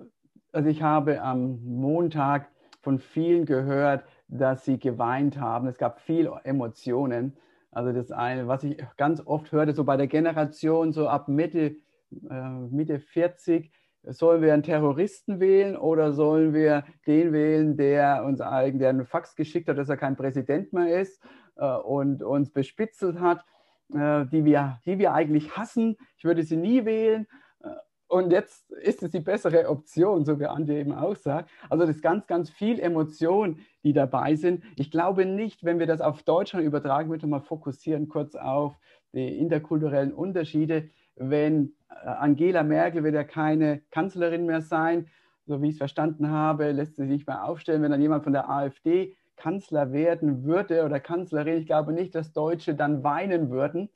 also 0.53 0.69
ich 0.69 0.83
habe 0.83 1.23
am 1.23 1.63
Montag 1.65 2.51
von 2.83 2.99
vielen 2.99 3.47
gehört, 3.47 4.05
dass 4.29 4.65
sie 4.65 4.79
geweint 4.79 5.41
haben. 5.41 5.67
Es 5.67 5.79
gab 5.79 6.01
viel 6.01 6.31
Emotionen. 6.45 7.37
Also 7.71 7.93
das 7.93 8.13
eine, 8.13 8.47
was 8.47 8.65
ich 8.65 8.83
ganz 8.97 9.23
oft 9.25 9.53
hörte, 9.53 9.73
so 9.73 9.85
bei 9.85 9.97
der 9.97 10.07
Generation 10.07 10.93
so 10.93 11.09
ab 11.09 11.29
Mitte, 11.29 11.77
äh, 12.31 12.51
Mitte 12.71 12.99
40, 12.99 13.71
sollen 14.05 14.43
wir 14.43 14.55
einen 14.55 14.63
Terroristen 14.63 15.41
wählen 15.41 15.77
oder 15.77 16.13
sollen 16.13 16.55
wir 16.55 16.85
den 17.07 17.33
wählen, 17.33 17.77
der 17.77 18.25
uns 18.25 18.41
eigentlich 18.41 18.89
einen 18.89 19.05
Fax 19.05 19.35
geschickt 19.35 19.69
hat, 19.69 19.77
dass 19.77 19.89
er 19.89 19.97
kein 19.97 20.17
Präsident 20.17 20.73
mehr 20.73 21.01
ist 21.01 21.23
äh, 21.57 21.67
und 21.67 22.23
uns 22.23 22.51
bespitzelt 22.51 23.21
hat, 23.21 23.45
äh, 23.93 24.25
die, 24.27 24.45
wir, 24.45 24.81
die 24.87 24.99
wir 24.99 25.13
eigentlich 25.13 25.57
hassen. 25.57 25.97
Ich 26.17 26.25
würde 26.25 26.43
sie 26.43 26.57
nie 26.57 26.85
wählen. 26.85 27.27
Und 28.09 28.33
jetzt 28.33 28.71
ist 28.73 29.03
es 29.03 29.11
die 29.11 29.21
bessere 29.21 29.69
Option, 29.69 30.25
so 30.25 30.41
wie 30.41 30.47
Andi 30.47 30.75
eben 30.75 30.93
auch 30.93 31.15
sagt. 31.15 31.51
Also 31.69 31.85
das 31.85 31.97
ist 31.97 32.03
ganz, 32.03 32.27
ganz 32.27 32.49
viel 32.49 32.81
Emotion, 32.81 33.61
die 33.85 33.93
dabei 33.93 34.35
sind. 34.35 34.65
Ich 34.77 34.91
glaube 34.91 35.27
nicht, 35.27 35.63
wenn 35.63 35.79
wir 35.79 35.87
das 35.87 36.01
auf 36.01 36.23
Deutschland 36.23 36.65
übertragen, 36.65 37.11
würde 37.11 37.27
mal 37.27 37.41
fokussieren 37.41 38.09
kurz 38.09 38.35
auf 38.35 38.75
die 39.13 39.39
interkulturellen 39.39 40.15
Unterschiede. 40.15 40.89
Wenn 41.17 41.75
äh, 41.91 42.09
Angela 42.09 42.63
Merkel 42.63 43.05
wird 43.05 43.15
ja 43.15 43.25
keine 43.25 43.83
Kanzlerin 43.91 44.47
mehr 44.47 44.63
sein, 44.63 45.09
so 45.45 45.61
wie 45.61 45.67
ich 45.69 45.75
es 45.75 45.79
verstanden 45.79 46.31
habe, 46.31 46.73
lässt 46.73 46.97
sie 46.97 47.03
sich 47.03 47.11
nicht 47.11 47.27
mehr 47.27 47.45
aufstellen. 47.45 47.83
Wenn 47.83 47.91
dann 47.91 48.03
jemand 48.03 48.25
von 48.25 48.33
der 48.33 48.49
AfD 48.49 49.17
Kanzler 49.37 49.93
werden 49.93 50.45
würde 50.45 50.85
oder 50.85 50.99
Kanzlerin, 50.99 51.59
ich 51.59 51.67
glaube 51.67 51.93
nicht, 51.93 52.15
dass 52.15 52.33
Deutsche 52.33 52.75
dann 52.75 53.05
weinen 53.05 53.51
würden 53.51 53.91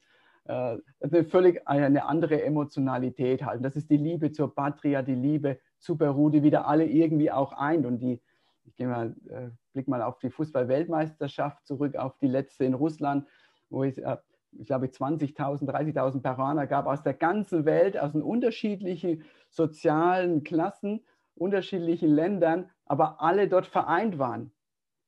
eine 0.44 1.24
völlig 1.24 1.66
eine 1.68 2.04
andere 2.06 2.42
Emotionalität 2.42 3.44
halt. 3.44 3.64
Das 3.64 3.76
ist 3.76 3.90
die 3.90 3.96
Liebe 3.96 4.32
zur 4.32 4.54
Patria, 4.54 5.02
die 5.02 5.14
Liebe 5.14 5.58
zu 5.78 5.96
Peru, 5.96 6.30
die 6.30 6.42
wieder 6.42 6.66
alle 6.66 6.84
irgendwie 6.84 7.30
auch 7.30 7.52
eint. 7.52 7.86
Und 7.86 8.00
die, 8.00 8.20
ich 8.64 8.76
gehe 8.76 8.88
mal, 8.88 9.14
äh, 9.28 9.50
blick 9.72 9.88
mal 9.88 10.02
auf 10.02 10.18
die 10.18 10.30
Fußball-Weltmeisterschaft 10.30 11.64
zurück, 11.66 11.96
auf 11.96 12.18
die 12.18 12.26
letzte 12.26 12.64
in 12.64 12.74
Russland, 12.74 13.26
wo 13.70 13.84
es, 13.84 13.98
äh, 13.98 14.16
ich 14.52 14.66
glaube, 14.66 14.86
20.000, 14.86 15.64
30.000 15.64 16.20
Peruaner 16.20 16.66
gab 16.66 16.86
aus 16.86 17.02
der 17.02 17.14
ganzen 17.14 17.64
Welt, 17.64 17.98
aus 17.98 18.12
den 18.12 18.22
unterschiedlichen 18.22 19.24
sozialen 19.48 20.42
Klassen, 20.42 21.04
unterschiedlichen 21.34 22.10
Ländern, 22.10 22.68
aber 22.84 23.22
alle 23.22 23.48
dort 23.48 23.66
vereint 23.66 24.18
waren. 24.18 24.52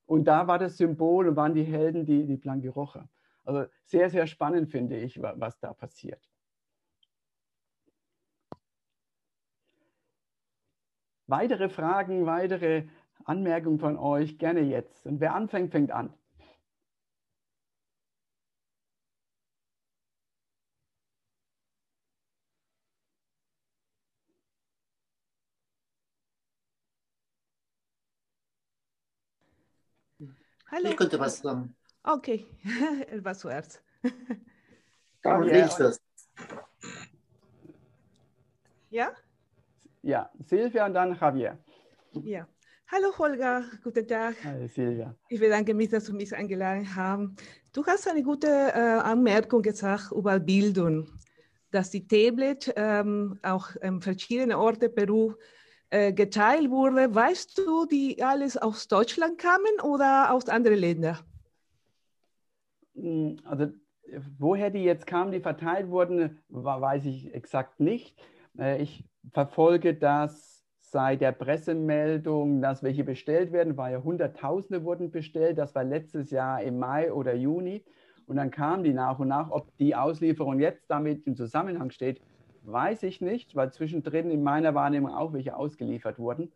Und 0.06 0.24
da 0.24 0.46
war 0.46 0.58
das 0.58 0.76
Symbol 0.76 1.28
und 1.28 1.36
waren 1.36 1.54
die 1.54 1.64
Helden, 1.64 2.06
die, 2.06 2.24
die 2.24 2.36
Blanque 2.36 2.68
Rocha. 2.68 3.08
Also 3.44 3.66
sehr, 3.84 4.10
sehr 4.10 4.26
spannend 4.26 4.70
finde 4.70 4.96
ich, 4.98 5.20
was 5.20 5.58
da 5.60 5.72
passiert. 5.74 6.28
Weitere 11.26 11.68
Fragen, 11.68 12.26
weitere 12.26 12.86
Anmerkungen 13.24 13.78
von 13.78 13.96
euch 13.96 14.38
gerne 14.38 14.60
jetzt. 14.60 15.06
Und 15.06 15.20
wer 15.20 15.34
anfängt, 15.34 15.70
fängt 15.70 15.90
an. 15.90 16.12
Hallo. 30.70 30.88
Ich 30.90 30.96
könnte 30.96 31.18
was 31.20 31.38
sagen. 31.38 31.74
Okay, 32.06 32.44
él 33.10 33.24
va 33.24 33.34
zuerst. 33.34 33.82
Javier. 35.24 35.96
Ja? 38.90 39.12
Ja, 40.02 40.30
Silvia 40.38 40.84
und 40.84 40.92
dann 40.92 41.16
Javier. 41.18 41.58
Ja. 42.12 42.46
Hallo 42.92 43.16
Holger, 43.16 43.64
guten 43.82 44.06
Tag. 44.06 44.34
Hallo 44.44 44.68
Silvia. 44.68 45.14
Ich 45.30 45.40
bedanke 45.40 45.72
mich, 45.72 45.88
dass 45.88 46.04
du 46.04 46.12
mich 46.12 46.34
eingeladen 46.34 46.86
hast. 46.94 47.42
Du 47.72 47.82
hast 47.86 48.06
eine 48.06 48.22
gute 48.22 48.48
äh, 48.48 49.00
Anmerkung 49.02 49.62
gesagt 49.62 50.12
über 50.12 50.38
Bildung, 50.38 51.08
dass 51.70 51.88
die 51.88 52.06
Tablet 52.06 52.70
ähm, 52.76 53.38
auch 53.42 53.74
in 53.76 54.02
verschiedenen 54.02 54.52
Orten 54.58 54.94
Peru 54.94 55.32
äh, 55.88 56.12
geteilt 56.12 56.68
wurde. 56.70 57.14
Weißt 57.14 57.56
du, 57.56 57.86
die 57.86 58.22
alles 58.22 58.58
aus 58.58 58.88
Deutschland 58.88 59.38
kamen 59.38 59.80
oder 59.82 60.30
aus 60.30 60.50
anderen 60.50 60.78
Ländern? 60.78 61.18
Hm, 62.94 63.36
also 63.44 63.68
woher 64.38 64.70
die 64.70 64.84
jetzt 64.84 65.06
kamen, 65.06 65.32
die 65.32 65.40
verteilt 65.40 65.88
wurden, 65.88 66.38
weiß 66.48 67.06
ich 67.06 67.34
exakt 67.34 67.80
nicht. 67.80 68.18
Äh, 68.58 68.82
ich 68.82 69.04
verfolge 69.32 69.94
das 69.94 70.64
seit 70.80 71.20
der 71.20 71.32
Pressemeldung, 71.32 72.60
dass 72.60 72.82
welche 72.82 73.02
bestellt 73.02 73.52
werden, 73.52 73.76
war 73.76 73.90
ja 73.90 74.02
Hunderttausende 74.02 74.84
wurden 74.84 75.10
bestellt. 75.10 75.58
Das 75.58 75.74
war 75.74 75.82
letztes 75.82 76.30
Jahr 76.30 76.62
im 76.62 76.78
Mai 76.78 77.12
oder 77.12 77.34
Juni. 77.34 77.84
Und 78.26 78.36
dann 78.36 78.50
kamen 78.50 78.84
die 78.84 78.92
nach 78.92 79.18
und 79.18 79.28
nach. 79.28 79.50
Ob 79.50 79.76
die 79.78 79.94
Auslieferung 79.94 80.60
jetzt 80.60 80.88
damit 80.88 81.26
im 81.26 81.36
Zusammenhang 81.36 81.90
steht, 81.90 82.20
weiß 82.62 83.02
ich 83.02 83.20
nicht, 83.20 83.56
weil 83.56 83.72
zwischendrin 83.72 84.30
in 84.30 84.42
meiner 84.42 84.74
Wahrnehmung 84.74 85.12
auch 85.12 85.32
welche 85.32 85.56
ausgeliefert 85.56 86.18
wurden. 86.18 86.52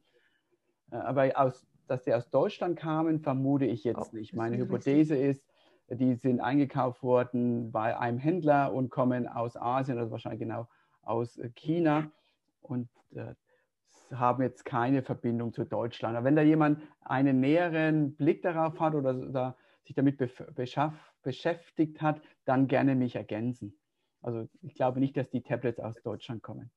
Äh, 0.90 0.96
aber 0.96 1.30
aus, 1.34 1.66
dass 1.86 2.04
die 2.04 2.14
aus 2.14 2.30
Deutschland 2.30 2.78
kamen, 2.78 3.20
vermute 3.20 3.64
ich 3.64 3.84
jetzt 3.84 4.14
nicht. 4.14 4.34
Meine 4.34 4.56
Hypothese 4.56 5.16
ist, 5.16 5.44
die 5.90 6.14
sind 6.16 6.40
eingekauft 6.40 7.02
worden 7.02 7.72
bei 7.72 7.96
einem 7.98 8.18
Händler 8.18 8.72
und 8.72 8.90
kommen 8.90 9.26
aus 9.26 9.56
Asien, 9.56 9.98
also 9.98 10.10
wahrscheinlich 10.10 10.40
genau 10.40 10.68
aus 11.02 11.40
China 11.54 12.10
und 12.60 12.88
äh, 13.14 13.34
haben 14.14 14.42
jetzt 14.42 14.64
keine 14.64 15.02
Verbindung 15.02 15.52
zu 15.52 15.64
Deutschland. 15.64 16.16
Aber 16.16 16.24
wenn 16.24 16.36
da 16.36 16.42
jemand 16.42 16.82
einen 17.00 17.40
näheren 17.40 18.14
Blick 18.16 18.42
darauf 18.42 18.78
hat 18.80 18.94
oder, 18.94 19.16
oder 19.16 19.56
sich 19.84 19.94
damit 19.94 20.18
beschäftigt 21.22 22.02
hat, 22.02 22.20
dann 22.44 22.68
gerne 22.68 22.94
mich 22.94 23.16
ergänzen. 23.16 23.78
Also 24.20 24.48
ich 24.60 24.74
glaube 24.74 25.00
nicht, 25.00 25.16
dass 25.16 25.30
die 25.30 25.42
Tablets 25.42 25.80
aus 25.80 26.02
Deutschland 26.02 26.42
kommen. 26.42 26.70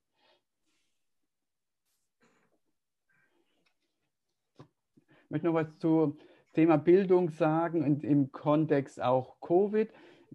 Ich 5.23 5.29
möchte 5.29 5.47
noch 5.47 5.53
was 5.53 5.77
zu 5.77 6.17
Thema 6.53 6.77
Bildung 6.77 7.29
sagen 7.29 7.83
und 7.83 8.03
im 8.03 8.31
Kontext 8.31 9.01
auch 9.01 9.39
Covid. 9.39 9.89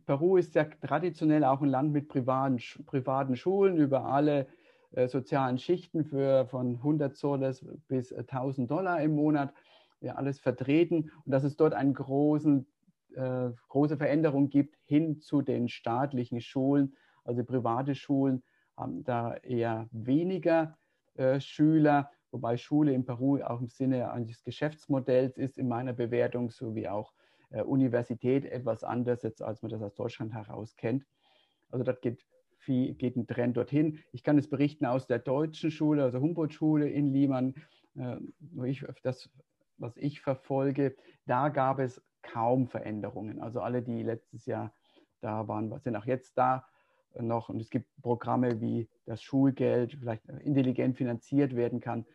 Peru 0.07 0.37
ist 0.37 0.55
ja 0.55 0.65
traditionell 0.65 1.45
auch 1.45 1.61
ein 1.61 1.69
Land 1.69 1.93
mit 1.93 2.09
privaten, 2.09 2.59
privaten 2.87 3.37
Schulen 3.37 3.77
über 3.77 4.07
alle 4.07 4.47
äh, 4.93 5.09
sozialen 5.09 5.59
Schichten 5.59 6.05
für 6.05 6.47
von 6.47 6.77
100 6.77 7.17
Soles 7.17 7.67
bis 7.89 8.13
1000 8.13 8.71
Dollar 8.71 9.01
im 9.03 9.15
Monat, 9.15 9.53
ja, 10.01 10.15
alles 10.15 10.41
vertreten 10.41 11.11
und 11.25 11.33
dass 11.33 11.45
es 11.45 11.57
dort 11.57 11.75
eine 11.75 11.93
äh, 13.15 13.51
große 13.69 13.97
Veränderung 13.97 14.49
gibt 14.49 14.77
hin 14.85 15.21
zu 15.21 15.43
den 15.43 15.69
staatlichen 15.69 16.41
Schulen. 16.41 16.97
Also 17.25 17.45
private 17.45 17.95
Schulen 17.95 18.43
haben 18.77 19.05
da 19.05 19.35
eher 19.35 19.89
weniger 19.91 20.79
äh, 21.15 21.41
Schüler 21.41 22.11
wobei 22.31 22.57
Schule 22.57 22.93
in 22.93 23.05
Peru 23.05 23.43
auch 23.43 23.61
im 23.61 23.69
Sinne 23.69 24.11
eines 24.11 24.43
Geschäftsmodells 24.43 25.39
ist 25.39 25.59
in 25.59 25.69
meiner 25.69 25.93
Bewertung, 25.93 26.51
sowie 26.51 26.89
auch 26.89 27.13
äh, 27.51 27.63
Universität 27.63 28.45
etwas 28.45 28.85
anders, 28.85 29.23
jetzt, 29.23 29.43
als 29.43 29.63
man 29.63 29.71
das 29.71 29.83
aus 29.83 29.95
Deutschland 29.95 30.33
heraus 30.35 30.77
kennt. 30.77 31.05
Also 31.71 31.85
das 31.85 32.01
geht, 32.01 32.25
viel, 32.59 32.95
geht 32.95 33.17
ein 33.17 33.27
Trend 33.27 33.57
dorthin. 33.57 34.01
Ich 34.13 34.23
kann 34.23 34.39
es 34.39 34.49
berichten 34.49 34.87
aus 34.87 35.07
der 35.07 35.19
deutschen 35.19 35.71
Schule, 35.71 36.03
also 36.03 36.21
Humboldt-Schule 36.21 36.89
in 36.89 37.07
Liman, 37.07 37.55
äh, 37.97 38.17
ich, 38.65 38.85
das, 39.03 39.31
was 39.79 39.97
ich 39.97 40.21
verfolge, 40.21 40.97
da 41.27 41.49
gab 41.49 41.79
es 41.79 42.03
kaum 42.23 42.67
Veränderungen. 42.67 43.41
Also 43.41 43.61
alle, 43.61 43.83
die 43.83 44.03
letztes 44.03 44.47
Jahr 44.47 44.75
da 45.21 45.47
waren, 45.49 45.79
sind 45.81 45.97
auch 45.97 46.07
jetzt 46.07 46.37
da 46.37 46.67
noch. 47.21 47.49
Und 47.49 47.61
es 47.61 47.71
gibt 47.71 47.87
Programme 48.03 48.61
wie 48.61 48.89
das 49.05 49.23
Schulgeld 49.23 49.97
vielleicht 49.99 50.25
intelligent 50.45 50.97
finanziert 50.97 51.55
werden 51.55 51.81
kann. 51.81 52.07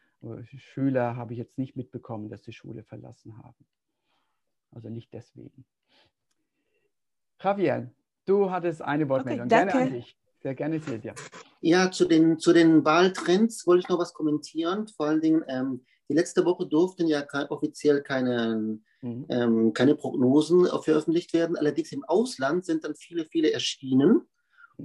Schüler 0.43 1.15
habe 1.15 1.33
ich 1.33 1.39
jetzt 1.39 1.57
nicht 1.57 1.75
mitbekommen, 1.75 2.29
dass 2.29 2.41
die 2.41 2.53
Schule 2.53 2.83
verlassen 2.83 3.37
haben. 3.37 3.65
Also 4.71 4.89
nicht 4.89 5.13
deswegen. 5.13 5.65
Javier, 7.41 7.91
du 8.25 8.51
hattest 8.51 8.81
eine 8.81 9.09
Wortmeldung. 9.09 9.47
Okay, 9.47 9.65
gerne 9.65 9.73
an 9.73 9.93
dich. 9.93 10.17
Sehr 10.41 10.55
gerne, 10.55 10.79
Silvia. 10.79 11.13
Ja, 11.61 11.91
zu 11.91 12.05
den, 12.05 12.39
zu 12.39 12.53
den 12.53 12.83
Wahltrends 12.83 13.67
wollte 13.67 13.81
ich 13.81 13.89
noch 13.89 13.99
was 13.99 14.13
kommentieren. 14.13 14.87
Vor 14.87 15.07
allen 15.07 15.21
Dingen, 15.21 15.43
ähm, 15.47 15.85
die 16.09 16.15
letzte 16.15 16.45
Woche 16.45 16.65
durften 16.65 17.07
ja 17.07 17.21
kein, 17.21 17.45
offiziell 17.47 18.01
keine, 18.01 18.79
mhm. 19.01 19.25
ähm, 19.29 19.73
keine 19.73 19.95
Prognosen 19.95 20.65
veröffentlicht 20.81 21.33
werden. 21.33 21.55
Allerdings 21.55 21.91
im 21.91 22.03
Ausland 22.03 22.65
sind 22.65 22.83
dann 22.83 22.95
viele, 22.95 23.25
viele 23.25 23.51
erschienen. 23.51 24.27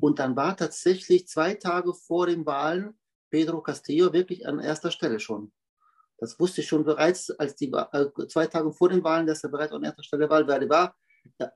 Und 0.01 0.19
dann 0.19 0.37
war 0.37 0.57
tatsächlich 0.57 1.29
zwei 1.29 1.55
Tage 1.55 1.95
vor 1.95 2.27
den 2.27 2.47
Wahlen 2.47 2.99
Pedro 3.31 3.61
Castillo 3.61 4.13
wirklich 4.13 4.47
an 4.47 4.61
erster 4.61 4.91
Stelle 4.91 5.21
schon. 5.21 5.53
Das 6.19 6.39
wusste 6.41 6.63
ich 6.63 6.69
schon 6.69 6.85
bereits, 6.85 7.31
als 7.31 7.57
die 7.57 7.71
äh, 7.73 8.07
zwei 8.29 8.47
Tage 8.47 8.73
vor 8.73 8.89
den 8.89 9.05
Wahlen, 9.05 9.27
dass 9.27 9.45
er 9.45 9.51
bereits 9.51 9.73
an 9.73 9.85
erster 9.85 10.03
Stelle 10.03 10.31
Wahlwerte 10.31 10.69
war. 10.69 10.97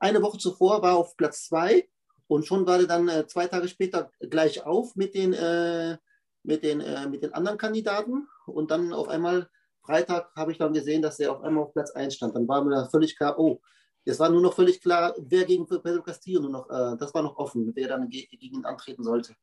Eine 0.00 0.20
Woche 0.20 0.38
zuvor 0.38 0.82
war 0.82 0.92
er 0.92 0.96
auf 0.96 1.16
Platz 1.16 1.46
zwei 1.46 1.88
und 2.26 2.46
schon 2.46 2.66
war 2.66 2.78
er 2.80 2.86
dann 2.86 3.08
äh, 3.08 3.26
zwei 3.26 3.46
Tage 3.46 3.68
später 3.68 4.10
gleich 4.20 4.64
auf 4.64 4.96
mit 4.96 5.14
den, 5.14 5.32
äh, 5.32 5.96
mit, 6.42 6.62
den, 6.62 6.80
äh, 6.80 7.08
mit 7.08 7.22
den 7.22 7.32
anderen 7.32 7.56
Kandidaten. 7.56 8.28
Und 8.46 8.70
dann 8.70 8.92
auf 8.92 9.08
einmal, 9.08 9.48
Freitag, 9.82 10.30
habe 10.36 10.52
ich 10.52 10.58
dann 10.58 10.74
gesehen, 10.74 11.02
dass 11.02 11.18
er 11.20 11.32
auf 11.32 11.42
einmal 11.42 11.64
auf 11.64 11.72
Platz 11.72 11.92
eins 11.92 12.16
stand. 12.16 12.36
Dann 12.36 12.48
war 12.48 12.62
mir 12.64 12.88
völlig 12.90 13.16
klar, 13.16 13.38
oh, 13.38 13.60
es 14.04 14.18
war 14.18 14.30
nur 14.30 14.40
noch 14.40 14.54
völlig 14.54 14.80
klar, 14.80 15.14
wer 15.18 15.44
gegen 15.44 15.66
Pedro 15.66 16.02
Castillo 16.02 16.40
nur 16.40 16.50
noch, 16.50 16.70
äh, 16.70 16.96
das 16.96 17.12
war 17.14 17.22
noch 17.22 17.36
offen, 17.36 17.72
wer 17.74 17.88
dann 17.88 18.08
gegen 18.08 18.36
ihn 18.38 18.64
antreten 18.64 19.04
sollte. 19.04 19.34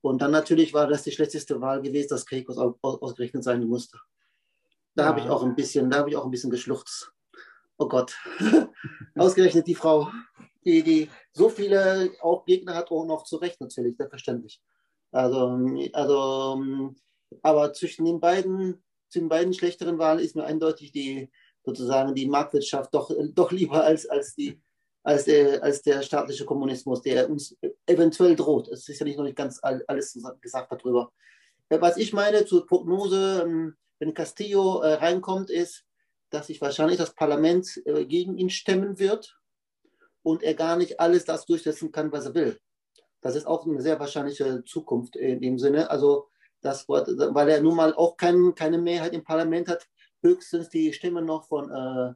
Und 0.00 0.22
dann 0.22 0.30
natürlich 0.30 0.72
war 0.72 0.86
das 0.86 1.02
die 1.02 1.12
schlechteste 1.12 1.60
Wahl 1.60 1.82
gewesen, 1.82 2.08
dass 2.10 2.26
Keikos 2.26 2.56
ausgerechnet 2.58 3.44
sein 3.44 3.66
musste. 3.66 3.98
Da 4.94 5.04
ja. 5.04 5.08
habe 5.08 5.20
ich 5.20 5.28
auch 5.28 5.42
ein 5.42 5.54
bisschen, 5.54 5.90
da 5.90 5.98
habe 5.98 6.10
ich 6.10 6.16
auch 6.16 6.24
ein 6.24 6.30
bisschen 6.30 6.50
geschluchzt. 6.50 7.12
Oh 7.76 7.88
Gott. 7.88 8.16
ausgerechnet 9.16 9.66
die 9.66 9.74
Frau, 9.74 10.10
die, 10.64 10.82
die 10.82 11.10
so 11.32 11.48
viele 11.48 12.10
auch 12.20 12.44
Gegner 12.44 12.74
hat, 12.74 12.90
auch 12.90 13.04
noch 13.04 13.24
zu 13.24 13.36
Recht 13.36 13.60
natürlich, 13.60 13.96
selbstverständlich. 13.96 14.60
Also, 15.10 15.58
also, 15.92 16.94
aber 17.42 17.72
zwischen 17.72 18.04
den 18.04 18.20
beiden, 18.20 18.82
zwischen 19.08 19.24
den 19.24 19.28
beiden 19.28 19.54
schlechteren 19.54 19.98
Wahlen 19.98 20.18
ist 20.18 20.36
mir 20.36 20.44
eindeutig 20.44 20.92
die 20.92 21.30
sozusagen 21.64 22.14
die 22.14 22.26
Marktwirtschaft 22.26 22.94
doch, 22.94 23.10
doch 23.34 23.52
lieber 23.52 23.84
als, 23.84 24.06
als 24.06 24.34
die 24.34 24.60
als 25.08 25.24
der, 25.24 25.62
als 25.62 25.80
der 25.80 26.02
staatliche 26.02 26.44
Kommunismus, 26.44 27.00
der 27.00 27.30
uns 27.30 27.56
eventuell 27.86 28.36
droht. 28.36 28.68
Es 28.68 28.88
ist 28.88 28.98
ja 28.98 29.04
nicht 29.04 29.16
noch 29.16 29.24
nicht 29.24 29.36
ganz 29.36 29.58
alles 29.62 30.18
gesagt 30.40 30.70
darüber. 30.70 31.12
Was 31.70 31.96
ich 31.96 32.12
meine 32.12 32.44
zur 32.44 32.66
Prognose, 32.66 33.42
ähm, 33.42 33.74
wenn 33.98 34.12
Castillo 34.12 34.80
äh, 34.80 34.94
reinkommt, 34.94 35.50
ist, 35.50 35.84
dass 36.30 36.48
sich 36.48 36.60
wahrscheinlich 36.60 36.98
das 36.98 37.14
Parlament 37.14 37.80
äh, 37.86 38.04
gegen 38.04 38.36
ihn 38.36 38.50
stemmen 38.50 38.98
wird 38.98 39.38
und 40.22 40.42
er 40.42 40.54
gar 40.54 40.76
nicht 40.76 41.00
alles 41.00 41.24
das 41.24 41.46
durchsetzen 41.46 41.90
kann, 41.90 42.12
was 42.12 42.26
er 42.26 42.34
will. 42.34 42.58
Das 43.20 43.34
ist 43.34 43.46
auch 43.46 43.66
eine 43.66 43.80
sehr 43.80 43.98
wahrscheinliche 43.98 44.62
Zukunft 44.64 45.16
in 45.16 45.40
dem 45.40 45.58
Sinne. 45.58 45.90
Also, 45.90 46.28
das, 46.60 46.88
weil 46.88 47.48
er 47.48 47.60
nun 47.60 47.76
mal 47.76 47.94
auch 47.94 48.16
kein, 48.16 48.54
keine 48.54 48.78
Mehrheit 48.78 49.14
im 49.14 49.24
Parlament 49.24 49.68
hat, 49.68 49.86
höchstens 50.22 50.68
die 50.68 50.92
Stimme 50.92 51.22
noch 51.22 51.46
von 51.46 51.70
äh, 51.70 52.14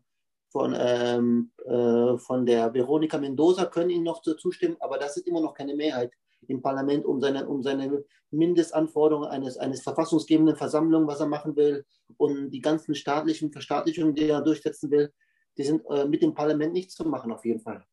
von, 0.53 0.77
ähm, 0.79 1.51
äh, 1.65 2.19
von 2.19 2.45
der 2.45 2.73
Veronica 2.75 3.17
Mendoza 3.19 3.65
können 3.65 3.91
ihm 3.91 4.03
noch 4.03 4.21
zustimmen, 4.21 4.77
aber 4.81 4.99
das 4.99 5.17
ist 5.17 5.27
immer 5.27 5.41
noch 5.41 5.55
keine 5.55 5.75
Mehrheit 5.75 6.13
im 6.49 6.61
Parlament, 6.61 7.07
um 7.07 7.21
seine, 7.21 7.49
um 7.49 7.63
seine 7.63 8.05
Mindestanforderungen 8.31 9.29
eines, 9.29 9.57
eines 9.57 9.83
verfassungsgebenden 9.83 10.57
Versammlung, 10.57 11.07
was 11.07 11.21
er 11.21 11.27
machen 11.27 11.57
will, 11.57 11.87
und 12.19 12.51
die 12.51 12.61
ganzen 12.61 12.95
staatlichen 12.95 13.51
Verstaatlichungen, 13.51 14.15
die 14.15 14.29
er 14.29 14.43
durchsetzen 14.43 14.91
will, 14.91 15.13
die 15.57 15.65
sind 15.65 15.83
äh, 15.89 16.05
mit 16.05 16.23
dem 16.23 16.35
Parlament 16.35 16.73
nicht 16.75 16.91
zu 16.91 17.05
machen, 17.05 17.33
auf 17.33 17.45
jeden 17.45 17.61
Fall. 17.61 17.85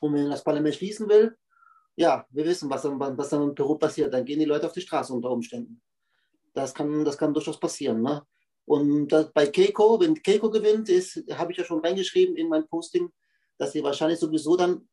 Und 0.00 0.14
wenn 0.14 0.30
das 0.30 0.44
Parlament 0.44 0.74
schließen 0.74 1.08
will, 1.08 1.36
ja, 1.96 2.26
wir 2.30 2.44
wissen, 2.44 2.68
was 2.70 2.82
dann, 2.82 2.98
was 2.98 3.28
dann 3.28 3.42
in 3.42 3.54
Peru 3.54 3.76
passiert. 3.76 4.12
Dann 4.14 4.24
gehen 4.24 4.38
die 4.38 4.46
Leute 4.46 4.66
auf 4.66 4.72
die 4.72 4.80
Straße 4.80 5.12
unter 5.12 5.30
Umständen. 5.30 5.82
Das 6.54 6.72
kann, 6.74 7.04
das 7.04 7.18
kann 7.18 7.34
durchaus 7.34 7.60
passieren. 7.60 8.00
Ne? 8.00 8.22
Und 8.66 9.08
das, 9.08 9.32
bei 9.32 9.46
Keiko, 9.46 10.00
wenn 10.00 10.22
Keiko 10.22 10.50
gewinnt, 10.50 10.88
ist, 10.88 11.24
habe 11.32 11.52
ich 11.52 11.58
ja 11.58 11.64
schon 11.64 11.80
reingeschrieben 11.80 12.36
in 12.36 12.48
mein 12.48 12.66
Posting, 12.68 13.10
dass 13.58 13.72
sie 13.72 13.82
wahrscheinlich 13.82 14.18
sowieso 14.18 14.56
dann, 14.56 14.88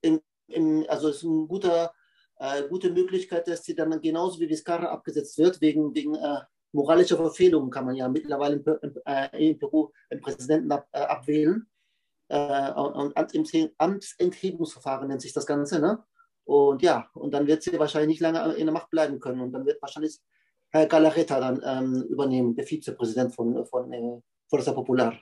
in, 0.00 0.20
in, 0.48 0.88
also 0.88 1.08
es 1.08 1.16
ist 1.16 1.24
eine 1.24 1.46
gute, 1.46 1.90
äh, 2.36 2.68
gute 2.68 2.90
Möglichkeit, 2.90 3.48
dass 3.48 3.64
sie 3.64 3.74
dann 3.74 4.00
genauso 4.00 4.40
wie 4.40 4.48
Vizcarra 4.48 4.86
abgesetzt 4.86 5.38
wird, 5.38 5.60
wegen, 5.60 5.94
wegen 5.94 6.14
äh, 6.14 6.40
moralischer 6.72 7.16
Verfehlungen 7.16 7.70
kann 7.70 7.86
man 7.86 7.94
ja 7.94 8.08
mittlerweile 8.08 8.56
in, 8.56 8.94
äh, 9.06 9.50
in 9.50 9.58
Peru 9.58 9.90
den 10.10 10.20
Präsidenten 10.20 10.72
ab, 10.72 10.88
äh, 10.92 11.00
abwählen. 11.00 11.66
Äh, 12.28 12.72
und 12.72 13.16
Amtsenthebungsverfahren 13.78 15.08
nennt 15.08 15.22
sich 15.22 15.32
das 15.32 15.46
Ganze. 15.46 15.78
Ne? 15.80 16.02
Und 16.44 16.82
ja, 16.82 17.08
und 17.14 17.32
dann 17.32 17.46
wird 17.46 17.62
sie 17.62 17.78
wahrscheinlich 17.78 18.08
nicht 18.08 18.20
lange 18.20 18.54
in 18.54 18.66
der 18.66 18.72
Macht 18.72 18.90
bleiben 18.90 19.20
können. 19.20 19.40
Und 19.40 19.52
dann 19.52 19.66
wird 19.66 19.80
wahrscheinlich 19.80 20.18
Herr 20.74 20.86
Galarreta 20.86 21.38
dann 21.38 21.62
ähm, 21.64 22.02
übernehmen, 22.08 22.56
der 22.56 22.66
Vizepräsident 22.66 23.32
von, 23.32 23.64
von 23.66 23.92
äh, 23.92 24.20
Forza 24.50 24.72
Popular. 24.72 25.16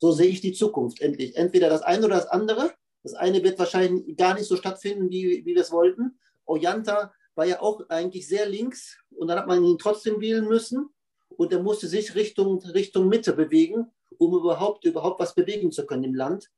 So 0.00 0.10
sehe 0.10 0.26
ich 0.26 0.40
die 0.40 0.52
Zukunft 0.52 1.00
endlich. 1.00 1.36
Entweder 1.36 1.68
das 1.68 1.82
eine 1.82 2.06
oder 2.06 2.16
das 2.16 2.26
andere. 2.26 2.72
Das 3.04 3.14
eine 3.14 3.44
wird 3.44 3.56
wahrscheinlich 3.60 4.16
gar 4.16 4.34
nicht 4.34 4.46
so 4.46 4.56
stattfinden, 4.56 5.10
wie, 5.10 5.44
wie 5.46 5.54
wir 5.54 5.62
es 5.62 5.70
wollten. 5.70 6.18
Ollanta 6.44 7.12
war 7.36 7.46
ja 7.46 7.62
auch 7.62 7.88
eigentlich 7.88 8.26
sehr 8.26 8.48
links 8.48 8.98
und 9.10 9.28
dann 9.28 9.38
hat 9.38 9.46
man 9.46 9.62
ihn 9.62 9.78
trotzdem 9.78 10.20
wählen 10.20 10.48
müssen 10.48 10.88
und 11.28 11.52
er 11.52 11.62
musste 11.62 11.86
sich 11.86 12.16
Richtung, 12.16 12.58
Richtung 12.58 13.08
Mitte 13.08 13.34
bewegen, 13.34 13.86
um 14.18 14.34
überhaupt, 14.34 14.84
überhaupt 14.84 15.20
was 15.20 15.36
bewegen 15.36 15.70
zu 15.70 15.86
können 15.86 16.02
im 16.02 16.14
Land. 16.16 16.50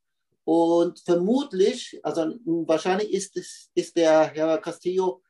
Und 0.44 1.00
vermutlich, 1.00 2.00
also 2.02 2.34
wahrscheinlich 2.46 3.12
ist, 3.12 3.38
ist 3.74 3.94
der 3.94 4.28
Herr 4.28 4.56
Castillo 4.56 5.20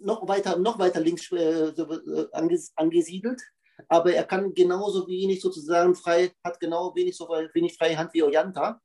noch 0.00 0.26
weiter, 0.28 0.58
noch 0.58 0.78
weiter 0.78 1.00
links 1.00 1.30
äh, 1.32 1.68
äh 1.68 2.58
angesiedelt, 2.74 3.42
aber 3.88 4.12
er 4.12 4.24
kann 4.24 4.54
genauso 4.54 5.06
wenig 5.06 5.40
sozusagen 5.40 5.94
frei, 5.94 6.32
hat 6.42 6.58
genau 6.60 6.94
wenig 6.94 7.16
so 7.16 7.28
wenig 7.28 7.76
freie 7.76 7.96
Hand 7.96 8.14
wie 8.14 8.22
Ollanta 8.22 8.80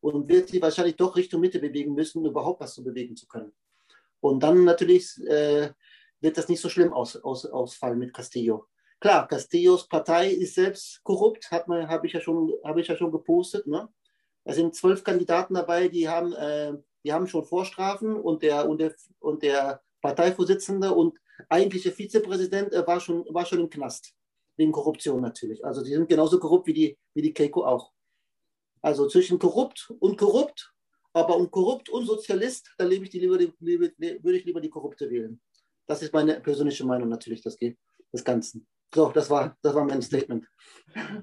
und 0.00 0.28
wird 0.28 0.48
sich 0.48 0.60
wahrscheinlich 0.60 0.96
doch 0.96 1.16
Richtung 1.16 1.40
Mitte 1.40 1.58
bewegen 1.58 1.94
müssen, 1.94 2.18
um 2.18 2.26
überhaupt 2.26 2.60
was 2.60 2.74
zu 2.74 2.84
bewegen 2.84 3.16
zu 3.16 3.26
können. 3.26 3.52
Und 4.20 4.42
dann 4.42 4.64
natürlich 4.64 5.18
äh, 5.26 5.70
wird 6.20 6.38
das 6.38 6.48
nicht 6.48 6.60
so 6.60 6.68
schlimm 6.68 6.92
aus, 6.92 7.16
aus, 7.16 7.46
ausfallen 7.46 7.98
mit 7.98 8.12
Castillo. 8.12 8.66
Klar, 9.00 9.28
Castillos 9.28 9.86
Partei 9.86 10.30
ist 10.30 10.54
selbst 10.54 11.02
korrupt, 11.04 11.50
habe 11.50 12.06
ich, 12.06 12.12
ja 12.12 12.20
schon, 12.20 12.52
hab 12.64 12.78
ich 12.78 12.86
ja 12.86 12.96
schon 12.96 13.12
gepostet. 13.12 13.66
Ne? 13.66 13.88
Es 14.44 14.56
sind 14.56 14.74
zwölf 14.74 15.04
Kandidaten 15.04 15.54
dabei, 15.54 15.88
die 15.88 16.08
haben, 16.08 16.32
äh, 16.32 16.72
die 17.04 17.12
haben 17.12 17.26
schon 17.26 17.44
Vorstrafen 17.44 18.16
und 18.16 18.42
der, 18.42 18.66
und 18.68 18.80
der, 18.80 18.94
und 19.20 19.42
der 19.42 19.82
Parteivorsitzende 20.04 20.92
und 20.92 21.18
eigentliche 21.48 21.90
Vizepräsident 21.90 22.74
äh, 22.74 22.86
war, 22.86 23.00
schon, 23.00 23.24
war 23.30 23.46
schon 23.46 23.60
im 23.60 23.70
Knast. 23.70 24.12
Wegen 24.56 24.70
Korruption 24.70 25.22
natürlich. 25.22 25.64
Also 25.64 25.82
die 25.82 25.92
sind 25.92 26.08
genauso 26.08 26.38
korrupt 26.38 26.66
wie 26.66 26.74
die, 26.74 26.98
wie 27.14 27.22
die 27.22 27.32
Keiko 27.32 27.64
auch. 27.64 27.90
Also 28.82 29.08
zwischen 29.08 29.38
korrupt 29.38 29.90
und 30.00 30.18
korrupt, 30.18 30.72
aber 31.14 31.36
um 31.36 31.50
korrupt 31.50 31.88
und 31.88 32.04
Sozialist, 32.04 32.74
da 32.76 32.84
lebe 32.84 33.04
ich 33.04 33.10
die 33.10 33.18
lieber, 33.18 33.38
die, 33.38 33.50
würde 33.58 34.36
ich 34.36 34.44
lieber 34.44 34.60
die 34.60 34.68
Korrupte 34.68 35.08
wählen. 35.08 35.40
Das 35.86 36.02
ist 36.02 36.12
meine 36.12 36.38
persönliche 36.38 36.84
Meinung 36.84 37.08
natürlich 37.08 37.40
des, 37.40 37.56
des 37.56 38.24
Ganzen. 38.24 38.66
So, 38.94 39.10
das 39.10 39.30
war, 39.30 39.56
das 39.62 39.74
war 39.74 39.84
mein 39.84 40.02
Statement. 40.02 40.46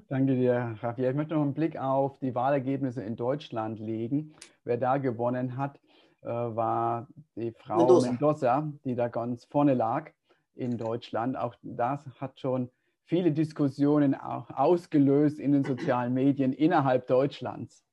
Danke 0.09 0.35
dir, 0.35 0.75
Javier. 0.81 1.11
Ich 1.11 1.15
möchte 1.15 1.35
noch 1.35 1.43
einen 1.43 1.53
Blick 1.53 1.77
auf 1.77 2.17
die 2.17 2.33
Wahlergebnisse 2.33 3.03
in 3.03 3.15
Deutschland 3.15 3.79
legen. 3.79 4.33
Wer 4.63 4.77
da 4.77 4.97
gewonnen 4.97 5.55
hat, 5.55 5.79
war 6.27 7.07
die 7.35 7.51
Frau 7.51 7.77
Mendoza. 7.77 8.07
Mendoza, 8.07 8.73
die 8.85 8.95
da 8.95 9.07
ganz 9.07 9.45
vorne 9.45 9.73
lag 9.73 10.11
in 10.55 10.77
Deutschland. 10.77 11.37
Auch 11.37 11.55
das 11.61 12.05
hat 12.19 12.39
schon 12.39 12.69
viele 13.03 13.31
Diskussionen 13.31 14.15
ausgelöst 14.15 15.39
in 15.39 15.51
den 15.51 15.63
sozialen 15.63 16.13
Medien 16.13 16.53
innerhalb 16.53 17.07
Deutschlands. 17.07 17.83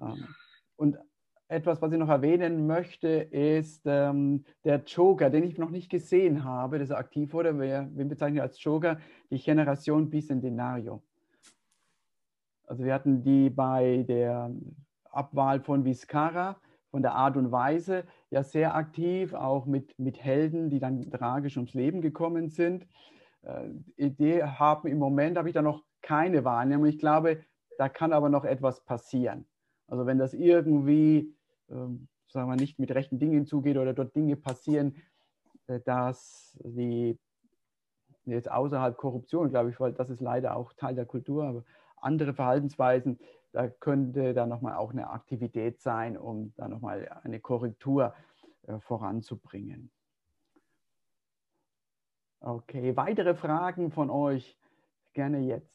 Ähm, 0.00 0.28
und 0.76 0.98
etwas, 1.48 1.80
was 1.82 1.92
ich 1.92 1.98
noch 1.98 2.08
erwähnen 2.08 2.66
möchte, 2.66 3.08
ist 3.08 3.82
ähm, 3.84 4.44
der 4.64 4.82
Joker, 4.84 5.30
den 5.30 5.44
ich 5.44 5.58
noch 5.58 5.70
nicht 5.70 5.90
gesehen 5.90 6.44
habe, 6.44 6.78
dass 6.78 6.90
er 6.90 6.98
aktiv 6.98 7.32
wurde. 7.32 7.58
Wir, 7.60 7.88
wir 7.92 8.04
bezeichnen 8.06 8.40
als 8.40 8.62
Joker 8.62 8.98
die 9.30 9.38
Generation 9.38 10.08
Bicentenario. 10.08 11.02
Also 12.66 12.84
wir 12.84 12.94
hatten 12.94 13.22
die 13.22 13.50
bei 13.50 14.04
der 14.08 14.50
Abwahl 15.10 15.60
von 15.60 15.84
Vizcarra, 15.84 16.56
von 16.94 17.02
der 17.02 17.16
Art 17.16 17.36
und 17.36 17.50
Weise, 17.50 18.04
ja 18.30 18.44
sehr 18.44 18.76
aktiv, 18.76 19.34
auch 19.34 19.66
mit, 19.66 19.98
mit 19.98 20.22
Helden, 20.22 20.70
die 20.70 20.78
dann 20.78 21.10
tragisch 21.10 21.56
ums 21.56 21.74
Leben 21.74 22.00
gekommen 22.00 22.50
sind. 22.50 22.86
Äh, 23.42 23.70
Idee 23.96 24.44
haben 24.44 24.86
im 24.86 24.98
Moment 24.98 25.36
habe 25.36 25.48
ich 25.48 25.54
da 25.54 25.60
noch 25.60 25.82
keine 26.02 26.44
Wahrnehmung. 26.44 26.86
Ich 26.86 27.00
glaube, 27.00 27.42
da 27.78 27.88
kann 27.88 28.12
aber 28.12 28.28
noch 28.28 28.44
etwas 28.44 28.84
passieren. 28.84 29.44
Also 29.88 30.06
wenn 30.06 30.18
das 30.18 30.34
irgendwie, 30.34 31.34
ähm, 31.68 32.06
sagen 32.28 32.48
wir, 32.48 32.54
nicht 32.54 32.78
mit 32.78 32.92
rechten 32.92 33.18
Dingen 33.18 33.44
zugeht 33.44 33.76
oder 33.76 33.92
dort 33.92 34.14
Dinge 34.14 34.36
passieren, 34.36 34.94
äh, 35.66 35.80
dass 35.80 36.56
die 36.62 37.18
jetzt 38.24 38.48
außerhalb 38.48 38.96
Korruption, 38.96 39.50
glaube 39.50 39.70
ich, 39.70 39.80
weil 39.80 39.94
das 39.94 40.10
ist 40.10 40.20
leider 40.20 40.56
auch 40.56 40.72
Teil 40.74 40.94
der 40.94 41.06
Kultur, 41.06 41.42
aber 41.42 41.64
andere 41.96 42.34
Verhaltensweisen, 42.34 43.18
da 43.54 43.68
könnte 43.68 44.34
dann 44.34 44.48
nochmal 44.48 44.74
auch 44.74 44.90
eine 44.90 45.10
Aktivität 45.10 45.80
sein, 45.80 46.18
um 46.18 46.52
da 46.56 46.66
nochmal 46.66 47.08
eine 47.22 47.38
Korrektur 47.38 48.12
äh, 48.66 48.80
voranzubringen. 48.80 49.92
Okay, 52.40 52.96
weitere 52.96 53.36
Fragen 53.36 53.92
von 53.92 54.10
euch 54.10 54.58
gerne 55.12 55.38
jetzt. 55.38 55.73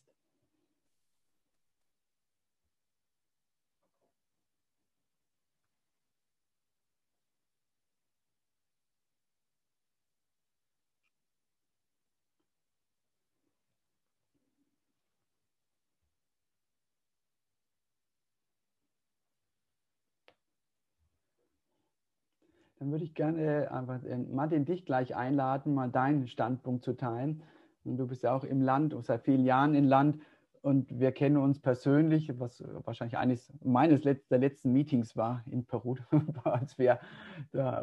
Dann 22.80 22.91
würde 22.91 23.03
ich 23.03 23.13
gerne 23.13 23.71
einfach 23.71 24.03
äh, 24.03 24.17
Martin 24.17 24.65
dich 24.65 24.86
gleich 24.86 25.15
einladen, 25.15 25.73
mal 25.73 25.89
deinen 25.89 26.27
Standpunkt 26.27 26.84
zu 26.84 26.93
teilen. 26.93 27.43
Und 27.84 27.97
du 27.97 28.07
bist 28.07 28.23
ja 28.23 28.34
auch 28.34 28.43
im 28.43 28.61
Land, 28.61 28.95
seit 29.01 29.23
vielen 29.23 29.45
Jahren 29.45 29.75
im 29.75 29.86
Land 29.86 30.21
und 30.61 30.99
wir 30.99 31.11
kennen 31.11 31.38
uns 31.38 31.59
persönlich, 31.59 32.38
was 32.39 32.63
wahrscheinlich 32.84 33.17
eines 33.17 33.53
meines 33.63 34.03
Let 34.03 34.30
der 34.30 34.39
letzten 34.39 34.73
Meetings 34.73 35.15
war 35.15 35.41
in 35.45 35.65
Peru, 35.65 35.95
als 36.43 36.77
wir 36.77 36.99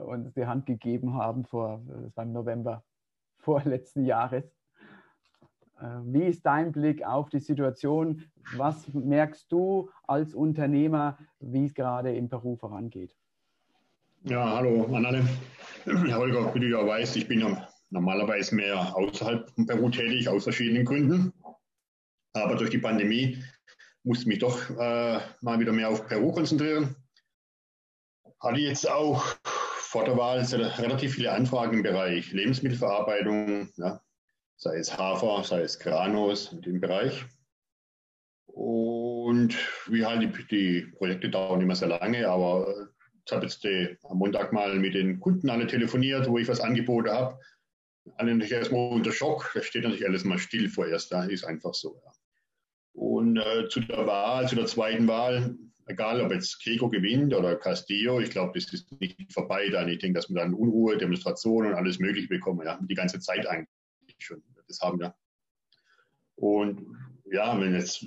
uns 0.07 0.35
die 0.35 0.47
Hand 0.47 0.67
gegeben 0.67 1.15
haben 1.15 1.45
vor, 1.45 1.81
das 1.87 2.17
war 2.17 2.25
im 2.25 2.33
November 2.33 2.85
vorletzten 3.39 4.05
Jahres. 4.05 4.45
Äh, 5.81 6.01
wie 6.05 6.25
ist 6.25 6.45
dein 6.45 6.73
Blick 6.73 7.05
auf 7.05 7.31
die 7.31 7.41
Situation? 7.41 8.23
Was 8.57 8.93
merkst 8.93 9.51
du 9.51 9.91
als 10.07 10.35
Unternehmer, 10.35 11.19
wie 11.41 11.65
es 11.65 11.75
gerade 11.75 12.15
in 12.15 12.29
Peru 12.29 12.57
vorangeht? 12.57 13.15
Ja, 14.29 14.57
hallo 14.57 14.93
an 14.93 15.07
alle. 15.07 15.25
Herr 15.85 16.19
Holger, 16.19 16.53
wie 16.53 16.59
du 16.59 16.67
ja 16.67 16.85
weißt, 16.85 17.15
ich 17.15 17.29
bin 17.29 17.39
ja 17.39 17.69
normalerweise 17.91 18.57
mehr 18.57 18.97
außerhalb 18.97 19.49
von 19.51 19.67
Peru 19.67 19.89
tätig, 19.89 20.29
aus 20.29 20.43
verschiedenen 20.43 20.85
Gründen. 20.85 21.33
Aber 22.33 22.57
durch 22.57 22.71
die 22.71 22.79
Pandemie 22.79 23.41
musste 24.03 24.23
ich 24.23 24.27
mich 24.27 24.39
doch 24.41 24.69
äh, 24.71 25.21
mal 25.43 25.61
wieder 25.61 25.73
mehr 25.73 25.91
auf 25.91 26.09
Peru 26.09 26.33
konzentrieren. 26.33 26.97
Hatte 28.41 28.59
jetzt 28.59 28.91
auch 28.91 29.25
vor 29.45 30.05
der 30.05 30.17
Wahl 30.17 30.41
relativ 30.41 31.15
viele 31.15 31.31
Anfragen 31.31 31.75
im 31.75 31.83
Bereich 31.85 32.33
Lebensmittelverarbeitung, 32.33 33.69
ja, 33.77 34.03
sei 34.57 34.79
es 34.79 34.99
Hafer, 34.99 35.45
sei 35.45 35.61
es 35.61 35.79
Granos 35.79 36.53
in 36.53 36.63
dem 36.63 36.81
Bereich. 36.81 37.25
Und 38.47 39.57
wie 39.87 40.05
halt 40.05 40.23
die, 40.23 40.47
die 40.49 40.93
Projekte 40.97 41.31
dauern 41.31 41.61
immer 41.61 41.77
sehr 41.77 41.89
lange, 41.89 42.29
aber 42.29 42.89
ich 43.27 43.33
habe 43.33 43.45
jetzt 43.45 43.65
die, 43.65 43.97
am 44.05 44.19
Montag 44.19 44.53
mal 44.53 44.79
mit 44.79 44.95
den 44.95 45.19
Kunden 45.19 45.51
alle 45.51 45.67
telefoniert, 45.67 46.29
wo 46.29 46.39
ich 46.39 46.47
was 46.47 46.61
angeboten 46.61 47.11
habe. 47.11 47.39
Alle 48.17 48.33
natürlich 48.33 48.53
erstmal 48.53 48.93
unter 48.93 49.11
Schock. 49.11 49.51
Da 49.53 49.63
steht 49.63 49.83
natürlich 49.83 50.07
alles 50.07 50.25
mal 50.25 50.39
still 50.39 50.69
vorerst. 50.69 51.11
Da 51.11 51.25
ist 51.25 51.45
einfach 51.45 51.75
so. 51.75 52.01
Ja. 52.05 52.13
Und 52.93 53.37
äh, 53.37 53.69
zu 53.69 53.81
der 53.81 54.07
Wahl, 54.07 54.49
zu 54.49 54.55
der 54.55 54.67
zweiten 54.67 55.09
Wahl, 55.09 55.57
egal 55.87 56.21
ob 56.21 56.33
jetzt 56.33 56.63
Keiko 56.63 56.89
gewinnt 56.89 57.35
oder 57.35 57.57
Castillo, 57.57 58.21
ich 58.21 58.31
glaube, 58.31 58.53
das 58.55 58.73
ist 58.73 58.93
nicht 59.01 59.33
vorbei 59.33 59.69
dann. 59.71 59.89
Ich 59.89 59.99
denke, 59.99 60.19
dass 60.19 60.29
wir 60.29 60.37
dann 60.37 60.55
Unruhe, 60.55 60.97
Demonstrationen 60.97 61.73
und 61.73 61.77
alles 61.77 61.99
Mögliche 61.99 62.29
bekommen. 62.29 62.65
Ja, 62.65 62.79
die 62.81 62.95
ganze 62.95 63.19
Zeit 63.19 63.45
eigentlich 63.49 63.69
schon. 64.19 64.41
Das 64.69 64.81
haben 64.81 65.01
wir. 65.01 65.17
Und 66.37 66.81
ja, 67.25 67.61
wenn 67.61 67.75
jetzt 67.75 68.07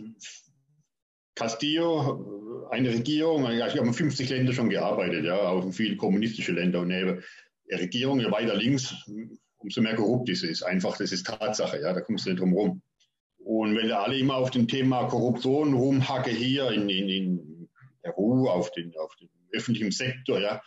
Castillo, 1.36 2.68
eine 2.70 2.90
Regierung, 2.90 3.50
ich 3.50 3.62
habe 3.62 3.88
in 3.88 3.94
50 3.94 4.30
Ländern 4.30 4.54
schon 4.54 4.70
gearbeitet, 4.70 5.26
ja, 5.26 5.38
auch 5.38 5.64
in 5.64 5.74
vielen 5.74 5.98
kommunistische 5.98 6.52
Länder 6.52 6.82
und 6.82 6.92
eine 6.92 7.22
Regierung, 7.72 8.20
je 8.20 8.32
weiter 8.32 8.56
links, 8.56 8.94
umso 9.58 9.82
mehr 9.82 9.96
korrupt 9.96 10.30
ist 10.30 10.44
es. 10.44 10.64
Einfach, 10.64 10.98
das 10.98 11.12
ist 11.12 11.26
Tatsache, 11.26 11.82
ja, 11.82 11.94
da 11.94 12.02
kommst 12.02 12.26
du 12.26 12.32
nicht 12.32 12.40
drum 12.40 12.54
rum. 12.54 12.82
Und 13.38 13.76
wenn 13.76 13.92
alle 13.92 14.18
immer 14.18 14.36
auf 14.36 14.52
dem 14.52 14.68
Thema 14.68 15.06
Korruption 15.06 15.74
rumhacke 15.74 16.30
hier 16.30 16.72
in, 16.72 16.90
in, 16.90 17.10
in 17.10 17.70
Peru, 18.02 18.48
auf 18.48 18.72
den, 18.72 18.94
auf 18.98 19.16
den 19.16 19.30
öffentlichen 19.52 19.92
Sektor, 19.92 20.40
ja, 20.40 20.62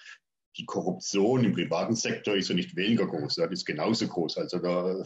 die 0.57 0.65
Korruption 0.65 1.45
im 1.45 1.53
privaten 1.53 1.95
Sektor 1.95 2.35
ist 2.35 2.49
ja 2.49 2.55
nicht 2.55 2.77
weniger 2.77 3.07
groß, 3.07 3.37
ja, 3.37 3.47
die 3.47 3.55
ist 3.55 3.67
genauso 3.67 4.07
groß. 4.09 4.39
Also 4.39 4.59
da, 4.59 5.03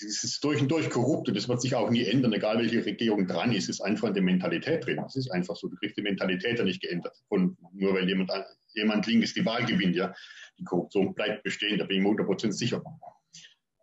das 0.00 0.24
ist 0.24 0.44
durch 0.44 0.60
und 0.60 0.70
durch 0.70 0.90
korrupt 0.90 1.28
und 1.28 1.36
das 1.36 1.48
wird 1.48 1.60
sich 1.60 1.74
auch 1.74 1.90
nie 1.90 2.04
ändern, 2.04 2.32
egal 2.32 2.58
welche 2.58 2.84
Regierung 2.84 3.26
dran 3.26 3.52
ist. 3.52 3.64
Es 3.64 3.76
ist 3.76 3.80
einfach 3.80 4.08
in 4.08 4.14
der 4.14 4.22
Mentalität 4.22 4.86
drin. 4.86 5.02
Es 5.06 5.16
ist 5.16 5.30
einfach 5.30 5.56
so. 5.56 5.68
Du 5.68 5.76
kriegst 5.76 5.96
die 5.96 6.02
Mentalität 6.02 6.58
ja 6.58 6.64
nicht 6.64 6.80
geändert. 6.80 7.16
Und 7.28 7.56
nur 7.72 7.94
weil 7.94 8.08
jemand, 8.08 8.30
jemand 8.74 9.06
linkes 9.06 9.34
die 9.34 9.44
Wahl 9.44 9.64
gewinnt, 9.64 9.96
ja. 9.96 10.14
Die 10.58 10.64
Korruption 10.64 11.14
bleibt 11.14 11.42
bestehen, 11.42 11.78
da 11.78 11.84
bin 11.84 11.98
ich 11.98 12.02
mir 12.02 12.10
100% 12.10 12.52
sicher. 12.52 12.82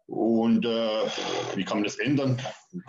Und 0.08 0.66
äh, 0.66 0.70
wie 1.56 1.64
kann 1.64 1.78
man 1.78 1.84
das 1.84 1.98
ändern? 1.98 2.40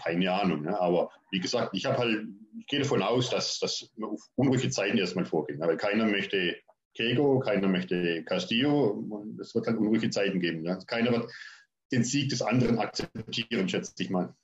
Keine 0.02 0.32
Ahnung. 0.32 0.62
Ne? 0.62 0.78
Aber 0.78 1.10
wie 1.30 1.40
gesagt, 1.40 1.70
ich 1.72 1.86
habe 1.86 1.98
halt, 1.98 2.26
ich 2.58 2.66
gehe 2.66 2.80
davon 2.80 3.02
aus, 3.02 3.30
dass, 3.30 3.58
dass 3.58 3.90
auf 4.02 4.20
unruhige 4.34 4.68
Zeiten 4.70 4.98
erstmal 4.98 5.24
vorgehen. 5.24 5.62
Aber 5.62 5.76
keiner 5.76 6.06
möchte 6.06 6.56
Kego, 6.94 7.38
keiner 7.40 7.68
möchte 7.68 8.22
Castillo. 8.24 9.02
Es 9.40 9.54
wird 9.54 9.66
halt 9.66 9.78
unruhige 9.78 10.10
Zeiten 10.10 10.40
geben. 10.40 10.62
Ne? 10.62 10.78
Keiner 10.86 11.12
wird 11.12 11.30
den 11.92 12.04
Sieg 12.04 12.30
des 12.30 12.42
anderen 12.42 12.78
akzeptieren, 12.78 13.68
schätze 13.68 13.94
ich 14.02 14.10
mal. 14.10 14.34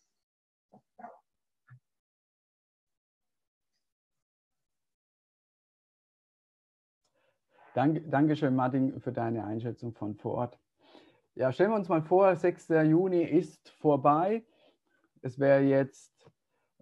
Dank, 7.75 8.11
Dankeschön, 8.11 8.55
Martin, 8.55 9.01
für 9.01 9.13
deine 9.13 9.45
Einschätzung 9.45 9.95
von 9.95 10.15
vor 10.17 10.33
Ort. 10.35 10.59
Ja, 11.35 11.51
stellen 11.51 11.71
wir 11.71 11.77
uns 11.77 11.89
mal 11.89 12.03
vor, 12.03 12.37
6. 12.37 12.69
Juni 12.85 13.23
ist 13.23 13.71
vorbei. 13.71 14.45
Es 15.23 15.39
wäre 15.39 15.63
jetzt 15.63 16.13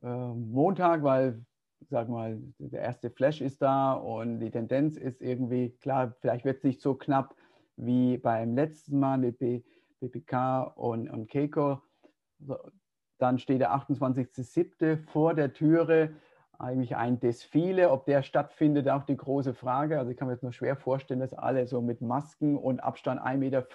äh, 0.02 0.08
Montag, 0.08 1.04
weil, 1.04 1.44
sag 1.88 2.08
mal, 2.08 2.40
der 2.58 2.82
erste 2.82 3.10
Flash 3.10 3.40
ist 3.40 3.62
da 3.62 3.92
und 3.92 4.40
die 4.40 4.50
Tendenz 4.50 4.96
ist 4.96 5.22
irgendwie, 5.22 5.70
klar, 5.70 6.16
vielleicht 6.20 6.44
wird 6.44 6.58
es 6.58 6.64
nicht 6.64 6.80
so 6.80 6.94
knapp 6.94 7.36
wie 7.76 8.18
beim 8.18 8.56
letzten 8.56 8.98
Mal 8.98 9.18
mit 9.18 9.40
BPK 10.00 10.62
und, 10.62 11.08
und 11.08 11.30
Keiko. 11.30 11.80
Dann 13.18 13.38
steht 13.38 13.60
der 13.60 13.74
28.07. 13.74 15.06
vor 15.08 15.34
der 15.34 15.52
Türe. 15.52 16.14
eigentlich 16.58 16.96
ein 16.96 17.20
Desfile. 17.20 17.90
Ob 17.90 18.04
der 18.06 18.22
stattfindet, 18.22 18.88
auch 18.88 19.04
die 19.04 19.16
große 19.16 19.54
Frage. 19.54 19.98
Also 19.98 20.10
ich 20.10 20.16
kann 20.16 20.28
mir 20.28 20.34
jetzt 20.34 20.42
nur 20.42 20.52
schwer 20.52 20.76
vorstellen, 20.76 21.20
dass 21.20 21.32
alle 21.34 21.66
so 21.66 21.80
mit 21.80 22.00
Masken 22.00 22.56
und 22.56 22.80
Abstand 22.80 23.20
1,50 23.20 23.36
Meter 23.36 23.66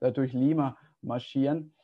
da 0.00 0.10
durch 0.10 0.32
Lima 0.32 0.76
marschieren. 1.02 1.74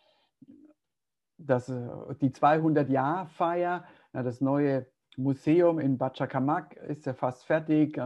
Das, 1.38 1.68
äh, 1.68 1.88
die 2.20 2.30
200-Jahr-Feier, 2.30 3.84
das 4.12 4.40
neue 4.40 4.86
Museum 5.16 5.78
in 5.78 5.98
Bachacamac 5.98 6.76
ist 6.76 7.06
ja 7.06 7.14
fast 7.14 7.44
fertig. 7.44 8.00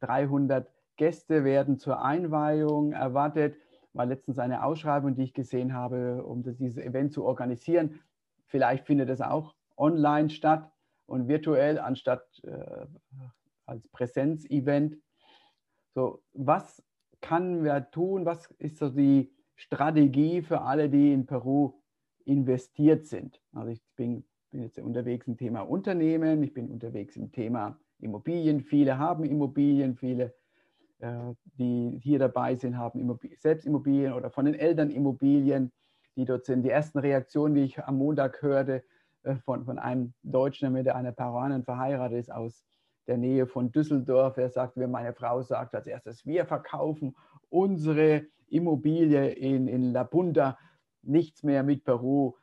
300 0.00 0.68
Gäste 0.96 1.44
werden 1.44 1.78
zur 1.78 2.02
Einweihung 2.02 2.92
erwartet. 2.92 3.56
War 3.92 4.06
letztens 4.06 4.38
eine 4.38 4.64
Ausschreibung, 4.64 5.14
die 5.14 5.24
ich 5.24 5.34
gesehen 5.34 5.74
habe, 5.74 6.24
um 6.24 6.42
dieses 6.42 6.78
Event 6.78 7.12
zu 7.12 7.24
organisieren. 7.24 8.00
Vielleicht 8.46 8.86
findet 8.86 9.08
es 9.08 9.20
auch 9.20 9.54
online 9.76 10.30
statt 10.30 10.70
und 11.06 11.28
virtuell 11.28 11.78
anstatt 11.78 12.22
äh, 12.44 12.86
als 13.66 13.88
Präsenzevent. 13.88 14.96
So, 15.94 16.22
was 16.32 16.82
kann 17.20 17.64
wir 17.64 17.90
tun? 17.90 18.24
Was 18.24 18.46
ist 18.58 18.78
so 18.78 18.90
die 18.90 19.32
Strategie 19.56 20.42
für 20.42 20.62
alle, 20.62 20.88
die 20.88 21.12
in 21.12 21.26
Peru 21.26 21.74
investiert 22.24 23.06
sind? 23.06 23.40
Also 23.52 23.70
ich 23.70 23.82
bin, 23.96 24.24
bin 24.50 24.62
jetzt 24.62 24.78
unterwegs 24.78 25.26
im 25.26 25.36
Thema 25.36 25.62
Unternehmen, 25.62 26.42
ich 26.42 26.54
bin 26.54 26.70
unterwegs 26.70 27.16
im 27.16 27.32
Thema 27.32 27.78
Immobilien. 27.98 28.60
Viele 28.60 28.98
haben 28.98 29.24
Immobilien, 29.24 29.96
viele, 29.96 30.34
die 31.58 31.98
hier 32.02 32.18
dabei 32.18 32.54
sind, 32.56 32.76
haben 32.76 33.18
selbst 33.38 33.66
Immobilien 33.66 34.12
oder 34.12 34.30
von 34.30 34.44
den 34.44 34.54
Eltern 34.54 34.90
Immobilien, 34.90 35.72
die 36.16 36.24
dort 36.24 36.44
sind. 36.44 36.62
Die 36.62 36.70
ersten 36.70 36.98
Reaktionen, 36.98 37.54
die 37.54 37.62
ich 37.62 37.82
am 37.82 37.96
Montag 37.96 38.42
hörte, 38.42 38.84
äh, 39.22 39.36
von, 39.36 39.64
von 39.64 39.78
einem 39.78 40.14
Deutschen, 40.22 40.66
der 40.66 40.82
mit 40.82 40.88
einer 40.88 41.12
Peruanerin 41.12 41.64
verheiratet 41.64 42.18
ist, 42.18 42.32
aus 42.32 42.64
der 43.06 43.18
Nähe 43.18 43.46
von 43.46 43.72
Düsseldorf. 43.72 44.36
Er 44.36 44.50
sagt, 44.50 44.76
wie 44.76 44.86
meine 44.86 45.12
Frau 45.12 45.42
sagt 45.42 45.74
als 45.74 45.86
erstes, 45.86 46.26
wir 46.26 46.44
verkaufen 46.46 47.16
unsere 47.48 48.26
Immobilie 48.48 49.30
in, 49.30 49.68
in 49.68 49.92
La 49.92 50.04
Punta, 50.04 50.58
nichts 51.02 51.42
mehr 51.42 51.62
mit 51.62 51.84
Peru. 51.84 52.34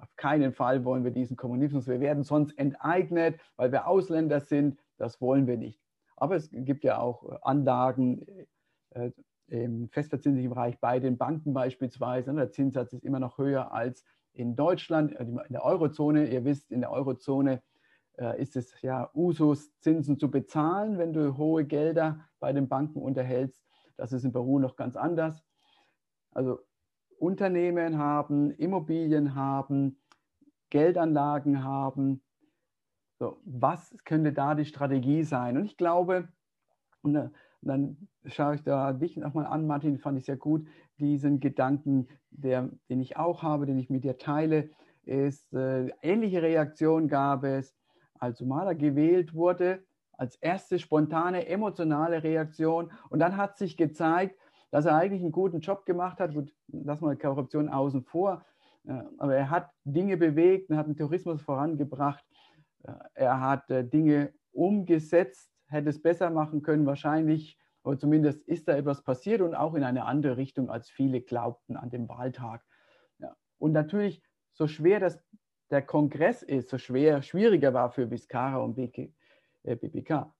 Auf 0.00 0.16
keinen 0.16 0.52
Fall 0.52 0.84
wollen 0.84 1.04
wir 1.04 1.10
diesen 1.10 1.36
Kommunismus. 1.36 1.86
Wir 1.86 2.00
werden 2.00 2.22
sonst 2.22 2.56
enteignet, 2.58 3.38
weil 3.56 3.72
wir 3.72 3.86
Ausländer 3.86 4.40
sind. 4.40 4.78
Das 4.96 5.20
wollen 5.20 5.46
wir 5.46 5.58
nicht. 5.58 5.83
Aber 6.24 6.36
es 6.36 6.48
gibt 6.50 6.84
ja 6.84 7.00
auch 7.00 7.42
Anlagen 7.42 8.24
äh, 8.94 9.10
im 9.48 9.90
festverzinslichen 9.90 10.48
Bereich 10.48 10.80
bei 10.80 10.98
den 10.98 11.18
Banken 11.18 11.52
beispielsweise. 11.52 12.32
Der 12.32 12.50
Zinssatz 12.50 12.94
ist 12.94 13.04
immer 13.04 13.20
noch 13.20 13.36
höher 13.36 13.72
als 13.72 14.06
in 14.32 14.56
Deutschland, 14.56 15.12
äh, 15.12 15.24
in 15.24 15.38
der 15.50 15.62
Eurozone, 15.66 16.30
ihr 16.30 16.46
wisst, 16.46 16.72
in 16.72 16.80
der 16.80 16.92
Eurozone 16.92 17.62
äh, 18.16 18.40
ist 18.40 18.56
es 18.56 18.80
ja 18.80 19.10
Usus, 19.12 19.78
Zinsen 19.80 20.18
zu 20.18 20.30
bezahlen, 20.30 20.96
wenn 20.96 21.12
du 21.12 21.36
hohe 21.36 21.66
Gelder 21.66 22.26
bei 22.40 22.54
den 22.54 22.68
Banken 22.68 23.02
unterhältst. 23.02 23.62
Das 23.98 24.14
ist 24.14 24.24
in 24.24 24.32
Peru 24.32 24.58
noch 24.58 24.76
ganz 24.76 24.96
anders. 24.96 25.44
Also 26.30 26.60
Unternehmen 27.18 27.98
haben, 27.98 28.50
Immobilien 28.52 29.34
haben, 29.34 30.00
Geldanlagen 30.70 31.62
haben. 31.62 32.22
So, 33.24 33.38
was 33.46 33.96
könnte 34.04 34.34
da 34.34 34.54
die 34.54 34.66
Strategie 34.66 35.22
sein? 35.22 35.56
Und 35.56 35.64
ich 35.64 35.78
glaube, 35.78 36.28
und 37.00 37.16
äh, 37.16 37.30
dann 37.62 37.96
schaue 38.26 38.56
ich 38.56 38.62
da 38.62 38.92
dich 38.92 39.16
nochmal 39.16 39.46
an, 39.46 39.66
Martin, 39.66 39.96
fand 39.96 40.18
ich 40.18 40.26
sehr 40.26 40.36
gut, 40.36 40.66
diesen 40.98 41.40
Gedanken, 41.40 42.06
der, 42.28 42.68
den 42.90 43.00
ich 43.00 43.16
auch 43.16 43.42
habe, 43.42 43.64
den 43.64 43.78
ich 43.78 43.88
mit 43.88 44.04
dir 44.04 44.18
teile, 44.18 44.68
ist, 45.06 45.54
äh, 45.54 45.88
ähnliche 46.02 46.42
Reaktion 46.42 47.08
gab 47.08 47.44
es, 47.44 47.74
als 48.18 48.40
Sumala 48.40 48.74
gewählt 48.74 49.32
wurde, 49.32 49.82
als 50.18 50.36
erste 50.36 50.78
spontane, 50.78 51.46
emotionale 51.46 52.22
Reaktion. 52.22 52.92
Und 53.08 53.20
dann 53.20 53.38
hat 53.38 53.56
sich 53.56 53.78
gezeigt, 53.78 54.38
dass 54.70 54.84
er 54.84 54.96
eigentlich 54.96 55.22
einen 55.22 55.32
guten 55.32 55.60
Job 55.60 55.86
gemacht 55.86 56.20
hat. 56.20 56.34
Gut, 56.34 56.52
lass 56.66 57.00
mal 57.00 57.16
Korruption 57.16 57.70
außen 57.70 58.02
vor. 58.02 58.44
Äh, 58.86 59.00
aber 59.16 59.34
er 59.34 59.48
hat 59.48 59.70
Dinge 59.84 60.18
bewegt 60.18 60.68
und 60.68 60.76
hat 60.76 60.88
den 60.88 60.96
Tourismus 60.96 61.40
vorangebracht. 61.40 62.22
Äh, 62.84 62.92
er 63.14 63.40
hat 63.40 63.70
äh, 63.70 63.84
Dinge 63.84 64.32
umgesetzt, 64.52 65.50
hätte 65.66 65.90
es 65.90 66.00
besser 66.00 66.30
machen 66.30 66.62
können, 66.62 66.86
wahrscheinlich 66.86 67.58
aber 67.84 67.98
zumindest 67.98 68.42
ist 68.48 68.66
da 68.66 68.76
etwas 68.76 69.02
passiert 69.04 69.42
und 69.42 69.54
auch 69.54 69.74
in 69.74 69.84
eine 69.84 70.06
andere 70.06 70.38
Richtung, 70.38 70.70
als 70.70 70.88
viele 70.88 71.20
glaubten 71.20 71.76
an 71.76 71.90
dem 71.90 72.08
Wahltag. 72.08 72.64
Und 73.58 73.72
natürlich, 73.72 74.22
so 74.52 74.66
schwer 74.66 75.00
das 75.00 75.22
der 75.70 75.82
Kongress 75.82 76.42
ist, 76.42 76.70
so 76.70 76.78
schwer, 76.78 77.22
schwieriger 77.22 77.74
war 77.74 77.90
für 77.90 78.10
Vizcarra 78.10 78.58
und 78.58 78.74
BK, 78.74 79.12
äh, 79.64 79.76
BBK, 79.76 80.32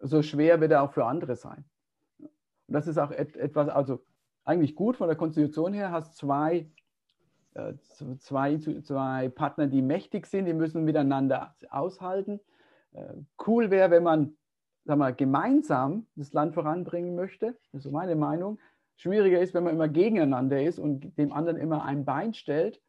so 0.00 0.22
schwer 0.22 0.60
wird 0.60 0.72
er 0.72 0.82
auch 0.82 0.92
für 0.92 1.04
andere 1.04 1.36
sein. 1.36 1.64
Und 2.18 2.74
das 2.74 2.86
ist 2.86 2.98
auch 2.98 3.10
et, 3.12 3.36
etwas, 3.36 3.68
also 3.68 4.04
eigentlich 4.44 4.74
gut 4.74 4.96
von 4.96 5.08
der 5.08 5.16
Konstitution 5.16 5.72
her, 5.72 5.92
hast 5.92 6.16
zwei, 6.16 6.70
zwei, 8.18 8.58
zwei 8.58 9.28
Partner, 9.28 9.66
die 9.66 9.82
mächtig 9.82 10.26
sind, 10.26 10.46
die 10.46 10.54
müssen 10.54 10.84
miteinander 10.84 11.54
aushalten. 11.70 12.40
Äh, 12.92 13.14
cool 13.46 13.70
wäre, 13.70 13.90
wenn 13.90 14.02
man 14.02 14.36
sag 14.84 14.98
mal, 14.98 15.14
gemeinsam 15.14 16.06
das 16.16 16.32
Land 16.32 16.54
voranbringen 16.54 17.14
möchte. 17.14 17.56
Das 17.72 17.84
ist 17.84 17.92
meine 17.92 18.16
Meinung. 18.16 18.58
Schwieriger 18.96 19.40
ist, 19.40 19.54
wenn 19.54 19.64
man 19.64 19.74
immer 19.74 19.88
gegeneinander 19.88 20.62
ist 20.62 20.78
und 20.78 21.16
dem 21.16 21.32
anderen 21.32 21.58
immer 21.58 21.84
ein 21.84 22.04
Bein 22.04 22.34
stellt. 22.34 22.82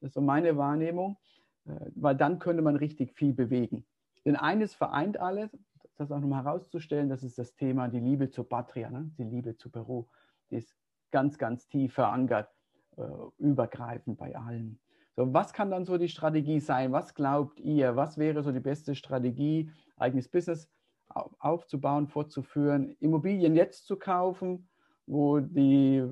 Das 0.00 0.08
ist 0.08 0.14
so 0.14 0.20
meine 0.20 0.56
Wahrnehmung, 0.56 1.18
äh, 1.66 1.72
weil 1.94 2.16
dann 2.16 2.38
könnte 2.38 2.62
man 2.62 2.76
richtig 2.76 3.12
viel 3.12 3.32
bewegen. 3.32 3.84
Denn 4.24 4.36
eines 4.36 4.74
vereint 4.74 5.18
alles, 5.18 5.50
das 5.96 6.10
auch 6.10 6.20
nochmal 6.20 6.44
herauszustellen, 6.44 7.08
das 7.08 7.22
ist 7.22 7.38
das 7.38 7.54
Thema 7.54 7.88
die 7.88 8.00
Liebe 8.00 8.30
zur 8.30 8.48
Patria, 8.48 8.90
ne? 8.90 9.10
die 9.18 9.24
Liebe 9.24 9.56
zu 9.56 9.70
Peru. 9.70 10.06
Die 10.50 10.56
ist 10.56 10.74
ganz, 11.10 11.38
ganz 11.38 11.68
tief 11.68 11.94
verankert, 11.94 12.48
äh, 12.96 13.02
übergreifend 13.38 14.18
bei 14.18 14.36
allen. 14.36 14.78
So, 15.14 15.32
was 15.32 15.52
kann 15.52 15.70
dann 15.70 15.84
so 15.84 15.98
die 15.98 16.08
Strategie 16.08 16.60
sein? 16.60 16.92
Was 16.92 17.14
glaubt 17.14 17.60
ihr? 17.60 17.96
Was 17.96 18.16
wäre 18.16 18.42
so 18.42 18.50
die 18.50 18.60
beste 18.60 18.94
Strategie, 18.94 19.70
eigenes 19.96 20.28
Business 20.28 20.70
aufzubauen, 21.08 22.08
fortzuführen, 22.08 22.96
Immobilien 23.00 23.54
jetzt 23.54 23.86
zu 23.86 23.96
kaufen, 23.96 24.68
wo, 25.06 25.40
die, 25.40 26.02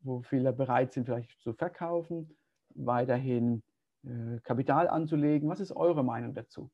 wo 0.00 0.22
viele 0.22 0.52
bereit 0.52 0.92
sind, 0.92 1.06
vielleicht 1.06 1.40
zu 1.40 1.54
verkaufen, 1.54 2.36
weiterhin 2.74 3.62
äh, 4.04 4.38
Kapital 4.42 4.88
anzulegen. 4.88 5.48
Was 5.48 5.60
ist 5.60 5.72
eure 5.72 6.04
Meinung 6.04 6.34
dazu? 6.34 6.70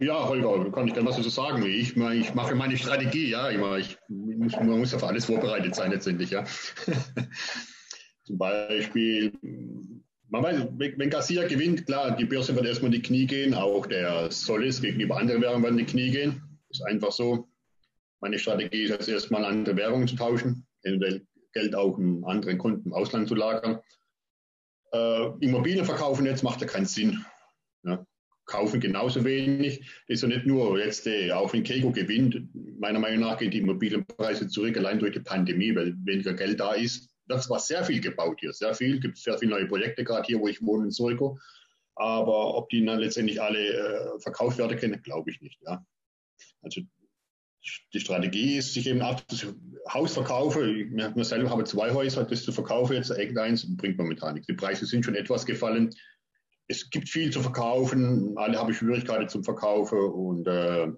Ja, 0.00 0.28
Holger, 0.28 0.70
kann 0.72 0.88
ich 0.88 0.94
gerne 0.94 1.08
was 1.08 1.16
dazu 1.16 1.28
sagen. 1.28 1.64
Ich, 1.64 1.96
ich 1.96 2.34
mache 2.34 2.54
meine 2.54 2.76
Strategie, 2.76 3.30
ja. 3.30 3.50
Ich, 3.50 3.56
ich 3.88 3.98
muss, 4.08 4.52
man 4.56 4.78
muss 4.78 4.90
für 4.90 5.06
alles 5.06 5.24
vorbereitet 5.24 5.74
sein 5.74 5.90
letztendlich, 5.92 6.30
ja. 6.30 6.44
Zum 8.24 8.38
Beispiel 8.38 9.32
man 10.34 10.42
weiß, 10.42 10.66
wenn 10.78 11.10
Garcia 11.10 11.46
gewinnt, 11.46 11.86
klar, 11.86 12.16
die 12.16 12.24
Börse 12.24 12.56
wird 12.56 12.66
erstmal 12.66 12.92
in 12.92 13.00
die 13.00 13.06
Knie 13.06 13.26
gehen, 13.26 13.54
auch 13.54 13.86
der 13.86 14.32
Solis 14.32 14.82
gegenüber 14.82 15.16
anderen 15.16 15.40
Währungen 15.40 15.62
werden 15.62 15.78
in 15.78 15.86
die 15.86 15.90
Knie 15.92 16.10
gehen. 16.10 16.42
Ist 16.70 16.82
einfach 16.82 17.12
so. 17.12 17.48
Meine 18.20 18.38
Strategie 18.38 18.82
ist 18.82 18.90
jetzt 18.90 19.08
erstmal 19.08 19.44
andere 19.44 19.76
Währungen 19.76 20.08
zu 20.08 20.16
tauschen, 20.16 20.66
eventuell 20.82 21.24
Geld 21.52 21.76
auch 21.76 21.98
in 21.98 22.24
anderen 22.24 22.58
Kunden 22.58 22.86
im 22.86 22.94
Ausland 22.94 23.28
zu 23.28 23.36
lagern. 23.36 23.80
Äh, 24.92 25.26
Immobilien 25.38 25.84
verkaufen 25.84 26.26
jetzt 26.26 26.42
macht 26.42 26.60
ja 26.60 26.66
keinen 26.66 26.86
Sinn. 26.86 27.24
Ja, 27.84 28.04
kaufen 28.46 28.80
genauso 28.80 29.24
wenig. 29.24 29.80
Das 30.06 30.16
ist 30.16 30.22
ja 30.22 30.28
nicht 30.28 30.46
nur 30.46 30.78
jetzt, 30.78 31.06
äh, 31.06 31.32
auch 31.32 31.52
wenn 31.52 31.64
Keiko 31.64 31.92
gewinnt, 31.92 32.48
meiner 32.78 32.98
Meinung 32.98 33.20
nach 33.20 33.38
gehen 33.38 33.50
die 33.50 33.58
Immobilienpreise 33.58 34.48
zurück, 34.48 34.76
allein 34.76 34.98
durch 34.98 35.12
die 35.12 35.20
Pandemie, 35.20 35.74
weil 35.74 35.94
weniger 36.04 36.34
Geld 36.34 36.60
da 36.60 36.74
ist 36.74 37.14
wird 37.26 37.42
zwar 37.42 37.60
sehr 37.60 37.84
viel 37.84 38.00
gebaut 38.00 38.38
hier, 38.40 38.52
sehr 38.52 38.74
viel, 38.74 39.00
gibt 39.00 39.18
sehr 39.18 39.38
viele 39.38 39.52
neue 39.52 39.66
Projekte, 39.66 40.04
gerade 40.04 40.26
hier, 40.26 40.40
wo 40.40 40.48
ich 40.48 40.62
wohne 40.62 40.84
in 40.84 40.90
Suriko. 40.90 41.38
Aber 41.96 42.56
ob 42.56 42.68
die 42.70 42.84
dann 42.84 42.98
letztendlich 42.98 43.40
alle 43.40 43.60
äh, 43.60 44.18
verkauft 44.20 44.58
werden 44.58 44.76
können, 44.76 45.00
glaube 45.02 45.30
ich 45.30 45.40
nicht. 45.40 45.60
Ja. 45.62 45.84
Also 46.62 46.82
die 47.94 48.00
Strategie 48.00 48.58
ist, 48.58 48.74
sich 48.74 48.86
eben 48.88 49.00
ab 49.00 49.22
das 49.28 49.46
Haus 49.88 50.12
verkaufe. 50.12 50.70
Ich 50.70 50.90
mir 50.90 51.24
selber 51.24 51.50
habe 51.50 51.64
zwei 51.64 51.92
Häuser, 51.92 52.24
das 52.24 52.42
zu 52.42 52.52
verkaufen, 52.52 52.96
jetzt 52.96 53.10
irgendeins, 53.10 53.76
bringt 53.76 53.96
momentan 53.96 54.34
nichts. 54.34 54.48
Die 54.48 54.54
Preise 54.54 54.86
sind 54.86 55.04
schon 55.04 55.14
etwas 55.14 55.46
gefallen. 55.46 55.94
Es 56.66 56.88
gibt 56.90 57.08
viel 57.08 57.30
zu 57.30 57.42
verkaufen, 57.42 58.34
alle 58.36 58.58
haben 58.58 58.72
Schwierigkeiten 58.72 59.28
zum 59.28 59.44
Verkaufen 59.44 59.98
und 59.98 60.46
äh, 60.46 60.88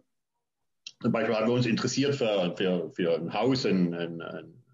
zum 1.02 1.12
Beispiel 1.12 1.34
haben 1.34 1.48
wir 1.48 1.54
uns 1.54 1.66
interessiert 1.66 2.14
für, 2.14 2.54
für, 2.56 2.90
für 2.92 3.16
ein 3.16 3.32
Haus, 3.32 3.66
ein, 3.66 3.92
ein, 3.92 4.20
ein 4.22 4.64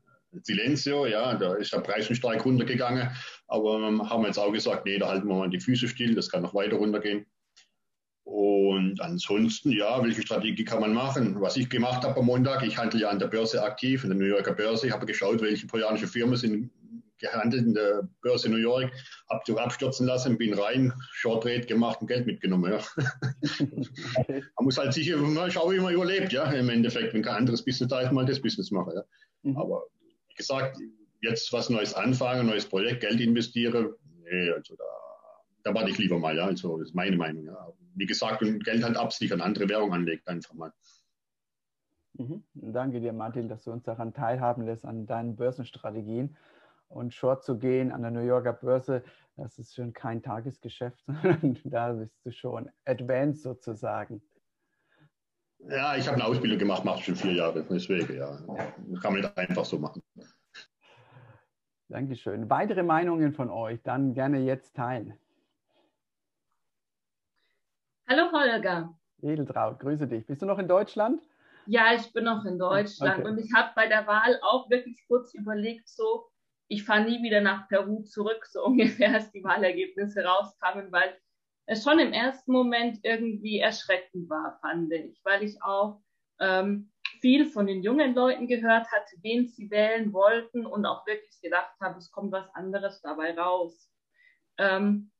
Silencio, 0.43 1.07
ja, 1.07 1.35
da 1.35 1.55
ist 1.55 1.73
der 1.73 1.81
Preis 1.81 2.07
schon 2.07 2.17
stark 2.17 2.45
runtergegangen, 2.45 3.11
aber 3.49 3.89
ähm, 3.89 4.09
haben 4.09 4.25
jetzt 4.25 4.39
auch 4.39 4.53
gesagt, 4.53 4.87
nee, 4.87 4.99
da 4.99 5.09
halten 5.09 5.29
wir 5.29 5.35
mal 5.35 5.51
die 5.51 5.61
Füße 5.61 5.89
still, 5.89 6.15
das 6.15 6.31
kann 6.31 6.43
noch 6.43 6.55
weiter 6.55 6.77
runtergehen. 6.77 7.27
Und 8.25 9.01
ansonsten, 9.01 9.73
ja, 9.73 10.03
welche 10.03 10.23
Strategie 10.23 10.65
kann 10.65 10.81
man 10.81 10.95
machen? 10.95 11.41
Was 11.41 11.57
ich 11.57 11.69
gemacht 11.69 12.05
habe 12.05 12.21
am 12.21 12.27
Montag, 12.27 12.63
ich 12.63 12.79
handle 12.79 13.01
ja 13.01 13.11
an 13.11 13.19
der 13.19 13.27
Börse 13.27 13.63
aktiv, 13.63 14.05
in 14.05 14.11
der 14.11 14.19
New 14.19 14.27
Yorker 14.27 14.55
Börse, 14.55 14.87
ich 14.87 14.93
habe 14.93 15.07
geschaut, 15.07 15.43
welche 15.43 15.67
peruanische 15.67 16.07
Firmen 16.07 16.37
sind 16.37 16.71
gehandelt 17.23 17.65
in 17.65 17.75
der 17.75 18.09
Börse 18.21 18.51
New 18.51 18.59
York, 18.59 18.93
habe 19.31 19.43
die 19.47 19.57
abstürzen 19.57 20.07
lassen, 20.07 20.37
bin 20.37 20.53
rein, 20.53 20.93
Short 21.13 21.45
Trade 21.45 21.63
gemacht 21.63 22.01
und 22.03 22.09
Geld 22.09 22.27
mitgenommen. 22.27 22.73
Ja. 22.73 22.81
man 24.29 24.65
muss 24.65 24.77
halt 24.77 24.93
sicher 24.93 25.17
mal 25.17 25.51
schauen, 25.51 25.75
wie 25.75 25.81
man 25.81 25.95
überlebt, 25.95 26.33
ja, 26.33 26.51
im 26.53 26.69
Endeffekt, 26.69 27.15
wenn 27.15 27.23
kein 27.23 27.37
anderes 27.37 27.65
Business 27.65 27.89
da 27.89 28.01
ist, 28.01 28.13
mal 28.13 28.27
das 28.27 28.43
Business 28.43 28.71
machen. 28.71 28.93
Ja. 28.95 29.05
Mhm. 29.43 29.57
Aber 29.57 29.85
wie 30.29 30.35
gesagt, 30.35 30.77
jetzt 31.23 31.53
was 31.53 31.71
Neues 31.71 31.95
anfangen, 31.95 32.47
neues 32.47 32.67
Projekt, 32.67 33.01
Geld 33.01 33.21
investiere, 33.21 33.97
nee, 34.25 34.51
also 34.51 34.77
da, 34.77 34.85
da 35.65 35.75
warte 35.75 35.91
ich 35.91 35.99
lieber 35.99 36.19
mal, 36.19 36.37
ja, 36.37 36.45
also 36.45 36.77
das 36.79 36.89
ist 36.89 36.95
meine 36.95 37.17
Meinung. 37.17 37.47
Ja. 37.47 37.73
Wie 37.95 38.07
gesagt, 38.07 38.43
und 38.43 38.65
Geld 38.65 38.83
halt 38.83 38.97
absichern, 38.97 39.41
andere 39.41 39.69
Währung 39.69 39.93
anlegt 39.95 40.29
einfach 40.29 40.55
mal. 40.55 40.73
Mhm. 42.15 42.43
Danke 42.55 43.01
dir, 43.01 43.13
Martin, 43.13 43.49
dass 43.49 43.65
du 43.65 43.71
uns 43.71 43.85
daran 43.85 44.13
teilhaben 44.13 44.65
lässt, 44.65 44.85
an 44.85 45.07
deinen 45.07 45.37
Börsenstrategien. 45.37 46.37
Und 46.93 47.15
Short 47.15 47.43
zu 47.43 47.59
gehen 47.59 47.91
an 47.91 48.03
der 48.03 48.11
New 48.11 48.21
Yorker 48.21 48.53
Börse, 48.53 49.03
das 49.37 49.59
ist 49.59 49.75
schon 49.75 49.93
kein 49.93 50.23
Tagesgeschäft, 50.23 51.03
sondern 51.07 51.59
da 51.65 51.93
bist 51.93 52.25
du 52.25 52.33
schon 52.33 52.71
advanced 52.85 53.43
sozusagen. 53.43 54.23
Ja, 55.69 55.97
ich 55.97 56.07
habe 56.07 56.17
eine 56.17 56.27
Ausbildung 56.27 56.59
gemacht, 56.59 56.85
mache 56.85 57.03
schon 57.03 57.17
vier 57.17 57.33
Jahre, 57.33 57.65
deswegen, 57.65 58.17
ja. 58.17 58.37
Kann 59.01 59.13
man 59.13 59.23
nicht 59.23 59.39
einfach 59.39 59.65
so 59.65 59.79
machen. 59.79 60.03
Dankeschön. 61.89 62.51
Weitere 62.51 62.83
Meinungen 62.83 63.33
von 63.33 63.49
euch, 63.49 63.81
dann 63.83 64.13
gerne 64.13 64.41
jetzt 64.41 64.75
teilen. 64.75 65.19
Hallo 68.09 68.33
Holger. 68.33 68.95
Edeltraut, 69.23 69.79
grüße 69.79 70.09
dich. 70.09 70.27
Bist 70.27 70.43
du 70.43 70.47
noch 70.47 70.59
in 70.59 70.69
Deutschland? 70.69 71.23
Ja, 71.67 71.95
ich 71.95 72.13
bin 72.13 72.25
noch 72.25 72.45
in 72.45 72.59
Deutschland 72.59 73.21
okay. 73.21 73.29
und 73.29 73.39
ich 73.39 73.53
habe 73.55 73.71
bei 73.77 73.87
der 73.87 74.07
Wahl 74.07 74.39
auch 74.43 74.69
wirklich 74.69 75.07
kurz 75.07 75.33
überlegt, 75.33 75.89
so, 75.89 76.32
ich 76.73 76.85
fahre 76.85 77.05
nie 77.05 77.23
wieder 77.23 77.41
nach 77.41 77.69
Peru 77.69 78.03
zurück, 78.03 78.47
so 78.47 78.65
ungefähr, 78.67 79.15
als 79.15 79.31
die 79.33 79.45
Wahlergebnisse 79.45 80.25
rauskamen, 80.25 80.91
weil 80.93 81.17
es 81.67 81.85
schon 81.85 81.99
im 81.99 82.13
ersten 82.13 82.53
Moment 82.53 82.99
irgendwie 83.03 83.59
erschreckend 83.59 84.29
war, 84.29 84.59
fand 84.61 84.93
ich, 84.93 85.21
weil 85.25 85.43
ich 85.43 85.63
auch 85.63 86.01
ähm, 86.41 86.91
viel 87.21 87.47
von 87.47 87.67
den 87.67 87.83
jungen 87.83 88.15
Leuten 88.15 88.49
gehört 88.49 88.91
hatte, 88.91 89.17
wen 89.23 89.47
sie 89.49 89.71
wählen 89.71 90.13
wollten 90.13 90.67
und 90.67 90.85
auch 90.87 91.07
wirklich 91.07 91.41
gedacht 91.41 91.75
habe, 91.81 91.99
es 91.99 92.11
kommt 92.11 92.33
was 92.33 92.49
anderes 92.55 93.01
dabei 93.01 93.39
raus. 93.39 93.89
Ähm, 94.59 95.13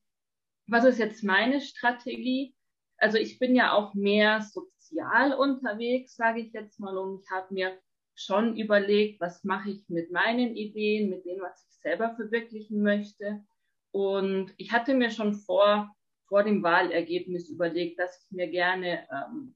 was 0.67 0.85
ist 0.85 0.99
jetzt 0.99 1.23
meine 1.23 1.61
Strategie? 1.61 2.57
Also 2.97 3.19
ich 3.19 3.39
bin 3.39 3.55
ja 3.55 3.73
auch 3.73 3.95
mehr 3.95 4.41
so 4.41 4.73
sozial 4.93 5.35
unterwegs, 5.35 6.17
sage 6.17 6.41
ich 6.41 6.53
jetzt 6.53 6.79
mal, 6.81 6.97
und 6.97 7.23
ich 7.23 7.31
habe 7.31 7.53
mir 7.53 7.79
schon 8.15 8.57
überlegt, 8.57 9.21
was 9.21 9.45
mache 9.45 9.71
ich 9.71 9.89
mit 9.89 10.11
meinen 10.13 10.55
Ideen, 10.55 11.11
mit 11.11 11.25
dem, 11.25 11.41
was 11.41 11.67
ich 11.69 11.81
selber 11.81 12.15
verwirklichen 12.15 12.83
möchte. 12.83 13.45
Und 13.91 14.53
ich 14.57 14.73
hatte 14.73 14.95
mir 14.95 15.11
schon 15.11 15.35
vor, 15.35 15.95
vor 16.27 16.45
dem 16.45 16.63
Wahlergebnis 16.63 17.49
überlegt, 17.49 17.99
dass 17.99 18.25
ich 18.25 18.31
mir 18.31 18.49
gerne, 18.49 19.07
ähm, 19.11 19.55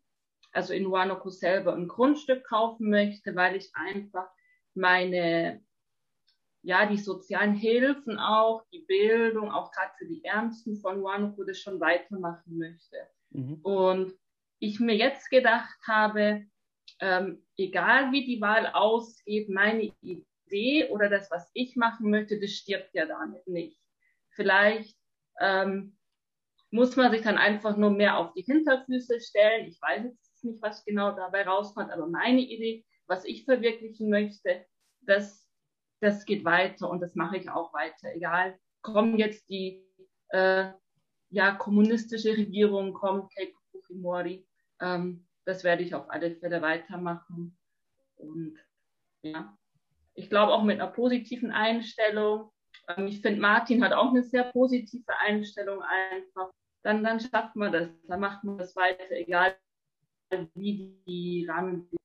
also 0.53 0.73
in 0.73 0.87
Huánuco 0.87 1.31
selber 1.31 1.75
ein 1.75 1.89
Grundstück 1.89 2.45
kaufen 2.45 2.91
möchte, 2.91 3.35
weil 3.35 3.57
ich 3.57 3.71
einfach 3.75 4.29
meine, 4.75 5.63
ja, 6.63 6.87
die 6.87 6.99
sozialen 6.99 7.55
Hilfen 7.55 8.19
auch, 8.19 8.65
die 8.73 8.85
Bildung, 8.87 9.51
auch 9.51 9.71
gerade 9.71 9.93
für 9.99 10.07
die 10.07 10.25
Ärmsten 10.25 10.77
von 10.77 11.01
Huánuco, 11.01 11.45
das 11.45 11.61
schon 11.61 11.81
weitermachen 11.81 12.59
möchte. 12.59 12.97
Mhm. 13.31 13.61
Und 13.63 14.13
ich 14.59 14.81
mir 14.81 14.97
jetzt 14.97 15.31
gedacht 15.31 15.79
habe, 15.87 16.47
ähm, 17.01 17.45
egal 17.57 18.13
wie 18.13 18.25
die 18.25 18.41
Wahl 18.41 18.67
ausgeht, 18.69 19.49
meine 19.49 19.93
Idee 20.01 20.89
oder 20.91 21.09
das, 21.09 21.31
was 21.31 21.51
ich 21.55 21.77
machen 21.77 22.11
möchte, 22.11 22.41
das 22.41 22.51
stirbt 22.51 22.95
ja 22.95 23.07
damit 23.07 23.47
nicht. 23.47 23.81
Vielleicht 24.31 24.97
ähm, 25.41 25.97
muss 26.71 26.97
man 26.97 27.11
sich 27.11 27.23
dann 27.23 27.39
einfach 27.39 27.77
nur 27.77 27.91
mehr 27.91 28.19
auf 28.19 28.33
die 28.35 28.43
Hinterfüße 28.43 29.21
stellen. 29.21 29.67
Ich 29.69 29.81
weiß 29.81 30.05
jetzt 30.05 30.45
nicht, 30.45 30.63
was 30.63 30.85
genau 30.85 31.13
dabei 31.13 31.47
rauskommt, 31.47 31.91
aber 31.91 32.07
meine 32.07 32.41
Idee, 32.41 32.85
was 33.07 33.25
ich 33.25 33.45
verwirklichen 33.45 34.11
möchte, 34.11 34.65
das, 35.01 35.49
das 36.01 36.25
geht 36.25 36.45
weiter 36.45 36.91
und 36.91 37.01
das 37.01 37.15
mache 37.15 37.37
ich 37.37 37.49
auch 37.49 37.73
weiter. 37.73 38.15
Egal, 38.15 38.59
kommen 38.83 39.19
jetzt 39.19 39.49
die 39.49 39.85
äh, 40.29 40.71
ja, 41.31 41.55
kommunistische 41.55 42.37
Regierung, 42.37 42.93
kommt 42.93 43.35
Keiko 43.35 43.59
Fujimori, 43.71 44.47
ähm, 44.81 45.26
das 45.47 45.65
werde 45.65 45.83
ich 45.83 45.95
auf 45.95 46.11
alle 46.11 46.35
Fälle 46.37 46.61
weitermachen. 46.61 47.57
Und 48.17 48.59
ja, 49.23 49.57
ich 50.15 50.29
glaube 50.29 50.53
auch 50.53 50.65
mit 50.65 50.81
einer 50.81 50.91
positiven 50.91 51.53
Einstellung. 51.53 52.51
Ähm, 52.89 53.07
ich 53.07 53.23
finde, 53.23 53.41
Martin 53.41 53.83
hat 53.83 53.93
auch 53.93 54.11
eine 54.11 54.25
sehr 54.25 54.45
positive 54.53 55.17
Einstellung 55.21 55.83
einfach. 55.83 56.51
Dann, 56.83 57.03
dann 57.03 57.21
schafft 57.21 57.57
man 57.57 57.73
das, 57.73 57.89
dann 58.07 58.21
macht 58.21 58.45
man 58.45 58.59
das 58.59 58.77
weiter, 58.77 59.11
egal 59.11 59.57
wie 60.55 61.01
die 61.07 61.47
Rahmenbedingungen. 61.49 61.97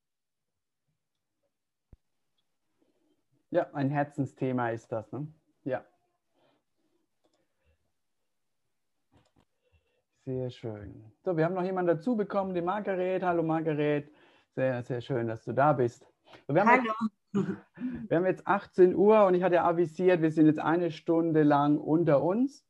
Ja, 3.49 3.69
ein 3.73 3.89
Herzensthema 3.89 4.69
ist 4.69 4.91
das, 4.91 5.11
ne? 5.11 5.27
Ja. 5.65 5.85
Sehr 10.23 10.51
schön. 10.51 11.03
So, 11.25 11.35
wir 11.35 11.45
haben 11.45 11.55
noch 11.55 11.63
jemanden 11.63 11.95
dazu 11.95 12.15
bekommen, 12.15 12.53
die 12.53 12.61
Margaret. 12.61 13.23
Hallo 13.23 13.41
Margaret. 13.41 14.07
Sehr, 14.53 14.83
sehr 14.83 15.01
schön, 15.01 15.27
dass 15.27 15.43
du 15.43 15.51
da 15.51 15.73
bist. 15.73 16.05
Wir 16.47 16.63
Hallo. 16.63 16.83
Jetzt, 17.33 17.47
wir 18.07 18.17
haben 18.17 18.25
jetzt 18.27 18.45
18 18.45 18.93
Uhr 18.95 19.25
und 19.25 19.33
ich 19.33 19.41
hatte 19.41 19.63
avisiert, 19.63 20.21
wir 20.21 20.29
sind 20.29 20.45
jetzt 20.45 20.59
eine 20.59 20.91
Stunde 20.91 21.41
lang 21.41 21.79
unter 21.79 22.21
uns 22.21 22.63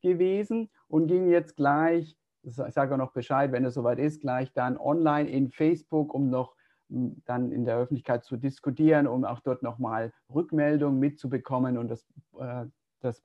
gewesen 0.00 0.70
und 0.88 1.06
gingen 1.06 1.28
jetzt 1.28 1.56
gleich, 1.56 2.16
ich 2.42 2.54
sage 2.54 2.94
auch 2.94 2.98
noch 2.98 3.12
Bescheid, 3.12 3.52
wenn 3.52 3.66
es 3.66 3.74
soweit 3.74 3.98
ist, 3.98 4.22
gleich 4.22 4.54
dann 4.54 4.78
online 4.78 5.28
in 5.28 5.50
Facebook, 5.50 6.14
um 6.14 6.30
noch 6.30 6.56
dann 6.88 7.52
in 7.52 7.66
der 7.66 7.76
Öffentlichkeit 7.76 8.24
zu 8.24 8.38
diskutieren, 8.38 9.06
um 9.06 9.26
auch 9.26 9.40
dort 9.40 9.62
nochmal 9.62 10.10
Rückmeldungen 10.34 10.98
mitzubekommen 11.00 11.76
und 11.76 11.88
das, 11.88 12.06
äh, 12.38 12.64
das, 13.00 13.22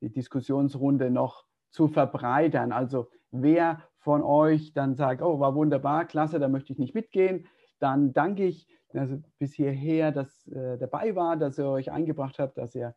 die 0.00 0.10
Diskussionsrunde 0.10 1.10
noch 1.10 1.44
zu 1.70 1.88
verbreitern. 1.88 2.72
Also 2.72 3.08
wer 3.30 3.82
von 3.98 4.22
euch 4.22 4.72
dann 4.72 4.94
sagt, 4.94 5.22
oh, 5.22 5.40
war 5.40 5.54
wunderbar, 5.54 6.04
klasse, 6.06 6.38
da 6.38 6.48
möchte 6.48 6.72
ich 6.72 6.78
nicht 6.78 6.94
mitgehen, 6.94 7.46
dann 7.78 8.12
danke 8.12 8.44
ich 8.44 8.66
also 8.92 9.18
bis 9.38 9.54
hierher, 9.54 10.10
dass 10.10 10.48
äh, 10.48 10.76
dabei 10.78 11.14
war, 11.14 11.36
dass 11.36 11.58
ihr 11.58 11.66
euch 11.66 11.92
eingebracht 11.92 12.38
habt, 12.38 12.58
dass 12.58 12.74
ihr 12.74 12.94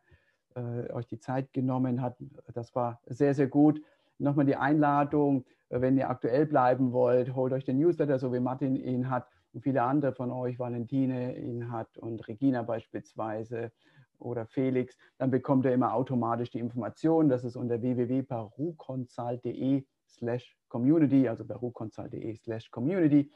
äh, 0.54 0.90
euch 0.92 1.06
die 1.06 1.18
Zeit 1.18 1.52
genommen 1.52 2.02
habt. 2.02 2.20
Das 2.52 2.74
war 2.74 3.00
sehr, 3.06 3.34
sehr 3.34 3.46
gut. 3.46 3.80
Nochmal 4.18 4.46
die 4.46 4.56
Einladung, 4.56 5.44
wenn 5.68 5.96
ihr 5.96 6.10
aktuell 6.10 6.46
bleiben 6.46 6.92
wollt, 6.92 7.34
holt 7.34 7.52
euch 7.52 7.64
den 7.64 7.78
Newsletter, 7.78 8.18
so 8.18 8.32
wie 8.32 8.40
Martin 8.40 8.76
ihn 8.76 9.10
hat 9.10 9.26
und 9.52 9.62
viele 9.62 9.82
andere 9.82 10.12
von 10.12 10.30
euch, 10.30 10.58
Valentine 10.58 11.36
ihn 11.36 11.70
hat 11.70 11.96
und 11.98 12.26
Regina 12.28 12.62
beispielsweise 12.62 13.72
oder 14.18 14.46
Felix, 14.46 14.96
dann 15.18 15.30
bekommt 15.30 15.66
er 15.66 15.74
immer 15.74 15.94
automatisch 15.94 16.50
die 16.50 16.58
Informationen. 16.58 17.28
Das 17.28 17.44
ist 17.44 17.54
unter 17.56 17.80
www.baruconsult.de 17.80 19.84
slash 20.08 20.56
community, 20.68 21.28
also 21.28 21.44
baruconsult.de 21.44 22.36
slash 22.36 22.70
community. 22.70 23.30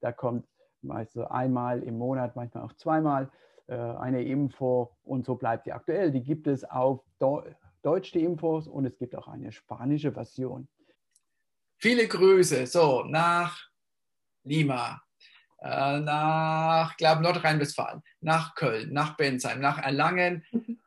Da 0.00 0.12
kommt 0.12 0.46
meist 0.82 1.12
so 1.12 1.26
einmal 1.26 1.82
im 1.82 1.98
Monat, 1.98 2.36
manchmal 2.36 2.64
auch 2.64 2.74
zweimal 2.74 3.30
äh, 3.66 3.74
eine 3.74 4.22
Info 4.22 4.96
und 5.02 5.24
so 5.24 5.36
bleibt 5.36 5.66
die 5.66 5.72
aktuell. 5.72 6.10
Die 6.10 6.22
gibt 6.22 6.46
es 6.46 6.64
auf 6.64 7.00
Deutsch, 7.18 8.12
die 8.12 8.22
Infos, 8.22 8.68
und 8.68 8.84
es 8.84 8.98
gibt 8.98 9.16
auch 9.16 9.28
eine 9.28 9.52
spanische 9.52 10.12
Version. 10.12 10.68
Viele 11.78 12.06
Grüße, 12.06 12.66
so 12.66 13.04
nach 13.04 13.58
Lima, 14.44 15.00
äh, 15.64 16.00
nach, 16.00 16.94
glaube 16.98 17.22
Nordrhein-Westfalen, 17.22 18.02
nach 18.20 18.54
Köln, 18.54 18.92
nach 18.92 19.16
Bensheim, 19.16 19.60
nach 19.60 19.78
Erlangen. 19.78 20.44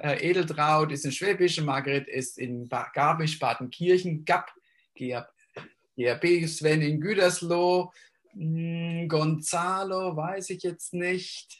Äh, 0.00 0.30
Edeltraut 0.30 0.92
ist 0.92 1.04
in 1.04 1.10
Schwäbisch, 1.10 1.60
Margret 1.60 2.06
ist 2.06 2.38
in 2.38 2.68
Garmisch, 2.68 3.40
Badenkirchen, 3.40 4.24
Gap, 4.24 4.52
GRB, 4.94 6.46
Sven 6.46 6.82
in 6.82 7.00
Gütersloh, 7.00 7.90
hm, 8.30 9.08
Gonzalo 9.08 10.16
weiß 10.16 10.50
ich 10.50 10.62
jetzt 10.62 10.94
nicht, 10.94 11.58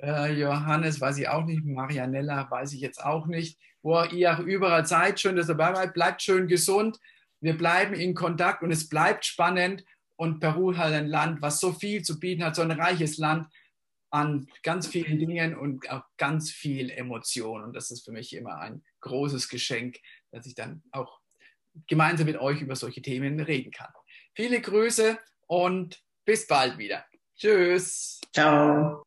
äh, 0.00 0.32
Johannes 0.32 1.02
weiß 1.02 1.18
ich 1.18 1.28
auch 1.28 1.44
nicht, 1.44 1.66
Marianella 1.66 2.50
weiß 2.50 2.72
ich 2.72 2.80
jetzt 2.80 3.04
auch 3.04 3.26
nicht. 3.26 3.58
Wo 3.82 4.02
ihr 4.04 4.32
auch 4.32 4.38
überall 4.38 4.86
seid, 4.86 5.20
schön, 5.20 5.36
dass 5.36 5.50
ihr 5.50 5.54
dabei 5.54 5.74
seid, 5.74 5.92
bleibt 5.92 6.22
schön 6.22 6.48
gesund. 6.48 6.98
Wir 7.42 7.58
bleiben 7.58 7.92
in 7.92 8.14
Kontakt 8.14 8.62
und 8.62 8.70
es 8.70 8.88
bleibt 8.88 9.26
spannend 9.26 9.84
und 10.16 10.40
Peru 10.40 10.76
halt 10.76 10.94
ein 10.94 11.06
Land, 11.06 11.42
was 11.42 11.60
so 11.60 11.72
viel 11.72 12.02
zu 12.02 12.18
bieten 12.18 12.44
hat, 12.44 12.56
so 12.56 12.62
ein 12.62 12.70
reiches 12.70 13.18
Land 13.18 13.48
an 14.10 14.46
ganz 14.62 14.86
vielen 14.86 15.18
Dingen 15.18 15.56
und 15.56 15.90
auch 15.90 16.04
ganz 16.18 16.50
viel 16.50 16.90
Emotion. 16.90 17.64
Und 17.64 17.74
das 17.74 17.90
ist 17.90 18.04
für 18.04 18.12
mich 18.12 18.34
immer 18.34 18.58
ein 18.58 18.84
großes 19.00 19.48
Geschenk, 19.48 19.98
dass 20.30 20.46
ich 20.46 20.54
dann 20.54 20.82
auch 20.92 21.20
gemeinsam 21.88 22.26
mit 22.26 22.36
euch 22.36 22.60
über 22.60 22.76
solche 22.76 23.02
Themen 23.02 23.40
reden 23.40 23.72
kann. 23.72 23.92
Viele 24.34 24.60
Grüße 24.60 25.18
und 25.48 26.00
bis 26.24 26.46
bald 26.46 26.78
wieder. 26.78 27.04
Tschüss. 27.36 28.20
Ciao. 28.32 29.02